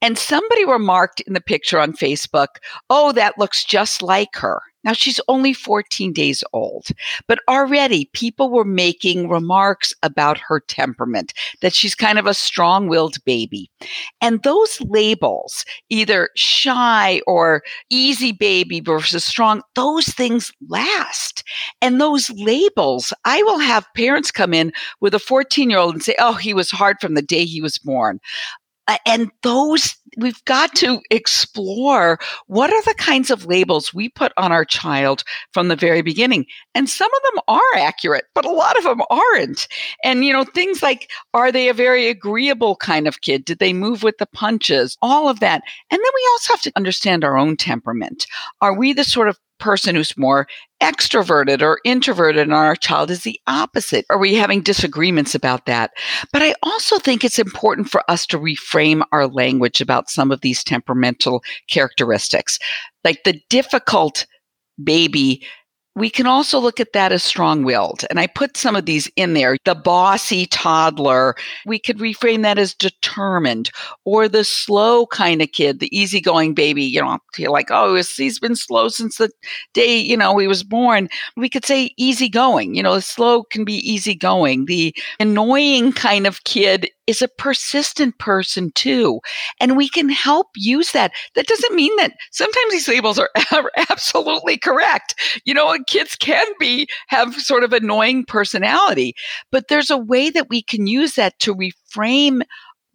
And 0.01 0.17
somebody 0.17 0.63
remarked 0.63 1.19
in 1.19 1.34
the 1.34 1.41
picture 1.41 1.78
on 1.78 1.91
Facebook, 1.91 2.47
Oh, 2.89 3.11
that 3.11 3.38
looks 3.38 3.65
just 3.65 4.01
like 4.01 4.34
her. 4.36 4.61
Now 4.84 4.93
she's 4.93 5.21
only 5.28 5.53
14 5.53 6.11
days 6.11 6.43
old, 6.51 6.88
but 7.28 7.39
already 7.47 8.09
people 8.13 8.49
were 8.49 8.65
making 8.65 9.30
remarks 9.30 9.93
about 10.03 10.38
her 10.38 10.59
temperament, 10.59 11.34
that 11.61 11.74
she's 11.74 11.95
kind 11.95 12.19
of 12.19 12.28
a 12.28 12.34
strong 12.34 12.88
willed 12.88 13.24
baby. 13.24 13.69
And 14.19 14.43
those 14.43 14.82
labels, 14.82 15.63
either 15.89 16.30
shy 16.36 17.21
or 17.26 17.63
easy 17.89 18.34
baby 18.34 18.82
versus 18.82 19.24
strong, 19.24 19.61
those 19.76 20.12
things 20.14 20.51
last. 20.70 21.43
And 21.82 21.99
those 21.99 22.30
labels, 22.32 23.14
I 23.26 23.41
will 23.43 23.59
have 23.59 23.86
parents 23.95 24.32
come 24.32 24.53
in 24.53 24.72
with 25.01 25.14
a 25.14 25.20
14 25.20 25.70
year 25.70 25.80
old 25.80 25.95
and 25.95 26.03
say, 26.03 26.16
Oh, 26.20 26.34
he 26.34 26.53
was 26.53 26.72
hard 26.72 26.97
from 27.01 27.14
the 27.16 27.22
day 27.22 27.45
he 27.45 27.61
was 27.61 27.78
born. 27.78 28.20
Uh, 28.88 28.97
and 29.05 29.32
those 29.43 29.95
we've 30.18 30.43
got 30.45 30.76
to 30.76 31.01
explore 31.09 32.20
what 32.47 32.72
are 32.72 32.84
the 32.84 32.93
kinds 32.95 33.32
of 33.32 33.45
labels 33.45 33.93
we 33.93 34.09
put 34.09 34.32
on 34.38 34.51
our 34.51 34.66
child 34.66 35.24
from 35.53 35.70
the 35.70 35.76
very 35.76 36.01
beginning. 36.01 36.45
And 36.76 36.89
some 36.89 37.09
of 37.11 37.32
them 37.32 37.43
are 37.47 37.78
accurate 37.78 38.26
but 38.36 38.45
a 38.45 38.51
lot 38.51 38.78
of 38.78 38.84
them 38.84 39.01
aren't. 39.09 39.68
And 40.03 40.26
you 40.26 40.34
know 40.34 40.43
things 40.43 40.84
like 40.84 41.09
are 41.34 41.51
they 41.51 41.70
a 41.70 41.74
very 41.74 42.07
agreeable 42.07 42.76
kind 42.76 43.07
of 43.07 43.22
kid? 43.22 43.45
Did 43.45 43.59
they 43.59 43.74
move 43.74 44.03
with 44.03 44.18
the 44.18 44.28
punches? 44.28 44.97
All 45.01 45.30
of 45.30 45.39
that. 45.39 45.64
And 45.89 45.99
then 45.99 46.11
we 46.16 46.30
also 46.32 46.53
have 46.53 46.61
to 46.64 46.72
understand 46.76 47.24
our 47.24 47.38
own 47.38 47.55
temperament. 47.55 48.28
Are 48.61 48.78
we 48.78 48.91
the 48.91 49.05
sort 49.05 49.30
of 49.30 49.39
person 49.60 49.95
who's 49.95 50.18
more 50.18 50.47
extroverted 50.82 51.62
or 51.62 51.80
introverted 51.86 52.41
and 52.41 52.54
our 52.54 52.76
child 52.76 53.10
is 53.10 53.24
the 53.24 53.39
opposite? 53.47 54.06
Are 54.10 54.18
we 54.18 54.36
having 54.36 54.62
disagreements 54.62 55.34
about 55.34 55.66
that? 55.66 55.91
But 56.32 56.41
I 56.41 56.56
also 56.64 56.99
think 56.99 57.24
it's 57.24 57.39
important 57.39 57.89
for 57.89 58.04
us 58.10 58.26
to 58.28 58.39
reframe 58.39 59.04
our 59.12 59.28
language 59.28 59.82
about 59.82 60.10
some 60.10 60.32
of 60.32 60.41
these 60.41 60.64
temperamental 60.64 61.43
characteristics. 61.70 62.60
Like 63.04 63.24
the 63.24 63.39
difficult 63.49 64.26
baby 64.84 65.45
we 65.96 66.10
can 66.10 66.26
also 66.26 66.60
look 66.60 66.80
at 66.80 66.94
that 66.94 67.12
as 67.12 67.24
strong 67.24 67.64
willed. 67.64 68.04
And 68.10 68.20
I 68.20 68.28
put 68.28 68.58
some 68.58 68.76
of 68.76 68.86
these 68.86 69.10
in 69.16 69.34
there. 69.34 69.58
The 69.64 69.76
bossy 69.76 70.48
toddler, 70.48 71.36
we 71.66 71.78
could 71.78 72.00
reframe 72.00 72.41
that 72.41 72.58
as 72.58 72.74
determined, 72.74 73.70
or 74.06 74.28
the 74.28 74.44
slow 74.44 75.06
kind 75.08 75.41
of 75.41 75.52
kid, 75.52 75.80
the 75.80 75.96
easygoing 75.96 76.54
baby, 76.54 76.84
you 76.84 77.02
know, 77.02 77.20
you're 77.38 77.52
like, 77.52 77.70
oh, 77.70 77.96
he's 77.96 78.39
been 78.39 78.56
slow 78.56 78.88
since 78.89 79.18
the 79.18 79.30
day, 79.74 79.98
you 79.98 80.18
know, 80.18 80.38
he 80.38 80.48
was 80.48 80.64
born. 80.64 81.10
We 81.38 81.50
could 81.50 81.66
say 81.66 81.91
easygoing, 81.98 82.76
you 82.76 82.84
know, 82.84 83.00
slow 83.00 83.44
can 83.44 83.64
be 83.64 83.78
easygoing. 83.89 84.66
The 84.66 84.96
annoying 85.20 85.94
kind 85.94 86.26
of 86.26 86.44
kid 86.44 86.89
is 87.08 87.22
a 87.22 87.28
persistent 87.28 88.18
person 88.18 88.72
too. 88.76 89.20
And 89.60 89.78
we 89.78 89.89
can 89.89 90.10
help 90.10 90.47
use 90.56 90.91
that. 90.91 91.12
That 91.36 91.47
doesn't 91.47 91.76
mean 91.76 91.95
that 91.97 92.14
sometimes 92.32 92.72
these 92.72 92.88
labels 92.88 93.20
are, 93.20 93.30
are 93.51 93.72
absolutely 93.89 94.58
correct. 94.58 95.16
You 95.45 95.54
know, 95.54 95.78
kids 95.88 96.16
can 96.16 96.45
be, 96.60 96.88
have 97.08 97.36
sort 97.36 97.64
of 97.64 97.74
annoying 97.74 98.26
personality, 98.26 99.16
but 99.51 99.68
there's 99.68 99.91
a 99.91 99.97
way 99.97 100.30
that 100.30 100.49
we 100.49 100.62
can 100.62 100.88
use 100.88 101.16
that 101.16 101.39
to 101.39 101.56
reframe 101.56 102.41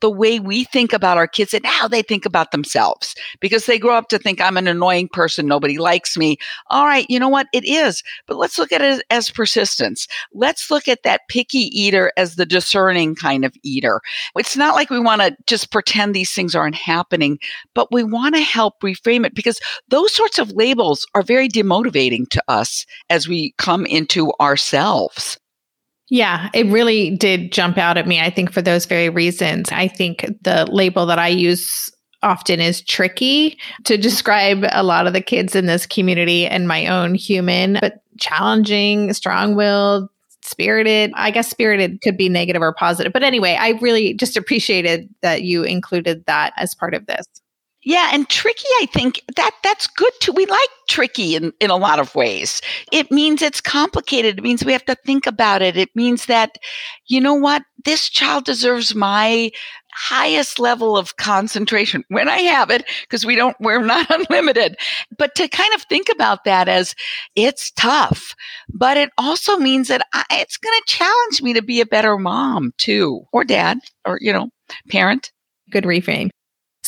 the 0.00 0.10
way 0.10 0.38
we 0.38 0.64
think 0.64 0.92
about 0.92 1.16
our 1.16 1.26
kids 1.26 1.54
and 1.54 1.64
how 1.66 1.88
they 1.88 2.02
think 2.02 2.24
about 2.24 2.50
themselves 2.50 3.14
because 3.40 3.66
they 3.66 3.78
grow 3.78 3.94
up 3.94 4.08
to 4.08 4.18
think 4.18 4.40
I'm 4.40 4.56
an 4.56 4.68
annoying 4.68 5.08
person. 5.08 5.46
Nobody 5.46 5.78
likes 5.78 6.16
me. 6.16 6.36
All 6.68 6.86
right. 6.86 7.06
You 7.08 7.18
know 7.18 7.28
what? 7.28 7.46
It 7.52 7.64
is, 7.64 8.02
but 8.26 8.36
let's 8.36 8.58
look 8.58 8.72
at 8.72 8.80
it 8.80 9.04
as 9.10 9.30
persistence. 9.30 10.06
Let's 10.32 10.70
look 10.70 10.88
at 10.88 11.02
that 11.02 11.22
picky 11.28 11.70
eater 11.78 12.12
as 12.16 12.36
the 12.36 12.46
discerning 12.46 13.14
kind 13.14 13.44
of 13.44 13.54
eater. 13.62 14.00
It's 14.36 14.56
not 14.56 14.74
like 14.74 14.90
we 14.90 15.00
want 15.00 15.22
to 15.22 15.36
just 15.46 15.70
pretend 15.70 16.14
these 16.14 16.32
things 16.32 16.54
aren't 16.54 16.74
happening, 16.74 17.38
but 17.74 17.92
we 17.92 18.04
want 18.04 18.34
to 18.34 18.40
help 18.40 18.80
reframe 18.82 19.26
it 19.26 19.34
because 19.34 19.60
those 19.88 20.14
sorts 20.14 20.38
of 20.38 20.52
labels 20.52 21.06
are 21.14 21.22
very 21.22 21.48
demotivating 21.48 22.28
to 22.30 22.42
us 22.48 22.86
as 23.10 23.28
we 23.28 23.54
come 23.58 23.86
into 23.86 24.32
ourselves. 24.40 25.38
Yeah, 26.10 26.48
it 26.54 26.66
really 26.66 27.10
did 27.16 27.52
jump 27.52 27.76
out 27.76 27.98
at 27.98 28.06
me. 28.06 28.20
I 28.20 28.30
think 28.30 28.50
for 28.52 28.62
those 28.62 28.86
very 28.86 29.10
reasons. 29.10 29.70
I 29.70 29.88
think 29.88 30.24
the 30.42 30.66
label 30.70 31.04
that 31.06 31.18
I 31.18 31.28
use 31.28 31.90
often 32.22 32.60
is 32.60 32.82
tricky 32.82 33.58
to 33.84 33.96
describe 33.98 34.64
a 34.72 34.82
lot 34.82 35.06
of 35.06 35.12
the 35.12 35.20
kids 35.20 35.54
in 35.54 35.66
this 35.66 35.86
community 35.86 36.46
and 36.46 36.66
my 36.66 36.86
own 36.86 37.14
human, 37.14 37.78
but 37.80 38.02
challenging, 38.18 39.12
strong 39.12 39.54
willed, 39.54 40.08
spirited. 40.42 41.12
I 41.14 41.30
guess 41.30 41.48
spirited 41.48 42.00
could 42.00 42.16
be 42.16 42.28
negative 42.28 42.62
or 42.62 42.72
positive. 42.72 43.12
But 43.12 43.22
anyway, 43.22 43.56
I 43.60 43.70
really 43.80 44.14
just 44.14 44.36
appreciated 44.36 45.08
that 45.20 45.42
you 45.42 45.62
included 45.62 46.24
that 46.26 46.54
as 46.56 46.74
part 46.74 46.94
of 46.94 47.06
this. 47.06 47.26
Yeah, 47.88 48.10
and 48.12 48.28
tricky, 48.28 48.68
I 48.82 48.86
think 48.92 49.22
that 49.36 49.52
that's 49.64 49.86
good 49.86 50.12
too. 50.20 50.32
We 50.32 50.44
like 50.44 50.68
tricky 50.90 51.36
in, 51.36 51.54
in 51.58 51.70
a 51.70 51.76
lot 51.76 51.98
of 51.98 52.14
ways. 52.14 52.60
It 52.92 53.10
means 53.10 53.40
it's 53.40 53.62
complicated. 53.62 54.36
It 54.36 54.42
means 54.42 54.62
we 54.62 54.72
have 54.72 54.84
to 54.84 54.94
think 55.06 55.26
about 55.26 55.62
it. 55.62 55.74
It 55.74 55.88
means 55.96 56.26
that, 56.26 56.58
you 57.06 57.18
know 57.18 57.32
what? 57.32 57.62
This 57.86 58.10
child 58.10 58.44
deserves 58.44 58.94
my 58.94 59.50
highest 59.94 60.58
level 60.58 60.98
of 60.98 61.16
concentration 61.16 62.04
when 62.08 62.28
I 62.28 62.40
have 62.40 62.68
it, 62.68 62.84
because 63.04 63.24
we 63.24 63.36
don't, 63.36 63.56
we're 63.58 63.82
not 63.82 64.06
unlimited. 64.10 64.76
But 65.16 65.34
to 65.36 65.48
kind 65.48 65.72
of 65.72 65.80
think 65.84 66.08
about 66.12 66.44
that 66.44 66.68
as 66.68 66.94
it's 67.36 67.70
tough, 67.70 68.34
but 68.68 68.98
it 68.98 69.08
also 69.16 69.56
means 69.56 69.88
that 69.88 70.06
I, 70.12 70.26
it's 70.32 70.58
going 70.58 70.78
to 70.78 70.92
challenge 70.92 71.40
me 71.40 71.54
to 71.54 71.62
be 71.62 71.80
a 71.80 71.86
better 71.86 72.18
mom 72.18 72.74
too, 72.76 73.22
or 73.32 73.44
dad, 73.44 73.78
or, 74.04 74.18
you 74.20 74.34
know, 74.34 74.50
parent. 74.90 75.32
Good 75.70 75.84
reframe. 75.84 76.28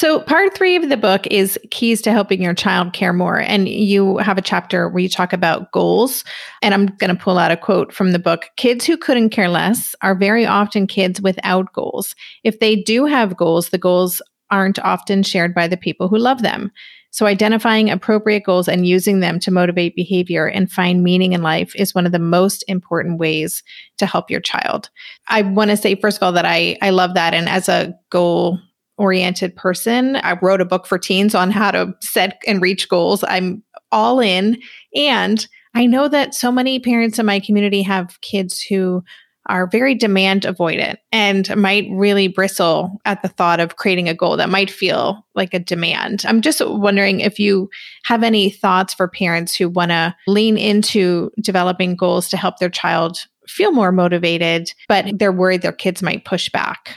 So, 0.00 0.18
part 0.20 0.54
three 0.54 0.76
of 0.76 0.88
the 0.88 0.96
book 0.96 1.26
is 1.26 1.58
keys 1.70 2.00
to 2.00 2.10
helping 2.10 2.40
your 2.40 2.54
child 2.54 2.94
care 2.94 3.12
more. 3.12 3.38
And 3.38 3.68
you 3.68 4.16
have 4.16 4.38
a 4.38 4.42
chapter 4.42 4.88
where 4.88 5.02
you 5.02 5.10
talk 5.10 5.34
about 5.34 5.72
goals. 5.72 6.24
And 6.62 6.72
I'm 6.72 6.86
going 6.86 7.14
to 7.14 7.22
pull 7.22 7.36
out 7.36 7.50
a 7.50 7.56
quote 7.58 7.92
from 7.92 8.12
the 8.12 8.18
book 8.18 8.46
Kids 8.56 8.86
who 8.86 8.96
couldn't 8.96 9.28
care 9.28 9.50
less 9.50 9.94
are 10.00 10.14
very 10.14 10.46
often 10.46 10.86
kids 10.86 11.20
without 11.20 11.74
goals. 11.74 12.14
If 12.44 12.60
they 12.60 12.76
do 12.76 13.04
have 13.04 13.36
goals, 13.36 13.68
the 13.68 13.76
goals 13.76 14.22
aren't 14.50 14.78
often 14.78 15.22
shared 15.22 15.54
by 15.54 15.68
the 15.68 15.76
people 15.76 16.08
who 16.08 16.16
love 16.16 16.40
them. 16.40 16.72
So, 17.10 17.26
identifying 17.26 17.90
appropriate 17.90 18.44
goals 18.44 18.68
and 18.68 18.86
using 18.86 19.20
them 19.20 19.38
to 19.40 19.50
motivate 19.50 19.96
behavior 19.96 20.46
and 20.46 20.72
find 20.72 21.04
meaning 21.04 21.34
in 21.34 21.42
life 21.42 21.76
is 21.76 21.94
one 21.94 22.06
of 22.06 22.12
the 22.12 22.18
most 22.18 22.64
important 22.68 23.18
ways 23.18 23.62
to 23.98 24.06
help 24.06 24.30
your 24.30 24.40
child. 24.40 24.88
I 25.28 25.42
want 25.42 25.68
to 25.68 25.76
say, 25.76 25.94
first 25.94 26.16
of 26.16 26.22
all, 26.22 26.32
that 26.32 26.46
I, 26.46 26.78
I 26.80 26.88
love 26.88 27.12
that. 27.16 27.34
And 27.34 27.50
as 27.50 27.68
a 27.68 27.94
goal 28.08 28.60
oriented 29.00 29.56
person. 29.56 30.16
I 30.16 30.38
wrote 30.40 30.60
a 30.60 30.66
book 30.66 30.86
for 30.86 30.98
teens 30.98 31.34
on 31.34 31.50
how 31.50 31.70
to 31.70 31.94
set 32.00 32.40
and 32.46 32.60
reach 32.60 32.88
goals. 32.88 33.24
I'm 33.24 33.62
all 33.90 34.20
in. 34.20 34.60
And 34.94 35.46
I 35.74 35.86
know 35.86 36.06
that 36.08 36.34
so 36.34 36.52
many 36.52 36.78
parents 36.78 37.18
in 37.18 37.26
my 37.26 37.40
community 37.40 37.82
have 37.82 38.20
kids 38.20 38.60
who 38.60 39.02
are 39.46 39.66
very 39.66 39.94
demand 39.94 40.42
avoidant 40.42 40.96
and 41.12 41.56
might 41.56 41.88
really 41.90 42.28
bristle 42.28 43.00
at 43.04 43.22
the 43.22 43.28
thought 43.28 43.58
of 43.58 43.76
creating 43.76 44.08
a 44.08 44.14
goal 44.14 44.36
that 44.36 44.50
might 44.50 44.70
feel 44.70 45.26
like 45.34 45.54
a 45.54 45.58
demand. 45.58 46.24
I'm 46.26 46.42
just 46.42 46.60
wondering 46.64 47.20
if 47.20 47.38
you 47.38 47.70
have 48.04 48.22
any 48.22 48.50
thoughts 48.50 48.92
for 48.92 49.08
parents 49.08 49.56
who 49.56 49.68
want 49.68 49.90
to 49.92 50.14
lean 50.26 50.58
into 50.58 51.30
developing 51.40 51.96
goals 51.96 52.28
to 52.28 52.36
help 52.36 52.58
their 52.58 52.70
child 52.70 53.18
feel 53.48 53.72
more 53.72 53.92
motivated, 53.92 54.72
but 54.88 55.18
they're 55.18 55.32
worried 55.32 55.62
their 55.62 55.72
kids 55.72 56.02
might 56.02 56.24
push 56.24 56.48
back. 56.50 56.96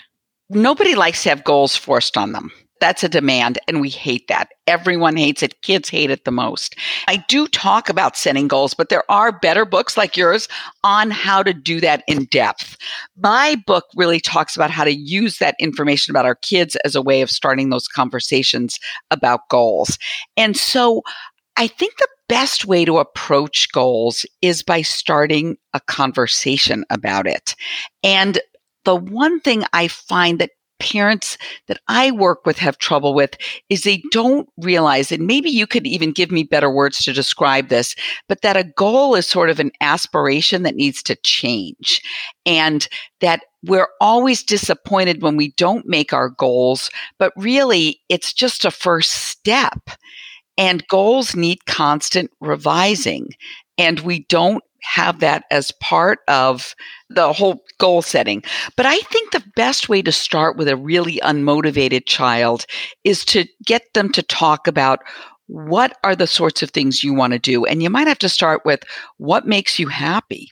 Nobody 0.53 0.95
likes 0.95 1.23
to 1.23 1.29
have 1.29 1.43
goals 1.43 1.75
forced 1.75 2.17
on 2.17 2.31
them. 2.31 2.51
That's 2.79 3.03
a 3.03 3.07
demand, 3.07 3.59
and 3.67 3.79
we 3.79 3.87
hate 3.89 4.27
that. 4.27 4.49
Everyone 4.67 5.15
hates 5.15 5.41
it. 5.41 5.61
Kids 5.61 5.87
hate 5.87 6.09
it 6.09 6.25
the 6.25 6.31
most. 6.31 6.75
I 7.07 7.23
do 7.29 7.47
talk 7.47 7.87
about 7.87 8.17
setting 8.17 8.49
goals, 8.49 8.73
but 8.73 8.89
there 8.89 9.09
are 9.09 9.31
better 9.31 9.63
books 9.63 9.95
like 9.95 10.17
yours 10.17 10.49
on 10.83 11.09
how 11.09 11.43
to 11.43 11.53
do 11.53 11.79
that 11.79 12.03
in 12.09 12.25
depth. 12.25 12.75
My 13.15 13.55
book 13.65 13.85
really 13.95 14.19
talks 14.19 14.57
about 14.57 14.69
how 14.69 14.83
to 14.83 14.93
use 14.93 15.37
that 15.37 15.55
information 15.59 16.11
about 16.11 16.25
our 16.25 16.35
kids 16.35 16.75
as 16.83 16.93
a 16.93 17.01
way 17.01 17.21
of 17.21 17.29
starting 17.29 17.69
those 17.69 17.87
conversations 17.87 18.79
about 19.11 19.47
goals. 19.49 19.97
And 20.35 20.57
so 20.57 21.03
I 21.55 21.67
think 21.67 21.95
the 21.97 22.07
best 22.27 22.65
way 22.65 22.83
to 22.83 22.97
approach 22.97 23.71
goals 23.71 24.25
is 24.41 24.61
by 24.61 24.81
starting 24.81 25.55
a 25.73 25.79
conversation 25.79 26.83
about 26.89 27.27
it. 27.27 27.55
And 28.03 28.39
the 28.85 28.95
one 28.95 29.39
thing 29.41 29.63
I 29.73 29.87
find 29.87 30.39
that 30.39 30.51
parents 30.79 31.37
that 31.67 31.79
I 31.87 32.11
work 32.11 32.45
with 32.45 32.57
have 32.57 32.77
trouble 32.77 33.13
with 33.13 33.37
is 33.69 33.83
they 33.83 34.03
don't 34.11 34.49
realize, 34.57 35.11
and 35.11 35.25
maybe 35.25 35.49
you 35.49 35.65
could 35.65 35.87
even 35.87 36.11
give 36.11 36.29
me 36.29 36.43
better 36.43 36.69
words 36.69 36.99
to 37.03 37.13
describe 37.13 37.69
this, 37.69 37.95
but 38.27 38.41
that 38.41 38.57
a 38.57 38.65
goal 38.65 39.15
is 39.15 39.25
sort 39.25 39.49
of 39.49 39.59
an 39.59 39.71
aspiration 39.79 40.63
that 40.63 40.75
needs 40.75 41.01
to 41.03 41.15
change. 41.15 42.01
And 42.45 42.87
that 43.21 43.45
we're 43.63 43.87
always 44.01 44.43
disappointed 44.43 45.21
when 45.21 45.37
we 45.37 45.51
don't 45.51 45.87
make 45.87 46.11
our 46.11 46.29
goals, 46.29 46.89
but 47.17 47.31
really 47.37 48.01
it's 48.09 48.33
just 48.33 48.65
a 48.65 48.71
first 48.71 49.11
step. 49.11 49.89
And 50.57 50.87
goals 50.87 51.35
need 51.35 51.65
constant 51.65 52.29
revising. 52.41 53.29
And 53.77 53.99
we 54.01 54.25
don't 54.29 54.63
have 54.83 55.19
that 55.21 55.45
as 55.49 55.71
part 55.79 56.19
of 56.27 56.75
the 57.09 57.31
whole 57.33 57.63
goal 57.79 58.01
setting. 58.01 58.43
But 58.75 58.85
I 58.85 58.97
think 58.99 59.31
the 59.31 59.43
best 59.55 59.89
way 59.89 60.01
to 60.01 60.11
start 60.11 60.57
with 60.57 60.67
a 60.67 60.77
really 60.77 61.19
unmotivated 61.23 62.05
child 62.05 62.65
is 63.03 63.23
to 63.25 63.45
get 63.65 63.83
them 63.93 64.11
to 64.11 64.23
talk 64.23 64.67
about 64.67 64.99
what 65.47 65.97
are 66.03 66.15
the 66.15 66.27
sorts 66.27 66.63
of 66.63 66.71
things 66.71 67.03
you 67.03 67.13
want 67.13 67.33
to 67.33 67.39
do? 67.39 67.65
And 67.65 67.83
you 67.83 67.89
might 67.89 68.07
have 68.07 68.19
to 68.19 68.29
start 68.29 68.61
with 68.65 68.83
what 69.17 69.45
makes 69.45 69.77
you 69.77 69.87
happy. 69.87 70.51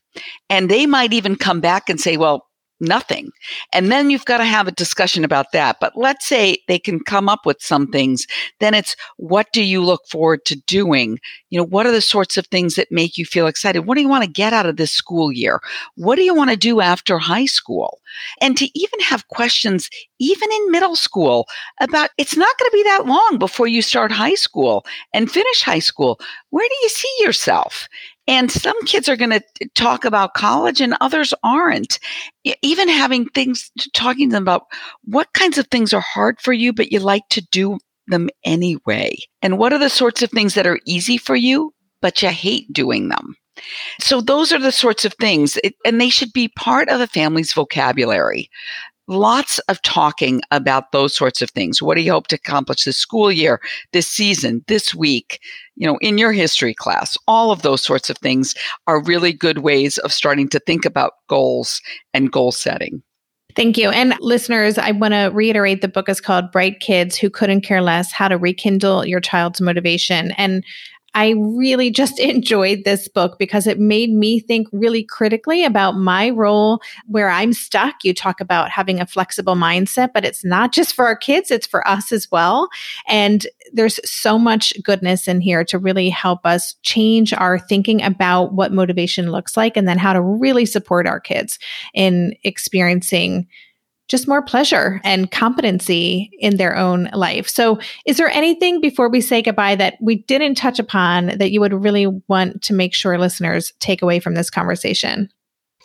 And 0.49 0.69
they 0.69 0.85
might 0.85 1.13
even 1.13 1.35
come 1.35 1.61
back 1.61 1.89
and 1.89 1.99
say, 1.99 2.17
well, 2.17 2.47
nothing. 2.81 3.31
And 3.71 3.91
then 3.91 4.09
you've 4.09 4.25
got 4.25 4.37
to 4.37 4.45
have 4.45 4.67
a 4.67 4.71
discussion 4.71 5.23
about 5.23 5.51
that. 5.53 5.77
But 5.79 5.93
let's 5.95 6.25
say 6.25 6.57
they 6.67 6.79
can 6.79 6.99
come 6.99 7.29
up 7.29 7.45
with 7.45 7.61
some 7.61 7.87
things. 7.87 8.25
Then 8.59 8.73
it's 8.73 8.95
what 9.17 9.47
do 9.53 9.63
you 9.63 9.83
look 9.83 10.07
forward 10.09 10.45
to 10.45 10.55
doing? 10.67 11.19
You 11.49 11.59
know, 11.59 11.65
what 11.65 11.85
are 11.85 11.91
the 11.91 12.01
sorts 12.01 12.37
of 12.37 12.47
things 12.47 12.75
that 12.75 12.91
make 12.91 13.17
you 13.17 13.25
feel 13.25 13.47
excited? 13.47 13.85
What 13.85 13.95
do 13.95 14.01
you 14.01 14.09
want 14.09 14.23
to 14.23 14.29
get 14.29 14.53
out 14.53 14.65
of 14.65 14.77
this 14.77 14.91
school 14.91 15.31
year? 15.31 15.61
What 15.95 16.15
do 16.15 16.23
you 16.23 16.33
want 16.33 16.49
to 16.49 16.57
do 16.57 16.81
after 16.81 17.17
high 17.17 17.45
school? 17.45 17.99
And 18.41 18.57
to 18.57 18.67
even 18.77 18.99
have 19.01 19.27
questions, 19.27 19.89
even 20.19 20.51
in 20.51 20.71
middle 20.71 20.95
school, 20.95 21.47
about 21.79 22.09
it's 22.17 22.35
not 22.35 22.57
going 22.57 22.69
to 22.69 22.77
be 22.77 22.83
that 22.83 23.05
long 23.05 23.37
before 23.37 23.67
you 23.67 23.81
start 23.81 24.11
high 24.11 24.35
school 24.35 24.85
and 25.13 25.31
finish 25.31 25.61
high 25.61 25.79
school. 25.79 26.19
Where 26.49 26.67
do 26.67 26.75
you 26.81 26.89
see 26.89 27.15
yourself? 27.19 27.87
And 28.27 28.51
some 28.51 28.79
kids 28.85 29.09
are 29.09 29.17
going 29.17 29.31
to 29.31 29.43
talk 29.73 30.05
about 30.05 30.35
college 30.35 30.79
and 30.79 30.95
others 31.01 31.33
aren't. 31.43 31.99
Even 32.61 32.87
having 32.87 33.27
things, 33.29 33.71
talking 33.93 34.29
to 34.29 34.33
them 34.33 34.43
about 34.43 34.67
what 35.03 35.33
kinds 35.33 35.57
of 35.57 35.67
things 35.67 35.93
are 35.93 36.01
hard 36.01 36.39
for 36.39 36.53
you, 36.53 36.71
but 36.71 36.91
you 36.91 36.99
like 36.99 37.27
to 37.29 37.41
do 37.51 37.79
them 38.07 38.29
anyway. 38.43 39.15
And 39.41 39.57
what 39.57 39.73
are 39.73 39.79
the 39.79 39.89
sorts 39.89 40.21
of 40.21 40.29
things 40.29 40.53
that 40.53 40.67
are 40.67 40.79
easy 40.85 41.17
for 41.17 41.35
you, 41.35 41.73
but 42.01 42.21
you 42.21 42.29
hate 42.29 42.71
doing 42.71 43.09
them? 43.09 43.35
So 43.99 44.21
those 44.21 44.51
are 44.51 44.59
the 44.59 44.71
sorts 44.71 45.03
of 45.03 45.13
things, 45.15 45.57
and 45.85 45.99
they 45.99 46.09
should 46.09 46.31
be 46.33 46.47
part 46.47 46.89
of 46.89 46.99
the 46.99 47.07
family's 47.07 47.53
vocabulary 47.53 48.49
lots 49.11 49.59
of 49.59 49.81
talking 49.81 50.41
about 50.49 50.91
those 50.91 51.15
sorts 51.15 51.41
of 51.41 51.51
things. 51.51 51.81
What 51.81 51.95
do 51.95 52.01
you 52.01 52.11
hope 52.11 52.27
to 52.27 52.35
accomplish 52.35 52.85
this 52.85 52.97
school 52.97 53.31
year, 53.31 53.61
this 53.93 54.07
season, 54.07 54.63
this 54.67 54.95
week? 54.95 55.39
You 55.75 55.87
know, 55.87 55.97
in 56.01 56.17
your 56.17 56.31
history 56.31 56.73
class, 56.73 57.17
all 57.27 57.51
of 57.51 57.61
those 57.61 57.83
sorts 57.83 58.09
of 58.09 58.17
things 58.17 58.55
are 58.87 59.03
really 59.03 59.33
good 59.33 59.59
ways 59.59 59.97
of 59.99 60.13
starting 60.13 60.47
to 60.49 60.59
think 60.59 60.85
about 60.85 61.13
goals 61.27 61.81
and 62.13 62.31
goal 62.31 62.51
setting. 62.51 63.03
Thank 63.55 63.77
you. 63.77 63.89
And 63.89 64.15
listeners, 64.21 64.77
I 64.77 64.91
want 64.91 65.13
to 65.13 65.29
reiterate 65.33 65.81
the 65.81 65.89
book 65.89 66.07
is 66.07 66.21
called 66.21 66.51
Bright 66.51 66.79
Kids 66.79 67.17
Who 67.17 67.29
Couldn't 67.29 67.61
Care 67.61 67.81
Less 67.81 68.13
How 68.13 68.29
to 68.29 68.37
Rekindle 68.37 69.05
Your 69.05 69.19
Child's 69.19 69.59
Motivation. 69.59 70.31
And 70.31 70.63
I 71.13 71.35
really 71.37 71.91
just 71.91 72.19
enjoyed 72.19 72.83
this 72.83 73.07
book 73.07 73.37
because 73.37 73.67
it 73.67 73.79
made 73.79 74.11
me 74.11 74.39
think 74.39 74.67
really 74.71 75.03
critically 75.03 75.65
about 75.65 75.97
my 75.97 76.29
role 76.29 76.81
where 77.07 77.29
I'm 77.29 77.53
stuck. 77.53 78.03
You 78.03 78.13
talk 78.13 78.39
about 78.39 78.69
having 78.69 78.99
a 78.99 79.05
flexible 79.05 79.55
mindset, 79.55 80.09
but 80.13 80.25
it's 80.25 80.43
not 80.43 80.71
just 80.71 80.93
for 80.93 81.05
our 81.05 81.15
kids, 81.15 81.51
it's 81.51 81.67
for 81.67 81.87
us 81.87 82.11
as 82.11 82.29
well. 82.31 82.69
And 83.07 83.45
there's 83.73 83.99
so 84.09 84.37
much 84.37 84.73
goodness 84.83 85.27
in 85.27 85.41
here 85.41 85.63
to 85.65 85.77
really 85.77 86.09
help 86.09 86.45
us 86.45 86.75
change 86.83 87.33
our 87.33 87.59
thinking 87.59 88.01
about 88.01 88.53
what 88.53 88.71
motivation 88.71 89.31
looks 89.31 89.55
like 89.55 89.77
and 89.77 89.87
then 89.87 89.97
how 89.97 90.13
to 90.13 90.21
really 90.21 90.65
support 90.65 91.07
our 91.07 91.19
kids 91.19 91.59
in 91.93 92.35
experiencing 92.43 93.47
just 94.11 94.27
more 94.27 94.41
pleasure 94.43 94.99
and 95.05 95.31
competency 95.31 96.29
in 96.39 96.57
their 96.57 96.75
own 96.75 97.09
life. 97.13 97.47
So, 97.47 97.79
is 98.05 98.17
there 98.17 98.29
anything 98.29 98.81
before 98.81 99.09
we 99.09 99.21
say 99.21 99.41
goodbye 99.41 99.75
that 99.75 99.95
we 100.01 100.17
didn't 100.17 100.55
touch 100.55 100.79
upon 100.79 101.37
that 101.37 101.51
you 101.51 101.61
would 101.61 101.73
really 101.73 102.07
want 102.27 102.61
to 102.63 102.73
make 102.73 102.93
sure 102.93 103.17
listeners 103.17 103.71
take 103.79 104.01
away 104.01 104.19
from 104.19 104.35
this 104.35 104.49
conversation? 104.49 105.29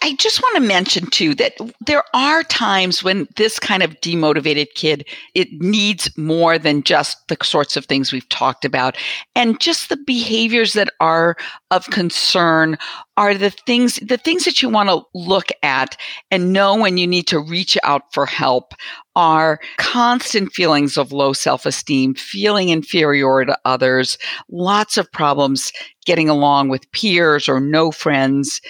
I 0.03 0.15
just 0.17 0.43
want 0.43 0.57
to 0.57 0.61
mention 0.61 1.07
too 1.07 1.35
that 1.37 1.55
there 1.81 2.05
are 2.15 2.43
times 2.43 3.03
when 3.03 3.27
this 3.37 3.59
kind 3.59 3.83
of 3.83 4.01
demotivated 4.01 4.69
kid 4.75 5.07
it 5.35 5.49
needs 5.53 6.11
more 6.17 6.59
than 6.59 6.83
just 6.83 7.17
the 7.29 7.37
sorts 7.43 7.77
of 7.77 7.87
things 7.87 8.13
we've 8.13 8.29
talked 8.29 8.65
about. 8.65 8.97
And 9.35 9.61
just 9.61 9.89
the 9.89 9.97
behaviors 9.97 10.75
that 10.75 10.91
are 11.01 11.37
of 11.71 11.87
concern 11.87 12.77
are 13.17 13.35
the 13.35 13.51
things 13.51 13.97
the 13.97 14.19
things 14.19 14.45
that 14.45 14.61
you 14.61 14.69
want 14.69 14.91
to 14.91 15.03
look 15.15 15.49
at 15.63 15.97
and 16.31 16.53
know 16.53 16.77
when 16.77 16.99
you 16.99 17.07
need 17.07 17.27
to 17.29 17.41
reach 17.41 17.79
out 17.83 18.03
for 18.13 18.27
help 18.27 18.75
are 19.15 19.59
constant 19.79 20.53
feelings 20.53 20.99
of 20.99 21.11
low 21.11 21.33
self-esteem, 21.33 22.15
feeling 22.15 22.69
inferior 22.69 23.45
to 23.47 23.59
others, 23.65 24.19
lots 24.51 24.99
of 24.99 25.11
problems 25.11 25.73
getting 26.05 26.29
along 26.29 26.69
with 26.69 26.91
peers 26.93 27.49
or 27.49 27.61
no 27.61 27.91
friends 27.91 28.61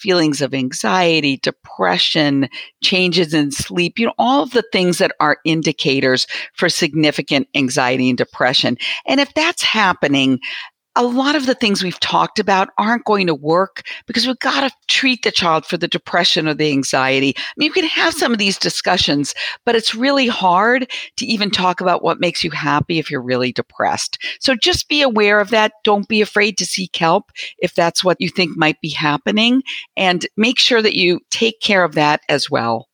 feelings 0.00 0.40
of 0.40 0.54
anxiety, 0.54 1.36
depression, 1.38 2.48
changes 2.82 3.34
in 3.34 3.50
sleep, 3.50 3.98
you 3.98 4.06
know, 4.06 4.14
all 4.18 4.42
of 4.42 4.52
the 4.52 4.64
things 4.72 4.98
that 4.98 5.12
are 5.20 5.38
indicators 5.44 6.26
for 6.54 6.68
significant 6.68 7.48
anxiety 7.54 8.08
and 8.08 8.18
depression. 8.18 8.76
And 9.06 9.20
if 9.20 9.32
that's 9.34 9.62
happening, 9.62 10.40
a 10.96 11.04
lot 11.04 11.36
of 11.36 11.46
the 11.46 11.54
things 11.54 11.82
we've 11.82 12.00
talked 12.00 12.38
about 12.38 12.68
aren't 12.76 13.04
going 13.04 13.26
to 13.26 13.34
work 13.34 13.82
because 14.06 14.26
we've 14.26 14.38
got 14.40 14.68
to 14.68 14.74
treat 14.88 15.22
the 15.22 15.30
child 15.30 15.64
for 15.64 15.76
the 15.76 15.88
depression 15.88 16.48
or 16.48 16.54
the 16.54 16.70
anxiety. 16.70 17.34
I 17.36 17.42
mean, 17.56 17.66
you 17.66 17.72
can 17.72 17.84
have 17.84 18.12
some 18.12 18.32
of 18.32 18.38
these 18.38 18.58
discussions, 18.58 19.34
but 19.64 19.76
it's 19.76 19.94
really 19.94 20.26
hard 20.26 20.90
to 21.16 21.26
even 21.26 21.50
talk 21.50 21.80
about 21.80 22.02
what 22.02 22.20
makes 22.20 22.42
you 22.42 22.50
happy 22.50 22.98
if 22.98 23.10
you're 23.10 23.22
really 23.22 23.52
depressed. 23.52 24.18
So 24.40 24.54
just 24.54 24.88
be 24.88 25.02
aware 25.02 25.40
of 25.40 25.50
that. 25.50 25.72
Don't 25.84 26.08
be 26.08 26.20
afraid 26.20 26.58
to 26.58 26.66
seek 26.66 26.96
help 26.96 27.30
if 27.58 27.74
that's 27.74 28.02
what 28.02 28.16
you 28.20 28.28
think 28.28 28.56
might 28.56 28.80
be 28.80 28.90
happening 28.90 29.62
and 29.96 30.26
make 30.36 30.58
sure 30.58 30.82
that 30.82 30.96
you 30.96 31.20
take 31.30 31.60
care 31.60 31.84
of 31.84 31.94
that 31.94 32.20
as 32.28 32.50
well. 32.50 32.88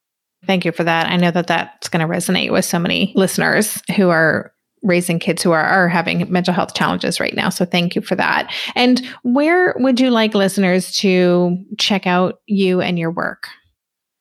Thank 0.47 0.65
you 0.65 0.73
for 0.73 0.85
that. 0.85 1.09
I 1.09 1.17
know 1.17 1.31
that 1.31 1.47
that's 1.47 1.89
going 1.89 2.07
to 2.07 2.15
resonate 2.15 2.53
with 2.53 2.65
so 2.65 2.79
many 2.79 3.13
listeners 3.17 3.83
who 3.97 4.11
are 4.11 4.53
raising 4.83 5.19
kids 5.19 5.43
who 5.43 5.53
are, 5.53 5.65
are 5.65 5.89
having 5.89 6.31
mental 6.31 6.55
health 6.55 6.75
challenges 6.75 7.21
right 7.21 7.35
now. 7.35 7.49
So 7.49 7.65
thank 7.65 7.95
you 7.95 8.03
for 8.03 8.17
that. 8.17 8.53
And 8.75 9.07
where 9.23 9.75
would 9.79 10.01
you 10.01 10.11
like 10.11 10.35
listeners 10.35 10.93
to 10.99 11.59
check 11.79 12.07
out 12.07 12.41
you 12.47 12.81
and 12.81 12.99
your 12.99 13.11
work? 13.11 13.49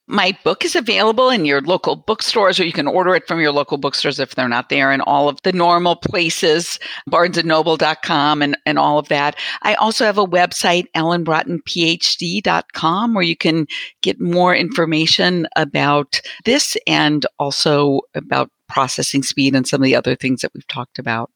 My 0.07 0.37
book 0.43 0.63
is 0.63 0.75
available 0.75 1.31
in 1.31 1.45
your 1.45 1.61
local 1.61 1.95
bookstores, 1.95 2.59
or 2.59 2.65
you 2.65 2.71
can 2.71 2.85
order 2.85 3.15
it 3.15 3.27
from 3.27 3.39
your 3.39 3.51
local 3.51 3.79
bookstores 3.79 4.19
if 4.19 4.35
they're 4.35 4.47
not 4.47 4.69
there 4.69 4.91
in 4.91 5.01
all 5.01 5.27
of 5.27 5.41
the 5.41 5.51
normal 5.51 5.95
places, 5.95 6.77
barnesandnoble.com 7.09 8.43
and, 8.43 8.55
and 8.67 8.77
all 8.77 8.99
of 8.99 9.07
that. 9.07 9.35
I 9.63 9.73
also 9.75 10.05
have 10.05 10.19
a 10.19 10.25
website, 10.25 10.85
ellenbraatenphd.com, 10.95 13.13
where 13.15 13.23
you 13.23 13.35
can 13.35 13.65
get 14.03 14.21
more 14.21 14.55
information 14.55 15.47
about 15.55 16.21
this 16.43 16.77
and 16.85 17.25
also 17.39 18.01
about 18.13 18.51
processing 18.67 19.23
speed 19.23 19.55
and 19.55 19.67
some 19.67 19.81
of 19.81 19.85
the 19.85 19.95
other 19.95 20.15
things 20.15 20.41
that 20.41 20.51
we've 20.53 20.67
talked 20.67 20.99
about. 20.99 21.31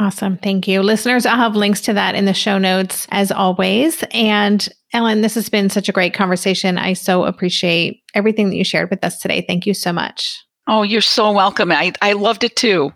Awesome. 0.00 0.36
Thank 0.38 0.66
you. 0.66 0.82
Listeners, 0.82 1.24
I'll 1.24 1.36
have 1.36 1.54
links 1.54 1.80
to 1.82 1.92
that 1.92 2.14
in 2.14 2.24
the 2.24 2.34
show 2.34 2.58
notes 2.58 3.06
as 3.10 3.30
always. 3.30 4.02
And 4.10 4.68
Ellen, 4.92 5.20
this 5.20 5.34
has 5.34 5.48
been 5.48 5.70
such 5.70 5.88
a 5.88 5.92
great 5.92 6.14
conversation. 6.14 6.78
I 6.78 6.94
so 6.94 7.24
appreciate 7.24 8.02
everything 8.12 8.50
that 8.50 8.56
you 8.56 8.64
shared 8.64 8.90
with 8.90 9.04
us 9.04 9.20
today. 9.20 9.44
Thank 9.46 9.66
you 9.66 9.74
so 9.74 9.92
much. 9.92 10.42
Oh, 10.66 10.82
you're 10.82 11.00
so 11.00 11.30
welcome. 11.30 11.70
I, 11.70 11.92
I 12.02 12.14
loved 12.14 12.42
it 12.42 12.56
too. 12.56 12.92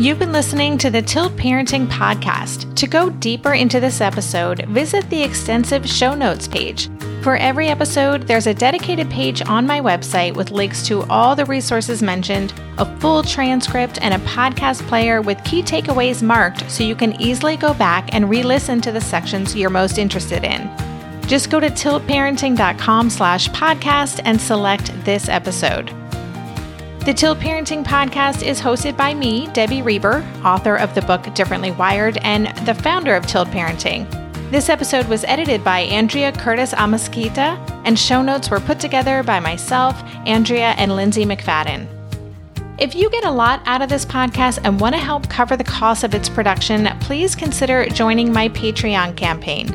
You've 0.00 0.18
been 0.18 0.32
listening 0.32 0.78
to 0.78 0.90
the 0.90 1.02
Tilt 1.02 1.36
Parenting 1.36 1.86
Podcast. 1.86 2.74
To 2.76 2.86
go 2.86 3.10
deeper 3.10 3.52
into 3.52 3.80
this 3.80 4.00
episode, 4.00 4.64
visit 4.66 5.08
the 5.10 5.22
extensive 5.22 5.86
show 5.86 6.14
notes 6.14 6.48
page 6.48 6.88
for 7.22 7.36
every 7.36 7.68
episode, 7.68 8.22
there's 8.22 8.46
a 8.46 8.54
dedicated 8.54 9.10
page 9.10 9.42
on 9.42 9.66
my 9.66 9.78
website 9.78 10.34
with 10.34 10.50
links 10.50 10.86
to 10.86 11.02
all 11.10 11.36
the 11.36 11.44
resources 11.44 12.02
mentioned, 12.02 12.54
a 12.78 12.98
full 12.98 13.22
transcript, 13.22 13.98
and 14.00 14.14
a 14.14 14.26
podcast 14.26 14.86
player 14.88 15.20
with 15.20 15.42
key 15.44 15.62
takeaways 15.62 16.22
marked 16.22 16.70
so 16.70 16.82
you 16.82 16.94
can 16.94 17.20
easily 17.20 17.58
go 17.58 17.74
back 17.74 18.14
and 18.14 18.30
re-listen 18.30 18.80
to 18.80 18.90
the 18.90 19.02
sections 19.02 19.54
you're 19.54 19.68
most 19.68 19.98
interested 19.98 20.44
in. 20.44 20.70
Just 21.26 21.50
go 21.50 21.60
to 21.60 21.68
tiltparenting.com 21.68 23.10
slash 23.10 23.50
podcast 23.50 24.22
and 24.24 24.40
select 24.40 24.90
this 25.04 25.28
episode. 25.28 25.94
The 27.06 27.14
Tilt 27.14 27.38
Parenting 27.38 27.82
Podcast 27.82 28.46
is 28.46 28.60
hosted 28.60 28.94
by 28.94 29.14
me, 29.14 29.46
Debbie 29.54 29.80
Reber, 29.80 30.22
author 30.44 30.76
of 30.76 30.94
the 30.94 31.00
book 31.00 31.34
Differently 31.34 31.70
Wired 31.70 32.18
and 32.18 32.48
the 32.66 32.74
founder 32.74 33.14
of 33.14 33.26
Tilt 33.26 33.48
Parenting. 33.48 34.06
This 34.50 34.68
episode 34.68 35.06
was 35.06 35.24
edited 35.24 35.64
by 35.64 35.80
Andrea 35.80 36.30
Curtis 36.30 36.74
Amasquita, 36.74 37.56
and 37.86 37.98
show 37.98 38.20
notes 38.20 38.50
were 38.50 38.60
put 38.60 38.78
together 38.78 39.22
by 39.22 39.40
myself, 39.40 39.98
Andrea, 40.26 40.74
and 40.76 40.94
Lindsay 40.94 41.24
McFadden. 41.24 41.88
If 42.78 42.94
you 42.94 43.08
get 43.08 43.24
a 43.24 43.30
lot 43.30 43.62
out 43.64 43.80
of 43.80 43.88
this 43.88 44.04
podcast 44.04 44.60
and 44.64 44.78
want 44.78 44.94
to 44.94 45.00
help 45.00 45.26
cover 45.30 45.56
the 45.56 45.64
cost 45.64 46.04
of 46.04 46.14
its 46.14 46.28
production, 46.28 46.86
please 47.00 47.34
consider 47.34 47.86
joining 47.86 48.30
my 48.30 48.50
Patreon 48.50 49.16
campaign. 49.16 49.72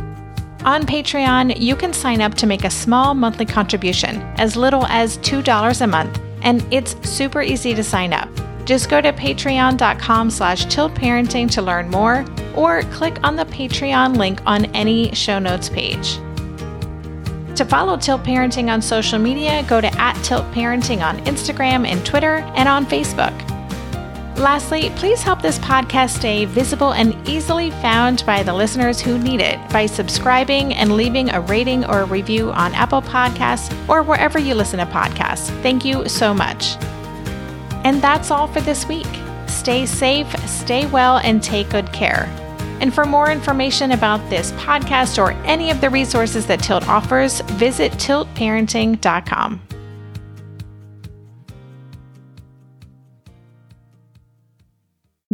On 0.63 0.84
Patreon, 0.84 1.59
you 1.59 1.76
can 1.76 1.91
sign 1.91 2.21
up 2.21 2.36
to 2.36 2.45
make 2.45 2.65
a 2.65 2.69
small 2.69 3.15
monthly 3.15 3.45
contribution, 3.45 4.21
as 4.38 4.55
little 4.55 4.86
as 4.86 5.17
$2 5.19 5.82
a 5.82 5.88
month, 5.88 6.19
and 6.46 6.66
it's 6.72 6.96
super 7.08 7.41
easy 7.41 7.74
to 7.74 7.84
sign 7.84 8.14
up. 8.14 8.30
Just 8.64 8.89
go 8.89 9.02
to 9.02 9.12
patreon.com 9.12 10.30
slash 10.32 10.66
tiltparenting 10.68 11.52
to 11.52 11.62
learn 11.62 11.89
more 11.89 12.26
or 12.56 12.82
click 12.84 13.20
on 13.24 13.36
the 13.36 13.46
Patreon 13.46 14.16
link 14.16 14.41
on 14.46 14.66
any 14.74 15.14
show 15.14 15.38
notes 15.38 15.68
page. 15.68 16.18
To 17.56 17.64
follow 17.64 17.96
Tilt 17.96 18.24
Parenting 18.24 18.72
on 18.72 18.82
social 18.82 19.18
media, 19.18 19.64
go 19.70 19.80
to 19.80 19.88
at 20.00 20.22
Tilt 20.24 20.46
Parenting 20.52 21.02
on 21.02 21.20
Instagram 21.26 21.88
and 21.88 22.06
Twitter 22.06 22.38
and 22.56 22.68
on 22.68 22.86
Facebook. 22.86 23.55
Lastly, 24.38 24.91
please 24.97 25.23
help 25.23 25.41
this 25.41 25.57
podcast 25.59 26.17
stay 26.17 26.43
visible 26.43 26.91
and 26.91 27.15
easily 27.27 27.71
found 27.71 28.25
by 28.25 28.43
the 28.43 28.53
listeners 28.53 28.99
who 28.99 29.17
need 29.17 29.39
it 29.39 29.57
by 29.69 29.86
subscribing 29.86 30.73
and 30.73 30.97
leaving 30.97 31.29
a 31.29 31.39
rating 31.41 31.86
or 31.86 32.01
a 32.01 32.05
review 32.05 32.51
on 32.51 32.73
Apple 32.73 33.01
Podcasts 33.01 33.73
or 33.88 34.03
wherever 34.03 34.38
you 34.38 34.53
listen 34.53 34.79
to 34.79 34.86
podcasts. 34.86 35.49
Thank 35.61 35.86
you 35.86 36.09
so 36.09 36.33
much. 36.33 36.75
And 37.86 38.01
that's 38.01 38.29
all 38.29 38.47
for 38.47 38.59
this 38.59 38.86
week. 38.88 39.07
Stay 39.47 39.86
safe, 39.86 40.27
stay 40.47 40.86
well, 40.88 41.19
and 41.19 41.41
take 41.41 41.69
good 41.69 41.91
care. 41.93 42.25
And 42.81 42.93
for 42.93 43.05
more 43.05 43.31
information 43.31 43.91
about 43.91 44.29
this 44.29 44.51
podcast 44.53 45.17
or 45.17 45.31
any 45.45 45.71
of 45.71 45.79
the 45.79 45.89
resources 45.89 46.45
that 46.47 46.61
Tilt 46.61 46.88
offers, 46.89 47.39
visit 47.41 47.93
tiltparenting.com. 47.93 49.64